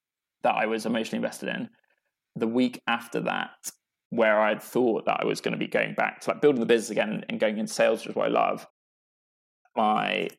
that 0.42 0.54
I 0.54 0.64
was 0.64 0.86
emotionally 0.86 1.18
invested 1.18 1.50
in, 1.50 1.68
the 2.34 2.48
week 2.48 2.80
after 2.86 3.20
that, 3.20 3.50
where 4.08 4.40
I'd 4.40 4.62
thought 4.62 5.04
that 5.04 5.20
I 5.20 5.26
was 5.26 5.42
going 5.42 5.52
to 5.52 5.58
be 5.58 5.66
going 5.66 5.92
back 5.92 6.22
to 6.22 6.30
like 6.30 6.40
building 6.40 6.60
the 6.60 6.66
business 6.66 6.88
again 6.88 7.24
and 7.28 7.38
going 7.38 7.58
into 7.58 7.74
sales, 7.74 8.00
which 8.00 8.12
is 8.12 8.16
what 8.16 8.28
I 8.28 8.30
love, 8.30 8.66
my 9.76 10.30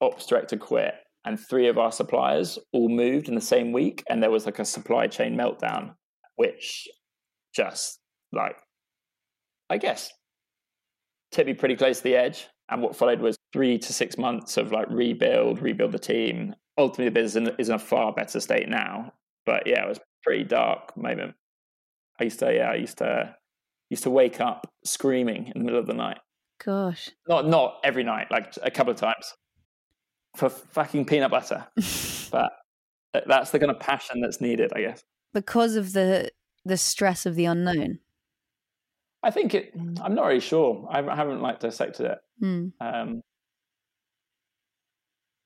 ops 0.00 0.24
director 0.24 0.56
quit 0.56 0.94
and 1.24 1.38
three 1.38 1.68
of 1.68 1.78
our 1.78 1.92
suppliers 1.92 2.58
all 2.72 2.88
moved 2.88 3.28
in 3.28 3.34
the 3.34 3.40
same 3.40 3.72
week 3.72 4.02
and 4.08 4.22
there 4.22 4.30
was 4.30 4.46
like 4.46 4.58
a 4.58 4.64
supply 4.64 5.06
chain 5.06 5.36
meltdown 5.36 5.94
which 6.36 6.88
just 7.54 8.00
like 8.32 8.56
i 9.70 9.78
guess 9.78 10.10
tipped 11.34 11.48
me 11.48 11.54
pretty 11.54 11.76
close 11.76 11.98
to 11.98 12.04
the 12.04 12.16
edge. 12.16 12.46
And 12.70 12.80
what 12.80 12.96
followed 12.96 13.20
was 13.20 13.36
three 13.52 13.76
to 13.78 13.92
six 13.92 14.16
months 14.16 14.56
of 14.56 14.72
like 14.72 14.86
rebuild 14.88 15.60
rebuild 15.60 15.92
the 15.92 15.98
team. 15.98 16.54
Ultimately 16.78 17.06
the 17.06 17.10
business 17.10 17.54
is 17.58 17.68
in 17.68 17.74
a 17.74 17.78
far 17.78 18.12
better 18.12 18.40
state 18.40 18.68
now. 18.68 19.12
But 19.44 19.66
yeah 19.66 19.84
it 19.84 19.88
was 19.88 19.98
a 19.98 20.02
pretty 20.22 20.44
dark 20.44 20.96
moment. 20.96 21.34
I 22.18 22.24
used 22.24 22.38
to 22.38 22.54
yeah 22.54 22.70
i 22.70 22.76
used 22.76 22.98
to 22.98 23.34
used 23.90 24.04
to 24.04 24.10
wake 24.10 24.40
up 24.40 24.70
screaming 24.84 25.52
in 25.54 25.60
the 25.60 25.64
middle 25.64 25.80
of 25.80 25.86
the 25.86 25.94
night. 25.94 26.18
Gosh. 26.64 27.10
Not 27.28 27.46
not 27.46 27.80
every 27.84 28.04
night 28.04 28.28
like 28.30 28.54
a 28.62 28.70
couple 28.70 28.92
of 28.92 28.98
times 28.98 29.34
for 30.36 30.48
fucking 30.48 31.06
peanut 31.06 31.30
butter. 31.30 31.66
But 32.32 33.28
that's 33.28 33.52
the 33.52 33.60
kind 33.60 33.70
of 33.70 33.78
passion 33.78 34.20
that's 34.20 34.40
needed 34.40 34.72
i 34.74 34.80
guess. 34.80 35.04
Because 35.32 35.76
of 35.76 35.92
the 35.92 36.32
the 36.64 36.76
stress 36.76 37.26
of 37.26 37.36
the 37.36 37.44
unknown. 37.44 38.00
I 39.22 39.30
think 39.30 39.54
it 39.54 39.72
i'm 40.02 40.16
not 40.16 40.26
really 40.26 40.40
sure. 40.40 40.88
I 40.90 40.96
haven't 41.14 41.40
like 41.40 41.60
dissected 41.60 42.06
it. 42.06 42.18
Mm. 42.42 42.72
um, 42.80 43.20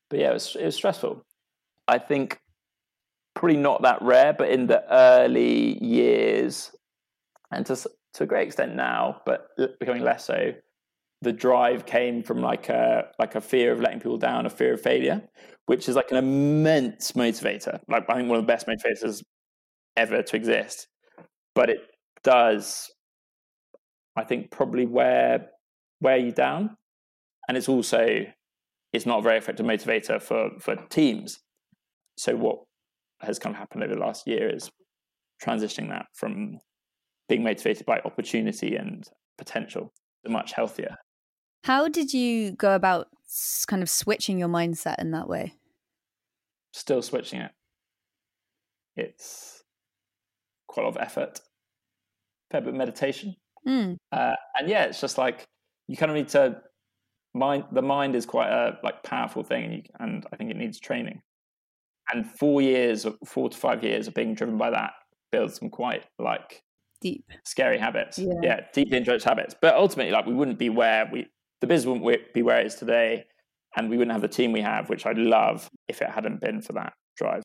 but 0.08 0.18
yeah, 0.18 0.30
it 0.30 0.34
was, 0.34 0.56
it 0.56 0.64
was 0.64 0.74
stressful. 0.74 1.22
I 1.86 1.98
think 1.98 2.40
probably 3.34 3.58
not 3.58 3.82
that 3.82 4.00
rare, 4.02 4.32
but 4.32 4.48
in 4.48 4.66
the 4.66 4.82
early 4.90 5.82
years, 5.84 6.72
and 7.50 7.64
to 7.66 7.76
to 8.14 8.24
a 8.24 8.26
great 8.26 8.46
extent 8.46 8.74
now, 8.74 9.20
but 9.26 9.48
becoming 9.78 10.02
less 10.02 10.24
so, 10.24 10.52
the 11.22 11.32
drive 11.32 11.84
came 11.84 12.22
from 12.22 12.40
like 12.40 12.68
a 12.68 13.08
like 13.18 13.34
a 13.34 13.40
fear 13.40 13.72
of 13.72 13.80
letting 13.80 13.98
people 13.98 14.18
down, 14.18 14.46
a 14.46 14.50
fear 14.50 14.74
of 14.74 14.80
failure, 14.80 15.22
which 15.66 15.88
is 15.88 15.96
like 15.96 16.10
an 16.10 16.16
immense 16.16 17.12
motivator. 17.12 17.80
Like 17.88 18.08
I 18.08 18.14
think 18.14 18.28
one 18.28 18.38
of 18.38 18.46
the 18.46 18.52
best 18.52 18.66
motivators 18.66 19.22
ever 19.96 20.22
to 20.22 20.36
exist. 20.36 20.88
But 21.54 21.70
it 21.70 21.80
does, 22.22 22.88
I 24.16 24.24
think, 24.24 24.50
probably 24.50 24.86
wear 24.86 25.48
wear 26.00 26.16
you 26.16 26.32
down, 26.32 26.76
and 27.48 27.56
it's 27.56 27.68
also 27.68 28.24
it's 28.92 29.06
not 29.06 29.18
a 29.18 29.22
very 29.22 29.38
effective 29.38 29.66
motivator 29.66 30.22
for 30.22 30.50
for 30.60 30.76
teams. 30.88 31.40
So 32.16 32.36
what 32.36 32.58
has 33.20 33.38
kind 33.38 33.54
of 33.54 33.58
happened 33.58 33.82
over 33.82 33.94
the 33.94 34.00
last 34.00 34.26
year 34.26 34.54
is 34.54 34.70
transitioning 35.44 35.88
that 35.88 36.06
from 36.14 36.58
being 37.28 37.42
motivated 37.42 37.86
by 37.86 38.00
opportunity 38.04 38.76
and 38.76 39.04
potential 39.36 39.92
to 40.24 40.30
much 40.30 40.52
healthier. 40.52 40.96
How 41.68 41.86
did 41.86 42.14
you 42.14 42.52
go 42.52 42.74
about 42.74 43.08
kind 43.66 43.82
of 43.82 43.90
switching 43.90 44.38
your 44.38 44.48
mindset 44.48 44.98
in 45.00 45.10
that 45.10 45.28
way? 45.28 45.52
Still 46.72 47.02
switching 47.02 47.42
it. 47.42 47.50
It's 48.96 49.62
quite 50.66 50.84
a 50.84 50.86
lot 50.86 50.96
of 50.96 51.02
effort, 51.02 51.42
fair 52.50 52.62
bit 52.62 52.70
of 52.70 52.74
meditation. 52.74 53.36
Mm. 53.66 53.98
Uh, 54.10 54.32
and 54.58 54.70
yeah, 54.70 54.84
it's 54.84 54.98
just 54.98 55.18
like 55.18 55.46
you 55.88 55.98
kind 55.98 56.10
of 56.10 56.16
need 56.16 56.28
to 56.28 56.62
mind 57.34 57.64
the 57.70 57.82
mind 57.82 58.16
is 58.16 58.24
quite 58.24 58.48
a 58.48 58.78
like 58.82 59.02
powerful 59.02 59.42
thing 59.42 59.64
and, 59.64 59.74
you, 59.74 59.82
and 60.00 60.26
i 60.32 60.36
think 60.36 60.50
it 60.50 60.56
needs 60.56 60.80
training 60.80 61.20
and 62.12 62.26
four 62.26 62.62
years 62.62 63.06
four 63.26 63.50
to 63.50 63.56
five 63.56 63.84
years 63.84 64.08
of 64.08 64.14
being 64.14 64.34
driven 64.34 64.56
by 64.56 64.70
that 64.70 64.92
builds 65.30 65.58
some 65.58 65.68
quite 65.68 66.06
like 66.18 66.62
deep 67.02 67.26
scary 67.44 67.78
habits 67.78 68.18
yeah, 68.18 68.32
yeah 68.42 68.60
deep 68.72 68.92
entrenched 68.94 69.26
habits 69.26 69.54
but 69.60 69.74
ultimately 69.74 70.10
like 70.10 70.24
we 70.24 70.32
wouldn't 70.32 70.58
be 70.58 70.70
where 70.70 71.08
we 71.12 71.26
the 71.60 71.66
biz 71.66 71.86
wouldn't 71.86 72.32
be 72.34 72.42
where 72.42 72.60
it 72.60 72.66
is 72.66 72.74
today 72.74 73.24
and 73.76 73.90
we 73.90 73.96
wouldn't 73.96 74.12
have 74.12 74.22
the 74.22 74.28
team 74.28 74.52
we 74.52 74.60
have 74.60 74.88
which 74.88 75.06
i 75.06 75.12
love 75.12 75.68
if 75.88 76.02
it 76.02 76.10
hadn't 76.10 76.40
been 76.40 76.60
for 76.60 76.72
that 76.72 76.92
drive 77.16 77.42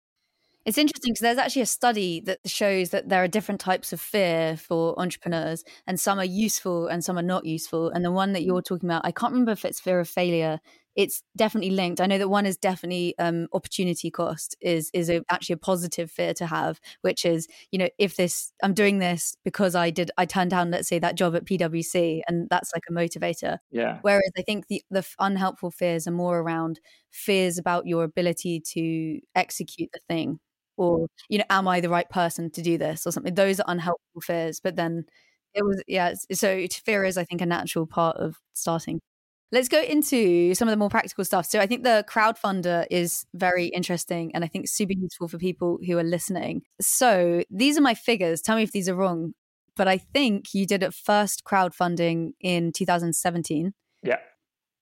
it's 0.65 0.77
interesting 0.77 1.11
because 1.11 1.21
there's 1.21 1.37
actually 1.37 1.63
a 1.63 1.67
study 1.67 2.21
that 2.21 2.39
shows 2.45 2.91
that 2.91 3.09
there 3.09 3.21
are 3.21 3.27
different 3.27 3.59
types 3.59 3.91
of 3.91 3.99
fear 3.99 4.55
for 4.55 4.97
entrepreneurs, 4.97 5.63
and 5.87 5.99
some 5.99 6.19
are 6.19 6.25
useful 6.25 6.87
and 6.87 7.03
some 7.03 7.17
are 7.17 7.23
not 7.23 7.45
useful. 7.45 7.89
And 7.89 8.05
the 8.05 8.11
one 8.11 8.31
that 8.31 8.43
you're 8.43 8.61
talking 8.61 8.87
about, 8.87 9.05
I 9.05 9.11
can't 9.11 9.33
remember 9.33 9.51
if 9.51 9.65
it's 9.65 9.81
fear 9.81 9.99
of 9.99 10.07
failure. 10.07 10.59
It's 10.95 11.23
definitely 11.35 11.71
linked. 11.71 11.99
I 12.01 12.05
know 12.05 12.17
that 12.17 12.29
one 12.29 12.45
is 12.45 12.57
definitely 12.57 13.15
um, 13.19 13.47
opportunity 13.53 14.11
cost 14.11 14.55
is 14.61 14.89
is 14.93 15.09
a, 15.09 15.23
actually 15.29 15.53
a 15.53 15.57
positive 15.57 16.11
fear 16.11 16.33
to 16.35 16.45
have, 16.45 16.79
which 17.01 17.25
is 17.25 17.47
you 17.71 17.79
know 17.79 17.89
if 17.97 18.15
this 18.15 18.53
I'm 18.61 18.73
doing 18.73 18.99
this 18.99 19.35
because 19.43 19.75
I 19.75 19.89
did 19.89 20.11
I 20.17 20.25
turned 20.25 20.51
down 20.51 20.71
let's 20.71 20.87
say 20.87 20.99
that 20.99 21.15
job 21.15 21.35
at 21.35 21.45
PwC 21.45 22.21
and 22.27 22.47
that's 22.49 22.71
like 22.73 22.83
a 22.89 22.93
motivator. 22.93 23.57
Yeah. 23.71 23.99
Whereas 24.01 24.31
I 24.37 24.41
think 24.43 24.67
the 24.67 24.83
the 24.91 25.05
unhelpful 25.19 25.71
fears 25.71 26.07
are 26.07 26.11
more 26.11 26.39
around 26.39 26.79
fears 27.11 27.57
about 27.57 27.87
your 27.87 28.03
ability 28.03 28.61
to 28.73 29.19
execute 29.35 29.89
the 29.93 29.99
thing 30.07 30.39
or 30.77 31.07
you 31.29 31.37
know 31.37 31.43
am 31.49 31.67
i 31.67 31.79
the 31.79 31.89
right 31.89 32.09
person 32.09 32.49
to 32.49 32.61
do 32.61 32.77
this 32.77 33.05
or 33.05 33.11
something 33.11 33.35
those 33.35 33.59
are 33.59 33.65
unhelpful 33.67 34.21
fears 34.21 34.59
but 34.59 34.75
then 34.75 35.05
it 35.53 35.63
was 35.63 35.81
yeah 35.87 36.13
so 36.31 36.65
fear 36.83 37.03
is 37.03 37.17
i 37.17 37.23
think 37.23 37.41
a 37.41 37.45
natural 37.45 37.85
part 37.85 38.17
of 38.17 38.37
starting 38.53 38.99
let's 39.51 39.67
go 39.67 39.81
into 39.81 40.55
some 40.55 40.67
of 40.67 40.71
the 40.71 40.77
more 40.77 40.89
practical 40.89 41.25
stuff. 41.25 41.45
So 41.45 41.59
i 41.59 41.67
think 41.67 41.83
the 41.83 42.05
crowdfunder 42.09 42.85
is 42.89 43.25
very 43.33 43.67
interesting 43.67 44.31
and 44.33 44.43
i 44.43 44.47
think 44.47 44.67
super 44.67 44.93
useful 44.93 45.27
for 45.27 45.37
people 45.37 45.79
who 45.85 45.97
are 45.97 46.03
listening. 46.03 46.63
So 46.81 47.43
these 47.49 47.77
are 47.77 47.81
my 47.81 47.93
figures. 47.93 48.41
Tell 48.41 48.55
me 48.55 48.63
if 48.63 48.71
these 48.71 48.89
are 48.89 48.95
wrong 48.95 49.33
but 49.75 49.87
i 49.87 49.97
think 49.97 50.53
you 50.53 50.67
did 50.67 50.83
it 50.83 50.93
first 50.93 51.43
crowdfunding 51.43 52.33
in 52.39 52.71
2017 52.71 53.73
yeah. 54.03 54.17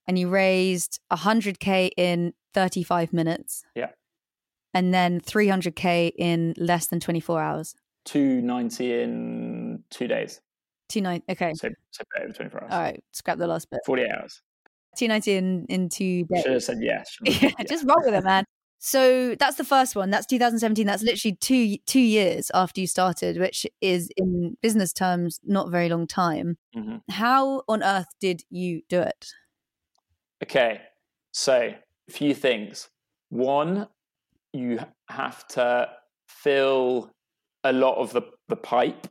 And 0.08 0.18
you 0.18 0.30
raised 0.30 1.00
100k 1.12 1.92
in 1.96 2.34
35 2.54 3.14
minutes. 3.14 3.64
Yeah. 3.76 3.90
And 4.74 4.94
then 4.94 5.22
300k 5.22 6.12
in 6.18 6.54
less 6.58 6.88
than 6.88 7.00
24 7.00 7.42
hours. 7.42 7.76
290 8.06 9.02
in 9.02 9.84
two 9.90 10.08
days. 10.08 10.42
290 10.90 11.32
okay. 11.32 11.54
So, 11.54 11.70
so 11.92 12.04
over 12.22 12.34
24 12.34 12.64
hours. 12.64 12.72
All 12.72 12.82
right 12.82 13.04
scrap 13.12 13.38
the 13.38 13.48
last 13.48 13.70
bit. 13.70 13.80
48 13.86 14.10
hours 14.12 14.42
290 14.98 15.32
in, 15.36 15.66
in 15.70 15.90
two 15.90 16.26
days 16.26 16.44
should 16.44 16.54
have 16.54 16.64
said 16.64 16.78
yes 16.82 17.18
yeah, 17.24 17.52
just 17.68 17.86
roll 17.88 18.02
with 18.04 18.14
it 18.14 18.24
man. 18.24 18.46
So 18.84 19.36
that's 19.36 19.58
the 19.58 19.64
first 19.64 19.96
one 19.96 20.10
that's 20.10 20.26
2017 20.26 20.86
that's 20.86 21.04
literally 21.04 21.38
two 21.40 21.78
two 21.86 22.00
years 22.00 22.50
after 22.54 22.82
you 22.82 22.88
started 22.88 23.38
which 23.38 23.66
is 23.80 24.10
in 24.18 24.58
business 24.62 24.92
terms 24.92 25.40
not 25.44 25.70
very 25.70 25.90
long 25.90 26.08
time. 26.08 26.58
Mm-hmm. 26.76 26.98
how 27.10 27.64
on 27.68 27.84
earth 27.84 28.08
did 28.20 28.44
you 28.50 28.82
do 28.90 29.00
it? 29.00 29.28
Okay 30.44 30.82
so 31.32 31.74
a 32.10 32.12
few 32.12 32.34
things. 32.34 32.90
One 33.30 33.88
you 34.54 34.80
have 35.10 35.48
to 35.50 35.90
fill 36.28 37.12
a 37.64 37.72
lot 37.72 37.96
of 37.96 38.12
the, 38.14 38.24
the 38.50 38.56
pipe 38.56 39.08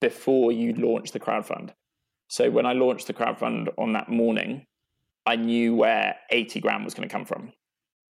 before 0.00 0.52
you 0.52 0.74
launch 0.74 1.12
the 1.12 1.20
crowdfund. 1.20 1.70
So 2.28 2.50
when 2.50 2.66
I 2.66 2.72
launched 2.72 3.06
the 3.06 3.14
crowdfund 3.14 3.68
on 3.78 3.92
that 3.92 4.08
morning, 4.08 4.66
I 5.26 5.36
knew 5.36 5.74
where 5.74 6.16
80 6.30 6.60
grand 6.60 6.84
was 6.84 6.94
going 6.94 7.08
to 7.08 7.12
come 7.12 7.24
from. 7.24 7.52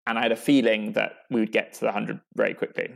And 0.06 0.18
I 0.18 0.22
had 0.22 0.32
a 0.32 0.36
feeling 0.36 0.92
that 0.92 1.12
we 1.30 1.40
would 1.40 1.52
get 1.52 1.74
to 1.74 1.80
the 1.80 1.86
100 1.86 2.20
very 2.34 2.54
quickly. 2.54 2.90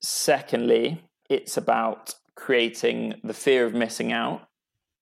Secondly, 0.00 1.02
it's 1.28 1.56
about 1.56 2.14
creating 2.36 3.14
the 3.22 3.34
fear 3.34 3.66
of 3.66 3.74
missing 3.74 4.12
out 4.12 4.42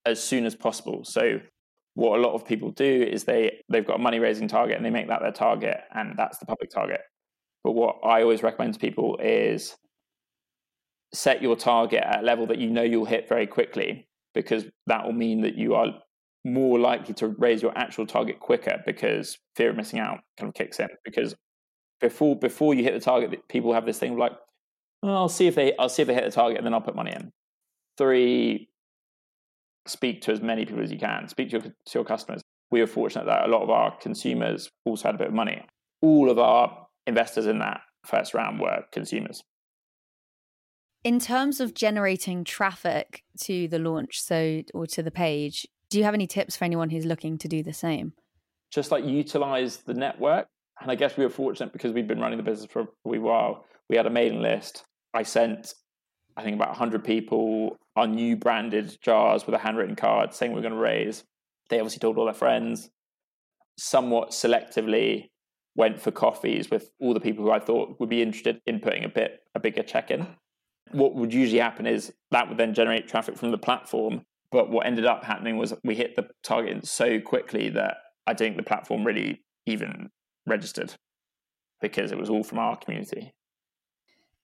as 0.04 0.22
soon 0.22 0.46
as 0.46 0.54
possible. 0.54 1.04
So 1.04 1.40
what 1.94 2.18
a 2.18 2.22
lot 2.22 2.34
of 2.34 2.46
people 2.46 2.70
do 2.70 3.02
is 3.02 3.24
they 3.24 3.60
they've 3.68 3.86
got 3.86 3.96
a 3.96 4.02
money 4.02 4.18
raising 4.18 4.48
target 4.48 4.76
and 4.76 4.84
they 4.84 4.90
make 4.90 5.08
that 5.08 5.20
their 5.20 5.32
target 5.32 5.80
and 5.94 6.14
that's 6.16 6.38
the 6.38 6.46
public 6.46 6.70
target. 6.70 7.00
But 7.62 7.72
what 7.72 7.98
I 8.02 8.22
always 8.22 8.42
recommend 8.42 8.74
to 8.74 8.80
people 8.80 9.18
is 9.22 9.76
set 11.12 11.42
your 11.42 11.56
target 11.56 12.02
at 12.02 12.20
a 12.20 12.22
level 12.22 12.46
that 12.46 12.58
you 12.58 12.70
know 12.70 12.82
you'll 12.82 13.04
hit 13.04 13.28
very 13.28 13.46
quickly 13.46 14.08
because 14.34 14.64
that 14.86 15.04
will 15.04 15.12
mean 15.12 15.42
that 15.42 15.56
you 15.56 15.74
are 15.74 15.88
more 16.44 16.78
likely 16.78 17.14
to 17.14 17.28
raise 17.28 17.62
your 17.62 17.76
actual 17.76 18.06
target 18.06 18.40
quicker 18.40 18.82
because 18.86 19.38
fear 19.56 19.70
of 19.70 19.76
missing 19.76 19.98
out 19.98 20.20
kind 20.38 20.48
of 20.48 20.54
kicks 20.54 20.80
in. 20.80 20.88
Because 21.04 21.34
before 22.00 22.36
before 22.36 22.74
you 22.74 22.82
hit 22.82 22.94
the 22.94 23.00
target, 23.00 23.46
people 23.48 23.72
have 23.72 23.86
this 23.86 23.98
thing 23.98 24.16
like, 24.16 24.32
oh, 25.02 25.14
I'll 25.14 25.28
see 25.28 25.46
if 25.46 25.54
they 25.54 25.74
I'll 25.78 25.88
see 25.88 26.02
if 26.02 26.08
they 26.08 26.14
hit 26.14 26.24
the 26.24 26.30
target 26.30 26.58
and 26.58 26.66
then 26.66 26.74
I'll 26.74 26.80
put 26.80 26.96
money 26.96 27.12
in. 27.12 27.30
Three, 27.98 28.68
speak 29.86 30.22
to 30.22 30.32
as 30.32 30.40
many 30.40 30.64
people 30.64 30.82
as 30.82 30.90
you 30.90 30.98
can. 30.98 31.28
Speak 31.28 31.50
to 31.50 31.58
your, 31.58 31.62
to 31.62 31.74
your 31.94 32.04
customers. 32.04 32.42
We 32.70 32.80
are 32.80 32.86
fortunate 32.86 33.26
that 33.26 33.46
a 33.46 33.50
lot 33.50 33.62
of 33.62 33.70
our 33.70 33.96
consumers 33.98 34.70
also 34.84 35.08
had 35.08 35.16
a 35.16 35.18
bit 35.18 35.28
of 35.28 35.34
money. 35.34 35.64
All 36.00 36.30
of 36.30 36.38
our 36.38 36.86
investors 37.06 37.46
in 37.46 37.58
that 37.58 37.80
first 38.06 38.32
round 38.32 38.60
were 38.60 38.84
consumers. 38.92 39.42
In 41.02 41.18
terms 41.18 41.60
of 41.60 41.74
generating 41.74 42.44
traffic 42.44 43.24
to 43.42 43.68
the 43.68 43.78
launch, 43.78 44.20
so 44.20 44.62
or 44.74 44.86
to 44.88 45.02
the 45.02 45.10
page, 45.10 45.66
do 45.90 45.98
you 45.98 46.04
have 46.04 46.14
any 46.14 46.26
tips 46.26 46.56
for 46.56 46.64
anyone 46.64 46.90
who's 46.90 47.04
looking 47.04 47.36
to 47.38 47.48
do 47.48 47.62
the 47.62 47.72
same? 47.72 48.12
Just 48.70 48.90
like 48.90 49.04
utilize 49.04 49.78
the 49.78 49.94
network. 49.94 50.46
And 50.80 50.90
I 50.90 50.94
guess 50.94 51.16
we 51.16 51.24
were 51.24 51.30
fortunate 51.30 51.72
because 51.72 51.92
we've 51.92 52.06
been 52.06 52.20
running 52.20 52.38
the 52.38 52.44
business 52.44 52.70
for 52.70 52.82
a 52.82 52.86
wee 53.04 53.18
while. 53.18 53.64
We 53.88 53.96
had 53.96 54.06
a 54.06 54.10
mailing 54.10 54.40
list. 54.40 54.84
I 55.12 55.24
sent, 55.24 55.74
I 56.36 56.42
think, 56.42 56.54
about 56.54 56.68
100 56.68 57.04
people 57.04 57.76
our 57.96 58.06
new 58.06 58.36
branded 58.36 58.96
jars 59.02 59.44
with 59.44 59.54
a 59.54 59.58
handwritten 59.58 59.96
card 59.96 60.32
saying 60.32 60.52
we 60.52 60.56
we're 60.56 60.62
going 60.62 60.74
to 60.74 60.80
raise. 60.80 61.24
They 61.68 61.80
obviously 61.80 61.98
told 61.98 62.16
all 62.16 62.24
their 62.24 62.34
friends. 62.34 62.88
Somewhat 63.78 64.30
selectively 64.30 65.28
went 65.74 66.00
for 66.00 66.10
coffees 66.10 66.70
with 66.70 66.90
all 67.00 67.14
the 67.14 67.20
people 67.20 67.44
who 67.44 67.50
I 67.50 67.58
thought 67.58 67.98
would 67.98 68.08
be 68.08 68.22
interested 68.22 68.60
in 68.66 68.80
putting 68.80 69.04
a 69.04 69.08
bit 69.08 69.40
a 69.54 69.60
bigger 69.60 69.82
check 69.82 70.10
in. 70.10 70.26
What 70.92 71.14
would 71.14 71.34
usually 71.34 71.60
happen 71.60 71.86
is 71.86 72.12
that 72.30 72.48
would 72.48 72.58
then 72.58 72.74
generate 72.74 73.08
traffic 73.08 73.36
from 73.36 73.50
the 73.50 73.58
platform 73.58 74.24
but 74.50 74.70
what 74.70 74.86
ended 74.86 75.06
up 75.06 75.24
happening 75.24 75.56
was 75.56 75.74
we 75.84 75.94
hit 75.94 76.16
the 76.16 76.28
target 76.42 76.86
so 76.86 77.20
quickly 77.20 77.68
that 77.70 77.98
I 78.26 78.34
think 78.34 78.56
the 78.56 78.62
platform 78.62 79.04
really 79.04 79.42
even 79.66 80.10
registered 80.46 80.94
because 81.80 82.12
it 82.12 82.18
was 82.18 82.30
all 82.30 82.42
from 82.42 82.58
our 82.58 82.76
community. 82.76 83.32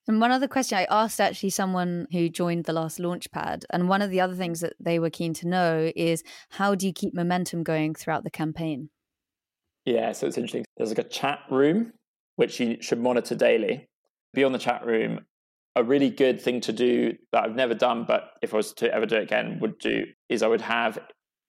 And 0.09 0.21
one 0.21 0.31
other 0.31 0.47
question 0.47 0.79
I 0.79 0.87
asked 0.89 1.21
actually 1.21 1.51
someone 1.51 2.07
who 2.13 2.29
joined 2.29 2.65
the 2.65 2.73
last 2.73 2.99
launchpad, 2.99 3.65
and 3.71 3.89
one 3.89 4.03
of 4.03 4.11
the 4.11 4.21
other 4.21 4.35
things 4.35 4.61
that 4.61 4.75
they 4.79 5.01
were 5.01 5.11
keen 5.11 5.35
to 5.35 5.49
know 5.49 5.91
is 5.97 6.23
how 6.51 6.77
do 6.77 6.87
you 6.87 6.93
keep 6.93 7.13
momentum 7.13 7.65
going 7.65 7.95
throughout 7.95 8.23
the 8.23 8.31
campaign? 8.31 8.91
Yeah, 9.85 10.13
so 10.13 10.29
it's 10.29 10.37
interesting. 10.37 10.65
There's 10.77 10.91
like 10.91 10.99
a 10.99 11.09
chat 11.09 11.41
room 11.51 11.93
which 12.37 12.61
you 12.61 12.77
should 12.81 13.01
monitor 13.01 13.35
daily. 13.35 13.89
Beyond 14.33 14.55
the 14.55 14.59
chat 14.61 14.87
room, 14.87 15.27
a 15.77 15.85
really 15.85 16.09
good 16.09 16.41
thing 16.41 16.61
to 16.63 16.73
do 16.73 17.13
that 17.33 17.45
I've 17.45 17.55
never 17.55 17.75
done, 17.75 18.07
but 18.09 18.31
if 18.43 18.55
I 18.55 18.57
was 18.57 18.73
to 18.75 18.93
ever 18.93 19.05
do 19.05 19.17
it 19.17 19.25
again, 19.25 19.59
would 19.61 19.79
do 19.79 20.07
is 20.29 20.43
I 20.43 20.49
would 20.49 20.63
have 20.63 20.99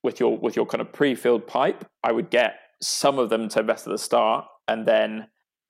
with 0.04 0.20
your 0.20 0.38
with 0.38 0.56
your 0.56 0.66
kind 0.66 0.82
of 0.82 0.92
pre-filled 0.92 1.48
pipe, 1.48 1.86
I 2.04 2.12
would 2.12 2.30
get 2.30 2.56
some 2.82 3.18
of 3.18 3.30
them 3.30 3.48
to 3.50 3.62
invest 3.62 3.88
at 3.88 3.92
the 3.92 3.98
start, 3.98 4.46
and 4.68 4.86
then 4.86 5.28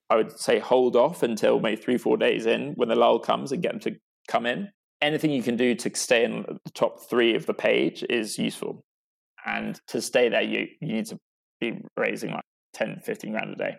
I 0.10 0.16
would 0.16 0.38
say 0.38 0.58
hold 0.58 0.96
off 0.96 1.22
until 1.22 1.60
maybe 1.60 1.80
three 1.80 1.98
four 1.98 2.18
days 2.18 2.48
in 2.48 2.74
when 2.76 2.90
the 2.90 2.96
lull 2.96 3.20
comes 3.20 3.52
and 3.52 3.62
get 3.62 3.74
them 3.74 3.82
to 3.82 3.96
come 4.28 4.48
in. 4.48 4.70
Anything 5.02 5.32
you 5.32 5.44
can 5.44 5.56
do 5.56 5.76
to 5.76 5.96
stay 5.96 6.24
in 6.24 6.44
the 6.48 6.72
top 6.74 7.08
three 7.08 7.36
of 7.36 7.46
the 7.46 7.54
page 7.54 8.04
is 8.10 8.40
useful, 8.40 8.84
and 9.46 9.80
to 9.88 10.02
stay 10.02 10.30
there, 10.30 10.42
you 10.42 10.66
you 10.82 10.94
need 10.94 11.06
to 11.06 11.18
be 11.60 11.80
raising 11.96 12.32
like 12.32 12.44
10, 12.74 13.02
15 13.04 13.32
grand 13.32 13.54
a 13.54 13.56
day 13.56 13.78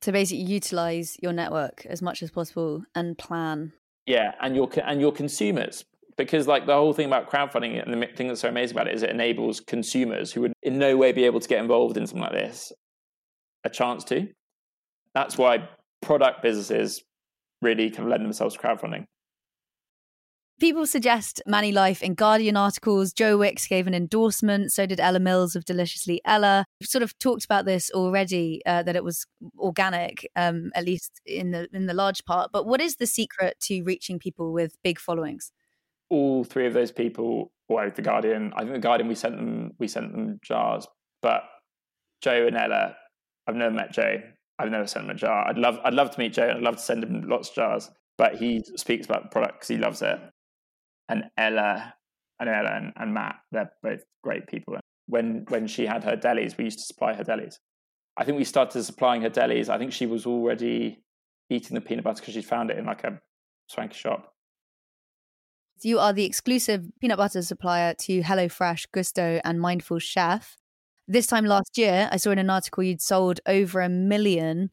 to 0.00 0.12
basically 0.12 0.44
utilize 0.44 1.16
your 1.22 1.32
network 1.32 1.86
as 1.86 2.02
much 2.02 2.22
as 2.22 2.30
possible 2.30 2.84
and 2.94 3.16
plan. 3.16 3.72
Yeah, 4.06 4.32
and 4.40 4.54
your 4.54 4.70
and 4.84 5.00
your 5.00 5.12
consumers 5.12 5.84
because 6.16 6.46
like 6.46 6.66
the 6.66 6.74
whole 6.74 6.92
thing 6.92 7.06
about 7.06 7.30
crowdfunding 7.30 7.82
and 7.82 7.92
the 7.92 8.06
thing 8.16 8.28
that's 8.28 8.40
so 8.40 8.48
amazing 8.48 8.76
about 8.76 8.88
it 8.88 8.94
is 8.94 9.02
it 9.02 9.10
enables 9.10 9.60
consumers 9.60 10.32
who 10.32 10.42
would 10.42 10.52
in 10.62 10.78
no 10.78 10.96
way 10.96 11.12
be 11.12 11.24
able 11.24 11.40
to 11.40 11.48
get 11.48 11.60
involved 11.60 11.96
in 11.96 12.06
something 12.06 12.22
like 12.22 12.32
this 12.32 12.72
a 13.64 13.70
chance 13.70 14.04
to. 14.04 14.28
That's 15.14 15.36
why 15.36 15.68
product 16.02 16.42
businesses 16.42 17.02
really 17.62 17.90
kind 17.90 18.04
of 18.04 18.10
lend 18.10 18.24
themselves 18.24 18.54
to 18.54 18.60
crowdfunding. 18.60 19.04
People 20.58 20.86
suggest 20.86 21.42
Manilife 21.46 22.00
in 22.02 22.14
Guardian 22.14 22.56
articles. 22.56 23.12
Joe 23.12 23.36
Wicks 23.36 23.66
gave 23.66 23.86
an 23.86 23.92
endorsement. 23.92 24.72
So 24.72 24.86
did 24.86 24.98
Ella 24.98 25.20
Mills 25.20 25.54
of 25.54 25.66
Deliciously 25.66 26.22
Ella. 26.24 26.64
We've 26.80 26.88
sort 26.88 27.02
of 27.02 27.18
talked 27.18 27.44
about 27.44 27.66
this 27.66 27.90
already, 27.90 28.62
uh, 28.64 28.82
that 28.84 28.96
it 28.96 29.04
was 29.04 29.26
organic, 29.58 30.26
um, 30.34 30.70
at 30.74 30.86
least 30.86 31.20
in 31.26 31.50
the 31.50 31.68
in 31.74 31.84
the 31.84 31.92
large 31.92 32.24
part. 32.24 32.52
But 32.52 32.66
what 32.66 32.80
is 32.80 32.96
the 32.96 33.06
secret 33.06 33.60
to 33.64 33.82
reaching 33.82 34.18
people 34.18 34.50
with 34.50 34.78
big 34.82 34.98
followings? 34.98 35.52
All 36.08 36.42
three 36.42 36.66
of 36.66 36.72
those 36.72 36.90
people, 36.90 37.52
well, 37.68 37.90
the 37.94 38.00
Guardian. 38.00 38.54
I 38.56 38.60
think 38.60 38.72
the 38.72 38.78
Guardian 38.78 39.08
we 39.08 39.14
sent 39.14 39.36
them 39.36 39.72
we 39.78 39.88
sent 39.88 40.10
them 40.12 40.40
jars, 40.42 40.86
but 41.20 41.42
Joe 42.22 42.46
and 42.46 42.56
Ella, 42.56 42.96
I've 43.46 43.56
never 43.56 43.74
met 43.74 43.92
Joe. 43.92 44.22
I've 44.58 44.70
never 44.70 44.86
sent 44.86 45.04
him 45.04 45.10
a 45.10 45.14
jar. 45.14 45.48
I'd 45.48 45.58
love 45.58 45.78
I'd 45.84 45.92
love 45.92 46.12
to 46.12 46.18
meet 46.18 46.32
Joe. 46.32 46.48
I'd 46.48 46.62
love 46.62 46.76
to 46.76 46.82
send 46.82 47.04
him 47.04 47.28
lots 47.28 47.50
of 47.50 47.56
jars, 47.56 47.90
but 48.16 48.36
he 48.36 48.64
speaks 48.76 49.04
about 49.04 49.24
the 49.24 49.28
product 49.28 49.56
because 49.56 49.68
he 49.68 49.76
loves 49.76 50.00
it 50.00 50.18
and 51.08 51.24
Ella 51.36 51.94
and 52.38 52.48
Ella 52.48 52.70
and, 52.74 52.92
and 52.96 53.14
Matt, 53.14 53.36
they're 53.52 53.72
both 53.82 54.02
great 54.22 54.46
people. 54.46 54.76
When 55.06 55.44
when 55.48 55.66
she 55.66 55.86
had 55.86 56.04
her 56.04 56.16
delis, 56.16 56.56
we 56.56 56.64
used 56.64 56.78
to 56.78 56.84
supply 56.84 57.14
her 57.14 57.24
delis. 57.24 57.56
I 58.16 58.24
think 58.24 58.38
we 58.38 58.44
started 58.44 58.82
supplying 58.82 59.22
her 59.22 59.30
delis. 59.30 59.68
I 59.68 59.78
think 59.78 59.92
she 59.92 60.06
was 60.06 60.26
already 60.26 61.02
eating 61.50 61.74
the 61.74 61.80
peanut 61.80 62.04
butter 62.04 62.20
because 62.20 62.34
she 62.34 62.42
found 62.42 62.70
it 62.70 62.78
in 62.78 62.86
like 62.86 63.04
a 63.04 63.20
swanky 63.68 63.94
shop. 63.94 64.32
You 65.82 65.98
are 65.98 66.12
the 66.12 66.24
exclusive 66.24 66.86
peanut 67.00 67.18
butter 67.18 67.42
supplier 67.42 67.94
to 67.94 68.22
HelloFresh, 68.22 68.86
Gousto, 68.94 69.40
and 69.44 69.60
Mindful 69.60 69.98
Chef. 69.98 70.56
This 71.06 71.26
time 71.26 71.44
last 71.44 71.76
year, 71.76 72.08
I 72.10 72.16
saw 72.16 72.30
in 72.30 72.38
an 72.38 72.50
article 72.50 72.82
you'd 72.82 73.02
sold 73.02 73.40
over 73.46 73.80
a 73.80 73.88
million. 73.88 74.70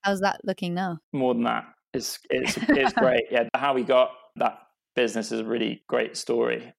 How's 0.00 0.20
that 0.20 0.40
looking 0.44 0.74
now? 0.74 0.98
More 1.12 1.34
than 1.34 1.44
that. 1.44 1.66
It's 1.92 2.18
it's 2.30 2.56
it's 2.68 2.92
great. 2.94 3.24
Yeah, 3.30 3.48
how 3.54 3.74
we 3.74 3.84
got 3.84 4.10
that 4.36 4.58
business 4.94 5.32
is 5.32 5.40
a 5.40 5.44
really 5.44 5.82
great 5.88 6.16
story. 6.16 6.72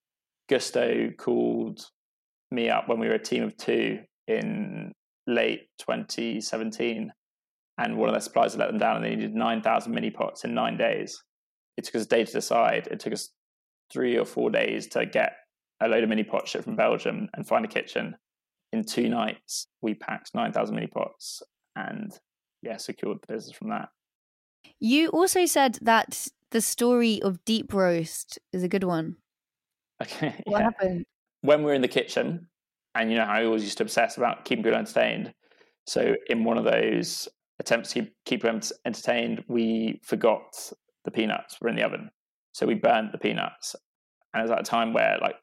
Gousto 0.50 1.16
called 1.18 1.86
me 2.52 2.70
up 2.70 2.88
when 2.88 3.00
we 3.00 3.08
were 3.08 3.16
a 3.16 3.20
team 3.20 3.44
of 3.44 3.58
two 3.58 4.00
in 4.28 4.92
late 5.28 5.68
2017, 5.80 7.12
and 7.78 7.98
one 7.98 8.10
of 8.10 8.14
their 8.14 8.22
suppliers 8.22 8.56
let 8.56 8.68
them 8.68 8.78
down, 8.78 8.98
and 8.98 9.06
they 9.06 9.16
needed 9.16 9.34
9,000 9.34 9.94
mini 9.94 10.12
pots 10.12 10.44
in 10.44 10.54
nine 10.54 10.78
days. 10.78 11.24
It 11.78 11.86
took 11.86 11.96
us 11.96 12.06
a 12.06 12.08
day 12.08 12.24
to 12.24 12.32
decide. 12.32 12.88
It 12.92 13.00
took 13.00 13.14
us 13.14 13.30
three 13.92 14.18
or 14.18 14.26
four 14.26 14.50
days 14.50 14.88
to 14.88 15.06
get 15.06 15.34
a 15.82 15.88
load 15.88 16.04
of 16.04 16.10
mini 16.10 16.24
pots 16.24 16.52
shipped 16.52 16.66
from 16.66 16.76
Belgium 16.76 17.30
and 17.34 17.48
find 17.48 17.66
a 17.66 17.68
kitchen. 17.68 18.16
In 18.72 18.84
two 18.84 19.10
nights, 19.10 19.68
we 19.82 19.94
packed 19.94 20.32
9,000 20.34 20.76
mini 20.76 20.88
pots 20.88 21.42
and, 21.76 22.12
yeah, 22.62 22.78
secured 22.78 23.20
the 23.22 23.34
business 23.34 23.56
from 23.56 23.70
that. 23.70 23.90
You 24.80 25.10
also 25.10 25.46
said 25.46 25.78
that 25.82 26.28
the 26.54 26.62
story 26.62 27.22
of 27.22 27.44
deep 27.46 27.74
roast 27.74 28.40
is 28.54 28.64
a 28.64 28.68
good 28.68 28.84
one. 28.84 29.18
Okay. 30.02 30.36
What 30.46 30.60
yeah. 30.60 30.64
happened? 30.64 31.06
When 31.42 31.60
we 31.60 31.66
were 31.66 31.74
in 31.74 31.82
the 31.82 31.88
kitchen, 31.88 32.48
and 32.96 33.12
you 33.12 33.18
know 33.18 33.26
how 33.26 33.34
I 33.34 33.46
always 33.46 33.64
used 33.64 33.80
to 33.80 33.84
obsess 33.84 34.18
about 34.18 34.46
keeping 34.46 34.64
people 34.64 34.78
entertained. 34.78 35.34
So 35.88 36.16
in 36.28 36.44
one 36.44 36.58
of 36.60 36.64
those 36.64 37.28
attempts 37.60 37.92
to 37.92 38.02
keep 38.04 38.14
people 38.26 38.62
entertained, 38.86 39.44
we 39.48 40.00
forgot 40.04 40.72
the 41.06 41.12
peanuts 41.12 41.60
were 41.60 41.70
in 41.70 41.76
the 41.76 41.84
oven. 41.84 42.12
So 42.54 42.68
we 42.68 42.76
burnt 42.76 43.12
the 43.12 43.18
peanuts. 43.18 43.76
And 44.34 44.40
it 44.40 44.44
was 44.44 44.52
at 44.52 44.60
a 44.60 44.64
time 44.64 44.94
where 44.94 45.18
like 45.22 45.36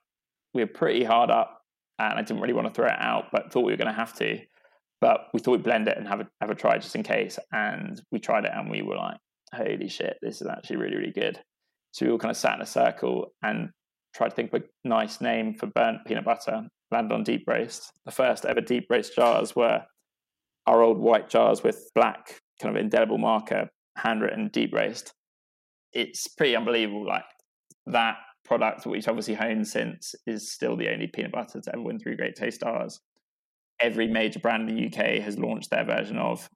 we 0.54 0.62
were 0.62 0.68
pretty 0.68 1.04
hard 1.04 1.30
up 1.30 1.60
and 1.98 2.18
I 2.18 2.22
didn't 2.22 2.40
really 2.40 2.54
want 2.54 2.68
to 2.68 2.72
throw 2.72 2.86
it 2.86 2.96
out, 2.98 3.26
but 3.32 3.52
thought 3.52 3.64
we 3.64 3.72
were 3.72 3.76
going 3.76 3.92
to 3.92 3.92
have 3.92 4.14
to. 4.18 4.38
But 5.00 5.26
we 5.34 5.40
thought 5.40 5.52
we'd 5.52 5.64
blend 5.64 5.88
it 5.88 5.98
and 5.98 6.06
have 6.06 6.20
a, 6.20 6.28
have 6.40 6.50
a 6.50 6.54
try 6.54 6.78
just 6.78 6.94
in 6.94 7.02
case. 7.02 7.38
And 7.52 8.00
we 8.12 8.20
tried 8.20 8.44
it 8.44 8.52
and 8.54 8.70
we 8.70 8.82
were 8.82 8.96
like, 8.96 9.18
holy 9.54 9.88
shit, 9.88 10.18
this 10.22 10.40
is 10.40 10.48
actually 10.48 10.76
really, 10.76 10.96
really 10.96 11.12
good. 11.12 11.40
So 11.92 12.06
we 12.06 12.12
all 12.12 12.18
kind 12.18 12.30
of 12.30 12.36
sat 12.36 12.54
in 12.56 12.62
a 12.62 12.66
circle 12.66 13.32
and 13.42 13.70
tried 14.14 14.30
to 14.30 14.34
think 14.36 14.52
of 14.52 14.62
a 14.62 14.88
nice 14.88 15.20
name 15.20 15.54
for 15.54 15.66
burnt 15.66 16.04
peanut 16.06 16.24
butter, 16.24 16.68
landed 16.90 17.14
on 17.14 17.24
deep 17.24 17.44
roast. 17.46 17.92
The 18.04 18.12
first 18.12 18.44
ever 18.44 18.60
deep 18.60 18.86
roast 18.90 19.14
jars 19.14 19.54
were 19.56 19.82
our 20.66 20.82
old 20.82 20.98
white 20.98 21.28
jars 21.28 21.62
with 21.62 21.90
black 21.94 22.40
kind 22.60 22.76
of 22.76 22.80
indelible 22.80 23.18
marker, 23.18 23.70
handwritten 23.96 24.50
deep 24.52 24.72
roast. 24.74 25.12
It's 25.92 26.28
pretty 26.28 26.54
unbelievable. 26.54 27.06
Like 27.06 27.24
that 27.86 28.16
product, 28.44 28.86
which 28.86 29.08
obviously 29.08 29.34
honed 29.34 29.66
since, 29.66 30.14
is 30.26 30.52
still 30.52 30.76
the 30.76 30.92
only 30.92 31.08
peanut 31.08 31.32
butter 31.32 31.60
to 31.60 31.72
ever 31.72 31.82
win 31.82 31.98
three 31.98 32.16
great 32.16 32.36
taste 32.36 32.60
stars. 32.60 33.00
Every 33.80 34.06
major 34.06 34.38
brand 34.38 34.68
in 34.68 34.76
the 34.76 34.86
UK 34.86 35.22
has 35.22 35.38
launched 35.38 35.70
their 35.70 35.84
version 35.84 36.18
of 36.18 36.48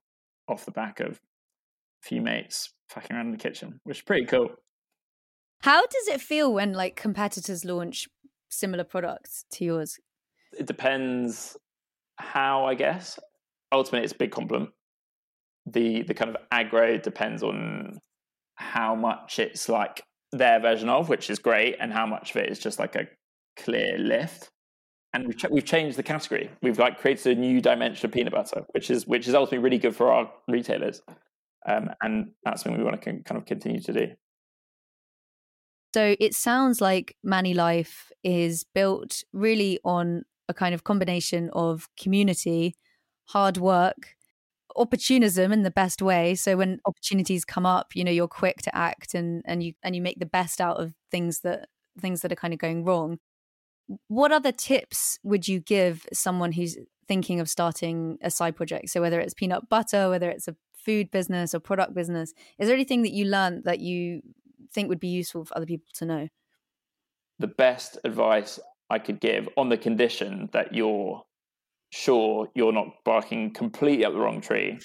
off 0.47 0.65
the 0.65 0.71
back 0.71 0.99
of 0.99 1.13
a 1.13 2.07
few 2.07 2.21
mates 2.21 2.74
fucking 2.89 3.15
around 3.15 3.27
in 3.27 3.31
the 3.31 3.37
kitchen, 3.37 3.79
which 3.83 3.97
is 3.97 4.03
pretty 4.03 4.25
cool. 4.25 4.49
How 5.61 5.81
does 5.85 6.07
it 6.07 6.21
feel 6.21 6.53
when 6.53 6.73
like 6.73 6.95
competitors 6.95 7.65
launch 7.65 8.07
similar 8.49 8.83
products 8.83 9.45
to 9.53 9.65
yours? 9.65 9.97
It 10.57 10.67
depends 10.67 11.57
how, 12.17 12.65
I 12.65 12.75
guess. 12.75 13.19
Ultimately, 13.71 14.03
it's 14.05 14.13
a 14.13 14.17
big 14.17 14.31
compliment. 14.31 14.69
The 15.65 16.03
the 16.03 16.13
kind 16.13 16.35
of 16.35 16.37
aggro 16.53 17.01
depends 17.01 17.41
on 17.41 17.97
how 18.55 18.95
much 18.95 19.39
it's 19.39 19.67
like 19.67 20.03
their 20.31 20.59
version 20.59 20.89
of, 20.89 21.09
which 21.09 21.29
is 21.29 21.39
great, 21.39 21.77
and 21.79 21.91
how 21.91 22.05
much 22.05 22.31
of 22.31 22.37
it 22.37 22.49
is 22.49 22.59
just 22.59 22.77
like 22.79 22.95
a 22.95 23.07
clear 23.57 23.97
lift. 23.97 24.49
and 25.13 25.27
we've, 25.27 25.37
ch- 25.37 25.49
we've 25.49 25.65
changed 25.65 25.97
the 25.97 26.03
category. 26.03 26.51
We've 26.61 26.77
like 26.77 26.99
created 26.99 27.37
a 27.37 27.39
new 27.39 27.61
dimension 27.61 28.05
of 28.05 28.11
peanut 28.11 28.33
butter, 28.33 28.65
which 28.71 28.91
is 28.91 29.07
which 29.07 29.27
is 29.27 29.33
ultimately 29.33 29.59
really 29.63 29.77
good 29.79 29.95
for 29.95 30.11
our 30.11 30.31
retailers, 30.47 31.01
um, 31.67 31.89
and 32.01 32.31
that's 32.43 32.63
something 32.63 32.79
we 32.79 32.85
want 32.85 33.01
to 33.01 33.23
kind 33.23 33.37
of 33.37 33.45
continue 33.45 33.81
to 33.81 33.93
do. 33.93 34.07
So 35.93 36.15
it 36.19 36.33
sounds 36.33 36.81
like 36.81 37.15
Manilife 37.25 38.11
is 38.23 38.65
built 38.73 39.23
really 39.31 39.79
on 39.85 40.23
a 40.49 40.53
kind 40.53 40.75
of 40.75 40.83
combination 40.83 41.49
of 41.53 41.87
community, 41.97 42.75
hard 43.29 43.57
work, 43.57 44.15
opportunism 44.75 45.51
in 45.51 45.63
the 45.63 45.71
best 45.71 46.01
way. 46.01 46.35
So 46.35 46.57
when 46.57 46.79
opportunities 46.85 47.45
come 47.45 47.65
up, 47.65 47.95
you 47.95 48.03
know, 48.03 48.11
you're 48.11 48.27
quick 48.27 48.61
to 48.63 48.75
act 48.75 49.13
and 49.13 49.41
and 49.45 49.63
you 49.63 49.73
and 49.83 49.95
you 49.95 50.01
make 50.01 50.19
the 50.19 50.25
best 50.25 50.59
out 50.59 50.77
of 50.77 50.93
things 51.11 51.39
that 51.41 51.69
things 51.99 52.21
that 52.21 52.31
are 52.31 52.35
kind 52.35 52.53
of 52.53 52.59
going 52.59 52.83
wrong. 52.83 53.19
What 54.07 54.31
other 54.31 54.51
tips 54.51 55.19
would 55.23 55.47
you 55.47 55.59
give 55.59 56.05
someone 56.11 56.51
who's 56.51 56.77
thinking 57.07 57.39
of 57.39 57.49
starting 57.49 58.17
a 58.21 58.31
side 58.31 58.55
project? 58.55 58.89
So 58.89 58.99
whether 58.99 59.19
it's 59.19 59.33
peanut 59.33 59.69
butter, 59.69 60.09
whether 60.09 60.29
it's 60.29 60.47
a 60.47 60.55
food 60.85 61.11
business 61.11 61.53
or 61.53 61.59
product 61.59 61.93
business, 61.93 62.33
is 62.59 62.67
there 62.67 62.75
anything 62.75 63.01
that 63.01 63.11
you 63.11 63.25
learned 63.25 63.63
that 63.65 63.79
you 63.79 64.21
think 64.71 64.87
would 64.87 64.99
be 64.99 65.07
useful 65.07 65.43
for 65.43 65.57
other 65.57 65.65
people 65.65 65.87
to 65.95 66.05
know? 66.05 66.27
The 67.39 67.47
best 67.47 67.97
advice 68.03 68.59
I 68.89 68.99
could 68.99 69.19
give 69.19 69.49
on 69.57 69.69
the 69.69 69.77
condition 69.77 70.49
that 70.53 70.73
you're 70.73 71.23
sure 71.91 72.47
you're 72.55 72.73
not 72.73 73.03
barking 73.03 73.51
completely 73.53 74.05
up 74.05 74.13
the 74.13 74.19
wrong 74.19 74.41
tree 74.41 74.79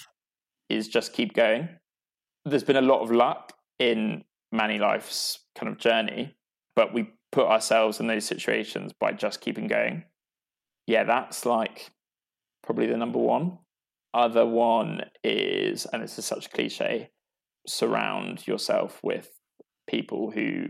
is 0.69 0.89
just 0.89 1.13
keep 1.13 1.35
going. 1.35 1.69
There's 2.45 2.65
been 2.65 2.77
a 2.77 2.83
lot 2.83 3.03
of 3.03 3.11
luck 3.11 3.53
in 3.79 4.25
Manilife's 4.53 5.41
kind 5.55 5.71
of 5.71 5.79
journey, 5.79 6.35
but 6.75 6.95
we 6.95 7.11
put 7.33 7.47
ourselves 7.47 8.01
in 8.01 8.07
those 8.07 8.25
situations 8.25 8.93
by 8.99 9.13
just 9.13 9.41
keeping 9.41 9.67
going. 9.67 10.05
Yeah, 10.87 11.05
that's 11.05 11.45
like 11.45 11.91
probably 12.63 12.87
the 12.87 12.97
number 12.97 13.19
one. 13.19 13.59
Other 14.13 14.45
one 14.45 15.03
is, 15.23 15.87
and 15.87 16.03
this 16.03 16.19
is 16.19 16.25
such 16.25 16.47
a 16.47 16.51
cliche, 16.51 17.11
surround 17.67 18.47
yourself 18.47 19.01
with 19.03 19.29
people 19.89 20.31
who 20.31 20.67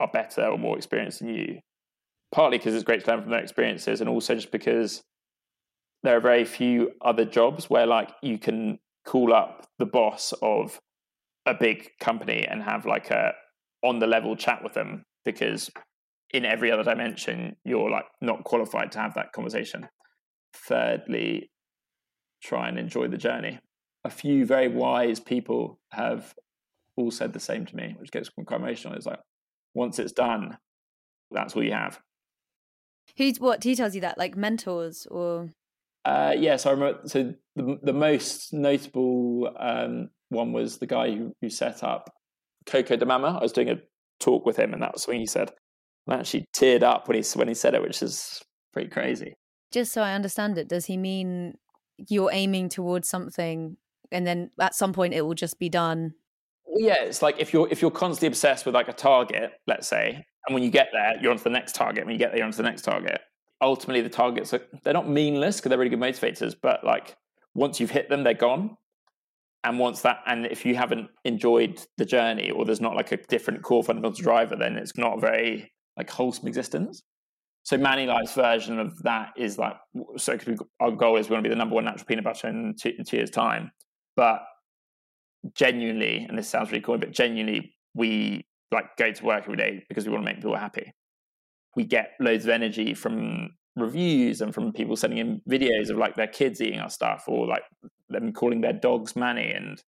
are 0.00 0.10
better 0.12 0.46
or 0.46 0.58
more 0.58 0.76
experienced 0.76 1.20
than 1.20 1.28
you. 1.28 1.60
Partly 2.32 2.58
because 2.58 2.74
it's 2.74 2.84
great 2.84 3.04
to 3.04 3.10
learn 3.10 3.22
from 3.22 3.30
their 3.30 3.42
experiences, 3.42 4.00
and 4.00 4.10
also 4.10 4.34
just 4.34 4.50
because 4.50 5.02
there 6.02 6.16
are 6.16 6.20
very 6.20 6.44
few 6.44 6.92
other 7.00 7.24
jobs 7.24 7.70
where 7.70 7.86
like 7.86 8.10
you 8.22 8.38
can 8.38 8.78
call 9.06 9.32
up 9.32 9.66
the 9.78 9.86
boss 9.86 10.34
of 10.42 10.80
a 11.46 11.54
big 11.54 11.90
company 12.00 12.46
and 12.48 12.62
have 12.62 12.84
like 12.84 13.10
a 13.10 13.32
on 13.82 14.00
the 14.00 14.06
level 14.06 14.34
chat 14.34 14.62
with 14.62 14.74
them 14.74 15.04
because 15.24 15.70
in 16.34 16.44
every 16.44 16.70
other 16.72 16.82
dimension 16.82 17.56
you're 17.64 17.90
like 17.90 18.06
not 18.20 18.42
qualified 18.44 18.90
to 18.90 18.98
have 18.98 19.14
that 19.14 19.32
conversation 19.32 19.88
thirdly 20.54 21.48
try 22.42 22.68
and 22.68 22.78
enjoy 22.78 23.08
the 23.08 23.16
journey 23.16 23.58
a 24.06 24.10
few 24.10 24.46
very 24.46 24.68
wise 24.68 25.20
people 25.20 25.78
have 25.90 26.34
all 26.96 27.10
said 27.10 27.32
the 27.32 27.40
same 27.40 27.66
to 27.66 27.76
me, 27.76 27.94
which 27.98 28.12
gets 28.12 28.30
quite 28.30 28.60
emotional. 28.60 28.94
It's 28.94 29.04
like 29.04 29.18
once 29.74 29.98
it's 29.98 30.12
done, 30.12 30.56
that's 31.30 31.54
all 31.54 31.64
you 31.64 31.72
have. 31.72 32.00
Who's 33.18 33.40
what? 33.40 33.62
Who 33.62 33.74
tells 33.74 33.94
you 33.94 34.00
that? 34.02 34.16
Like 34.16 34.36
mentors 34.36 35.06
or? 35.10 35.50
Uh, 36.04 36.32
yes, 36.34 36.42
yeah, 36.42 36.56
so 36.56 36.70
I 36.70 36.72
remember. 36.72 37.00
So 37.08 37.34
the 37.56 37.78
the 37.82 37.92
most 37.92 38.52
notable 38.52 39.52
um, 39.58 40.10
one 40.28 40.52
was 40.52 40.78
the 40.78 40.86
guy 40.86 41.10
who, 41.10 41.32
who 41.42 41.50
set 41.50 41.82
up 41.82 42.08
Coco 42.64 42.96
di 42.96 43.04
Mama. 43.04 43.36
I 43.38 43.42
was 43.42 43.52
doing 43.52 43.70
a 43.70 43.80
talk 44.20 44.46
with 44.46 44.56
him, 44.56 44.72
and 44.72 44.82
that 44.82 44.92
was 44.92 45.06
when 45.08 45.18
he 45.18 45.26
said, 45.26 45.52
I 46.08 46.14
actually 46.14 46.46
teared 46.56 46.84
up 46.84 47.08
when 47.08 47.20
he 47.20 47.24
when 47.34 47.48
he 47.48 47.54
said 47.54 47.74
it, 47.74 47.82
which 47.82 48.02
is 48.02 48.40
pretty 48.72 48.88
crazy. 48.88 49.34
Just 49.72 49.92
so 49.92 50.02
I 50.02 50.14
understand 50.14 50.58
it, 50.58 50.68
does 50.68 50.86
he 50.86 50.96
mean 50.96 51.54
you're 52.08 52.30
aiming 52.32 52.68
towards 52.68 53.08
something, 53.08 53.76
and 54.12 54.26
then 54.26 54.50
at 54.60 54.74
some 54.74 54.92
point 54.92 55.14
it 55.14 55.22
will 55.22 55.34
just 55.34 55.58
be 55.58 55.68
done, 55.68 56.14
yeah, 56.78 57.02
it's 57.02 57.22
like 57.22 57.36
if 57.38 57.52
you're 57.52 57.68
if 57.70 57.80
you're 57.80 57.90
constantly 57.90 58.28
obsessed 58.28 58.66
with 58.66 58.74
like 58.74 58.88
a 58.88 58.92
target, 58.92 59.52
let's 59.66 59.88
say, 59.88 60.24
and 60.46 60.54
when 60.54 60.62
you 60.62 60.70
get 60.70 60.88
there, 60.92 61.14
you're 61.20 61.30
onto 61.30 61.44
the 61.44 61.50
next 61.50 61.74
target. 61.74 62.04
When 62.04 62.12
you 62.12 62.18
get 62.18 62.30
there, 62.30 62.38
you're 62.38 62.46
onto 62.46 62.58
the 62.58 62.62
next 62.64 62.82
target. 62.82 63.20
Ultimately, 63.60 64.02
the 64.02 64.10
targets 64.10 64.52
are 64.52 64.60
they're 64.84 64.94
not 64.94 65.08
meaningless 65.08 65.56
because 65.56 65.70
they're 65.70 65.78
really 65.78 65.90
good 65.90 66.00
motivators, 66.00 66.54
but 66.60 66.84
like 66.84 67.16
once 67.54 67.80
you've 67.80 67.90
hit 67.90 68.08
them, 68.08 68.24
they're 68.24 68.34
gone. 68.34 68.76
And 69.64 69.78
once 69.78 70.02
that, 70.02 70.22
and 70.26 70.46
if 70.46 70.64
you 70.64 70.76
haven't 70.76 71.08
enjoyed 71.24 71.80
the 71.96 72.04
journey, 72.04 72.50
or 72.50 72.64
there's 72.64 72.80
not 72.80 72.94
like 72.94 73.10
a 73.10 73.16
different 73.16 73.62
core 73.62 73.82
fundamental 73.82 74.22
driver, 74.22 74.54
then 74.54 74.76
it's 74.76 74.96
not 74.96 75.20
very 75.20 75.72
like 75.96 76.10
wholesome 76.10 76.46
existence. 76.46 77.02
So 77.66 77.76
Manilife's 77.76 78.32
version 78.32 78.78
of 78.78 79.02
that 79.02 79.32
is 79.36 79.58
like 79.58 79.74
so. 80.18 80.38
Our 80.78 80.92
goal 80.92 81.16
is 81.16 81.28
we 81.28 81.34
want 81.34 81.42
to 81.42 81.48
be 81.48 81.52
the 81.52 81.58
number 81.58 81.74
one 81.74 81.84
natural 81.84 82.06
peanut 82.06 82.22
butter 82.22 82.46
in 82.46 82.76
two, 82.80 82.92
in 82.96 83.04
two 83.04 83.16
years' 83.16 83.28
time, 83.28 83.72
but 84.14 84.42
genuinely, 85.52 86.26
and 86.28 86.38
this 86.38 86.48
sounds 86.48 86.70
really 86.70 86.80
cool, 86.80 86.96
but 86.96 87.10
genuinely, 87.10 87.74
we 87.92 88.46
like 88.70 88.96
go 88.96 89.10
to 89.10 89.24
work 89.24 89.42
every 89.42 89.56
day 89.56 89.82
because 89.88 90.06
we 90.06 90.12
want 90.12 90.24
to 90.24 90.32
make 90.32 90.36
people 90.36 90.54
happy. 90.54 90.94
We 91.74 91.82
get 91.82 92.12
loads 92.20 92.44
of 92.44 92.50
energy 92.50 92.94
from 92.94 93.50
reviews 93.74 94.42
and 94.42 94.54
from 94.54 94.72
people 94.72 94.94
sending 94.94 95.18
in 95.18 95.42
videos 95.50 95.90
of 95.90 95.96
like 95.96 96.14
their 96.14 96.28
kids 96.28 96.60
eating 96.60 96.78
our 96.78 96.88
stuff 96.88 97.24
or 97.26 97.48
like 97.48 97.64
them 98.08 98.32
calling 98.32 98.60
their 98.60 98.74
dogs 98.74 99.16
Manny 99.16 99.50
and 99.50 99.82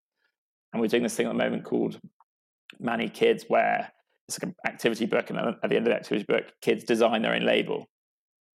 and 0.73 0.81
we're 0.81 0.87
doing 0.87 1.03
this 1.03 1.15
thing 1.15 1.27
at 1.27 1.29
the 1.29 1.33
moment 1.33 1.63
called 1.63 1.97
Manny 2.77 3.07
Kids 3.07 3.45
where 3.47 3.93
it's 4.29 4.41
like 4.41 4.51
an 4.51 4.71
activity 4.71 5.05
book 5.05 5.29
and 5.29 5.39
at 5.39 5.69
the 5.69 5.75
end 5.75 5.87
of 5.87 5.91
the 5.91 5.95
activity 5.95 6.25
book 6.27 6.45
kids 6.61 6.83
design 6.83 7.21
their 7.21 7.33
own 7.33 7.45
label. 7.45 7.87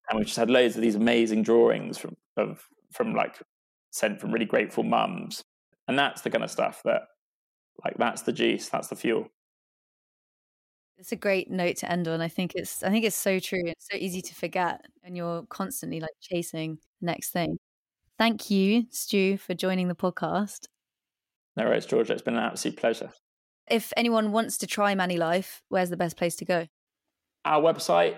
And 0.08 0.18
we've 0.18 0.26
just 0.26 0.38
had 0.38 0.50
loads 0.50 0.76
of 0.76 0.82
these 0.82 0.94
amazing 0.94 1.42
drawings 1.42 1.98
from 1.98 2.14
of 2.36 2.62
from 2.92 3.14
like 3.14 3.40
sent 3.90 4.20
from 4.20 4.32
really 4.32 4.46
grateful 4.46 4.84
mums. 4.84 5.42
And 5.88 5.98
that's 5.98 6.22
the 6.22 6.30
kind 6.30 6.44
of 6.44 6.50
stuff 6.50 6.80
that 6.84 7.02
like 7.84 7.96
that's 7.98 8.22
the 8.22 8.32
juice 8.32 8.68
that's 8.68 8.88
the 8.88 8.96
fuel. 8.96 9.26
It's 10.96 11.10
a 11.10 11.16
great 11.16 11.50
note 11.50 11.76
to 11.78 11.90
end 11.90 12.06
on. 12.06 12.20
I 12.20 12.28
think 12.28 12.52
it's 12.54 12.82
i 12.84 12.90
think 12.90 13.04
it's 13.04 13.16
so 13.16 13.40
true 13.40 13.62
it's 13.64 13.88
so 13.90 13.96
easy 13.96 14.22
to 14.22 14.34
forget 14.34 14.84
and 15.02 15.16
you're 15.16 15.42
constantly 15.46 16.00
like 16.00 16.14
chasing 16.20 16.78
the 17.00 17.06
next 17.06 17.30
thing. 17.30 17.58
Thank 18.16 18.48
you 18.48 18.84
stu 18.90 19.38
for 19.38 19.54
joining 19.54 19.88
the 19.88 19.96
podcast. 19.96 20.66
No 21.56 21.64
worries 21.64 21.86
georgia. 21.86 22.12
It's 22.12 22.22
been 22.22 22.36
an 22.36 22.44
absolute 22.44 22.76
pleasure 22.76 23.10
if 23.68 23.92
anyone 23.96 24.32
wants 24.32 24.58
to 24.58 24.66
try 24.66 24.94
Manilife 24.94 25.62
where's 25.68 25.90
the 25.90 25.96
best 25.96 26.16
place 26.16 26.36
to 26.36 26.44
go 26.44 26.66
our 27.44 27.60
website 27.60 28.16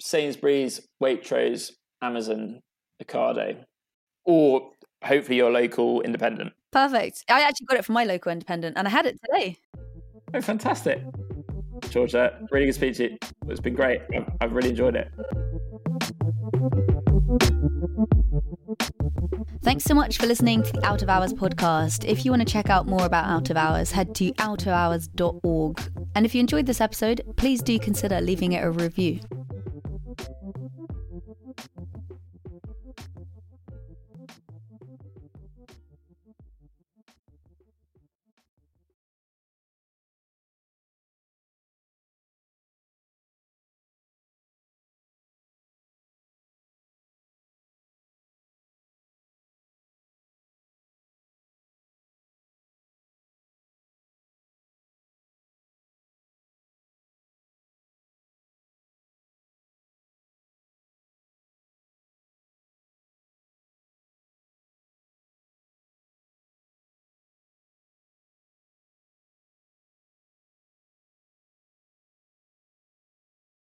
sainsbury's 0.00 0.80
waitrose 1.02 1.72
amazon 2.02 2.60
ocado 3.02 3.64
or 4.24 4.70
hopefully 5.04 5.36
your 5.36 5.50
local 5.50 6.00
independent 6.02 6.52
Perfect. 6.70 7.24
I 7.28 7.42
actually 7.42 7.66
got 7.66 7.78
it 7.78 7.84
from 7.84 7.94
my 7.94 8.04
local 8.04 8.30
independent 8.30 8.76
and 8.76 8.86
I 8.86 8.90
had 8.90 9.06
it 9.06 9.18
today. 9.24 9.56
Oh, 10.34 10.40
fantastic. 10.40 11.02
Georgia, 11.90 12.38
really 12.50 12.66
good 12.66 12.74
speech. 12.74 13.00
It's 13.00 13.60
been 13.60 13.74
great. 13.74 14.00
I've, 14.14 14.30
I've 14.40 14.52
really 14.52 14.70
enjoyed 14.70 14.96
it. 14.96 15.08
Thanks 19.62 19.84
so 19.84 19.94
much 19.94 20.16
for 20.16 20.26
listening 20.26 20.62
to 20.62 20.72
the 20.72 20.82
Out 20.82 21.02
of 21.02 21.10
Hours 21.10 21.34
podcast. 21.34 22.06
If 22.06 22.24
you 22.24 22.30
want 22.30 22.40
to 22.40 22.50
check 22.50 22.70
out 22.70 22.86
more 22.86 23.04
about 23.04 23.26
Out 23.26 23.50
of 23.50 23.56
Hours, 23.58 23.92
head 23.92 24.14
to 24.14 24.32
outofhours.org. 24.32 25.82
And 26.14 26.24
if 26.24 26.34
you 26.34 26.40
enjoyed 26.40 26.64
this 26.64 26.80
episode, 26.80 27.20
please 27.36 27.60
do 27.60 27.78
consider 27.78 28.22
leaving 28.22 28.52
it 28.52 28.64
a 28.64 28.70
review. 28.70 29.20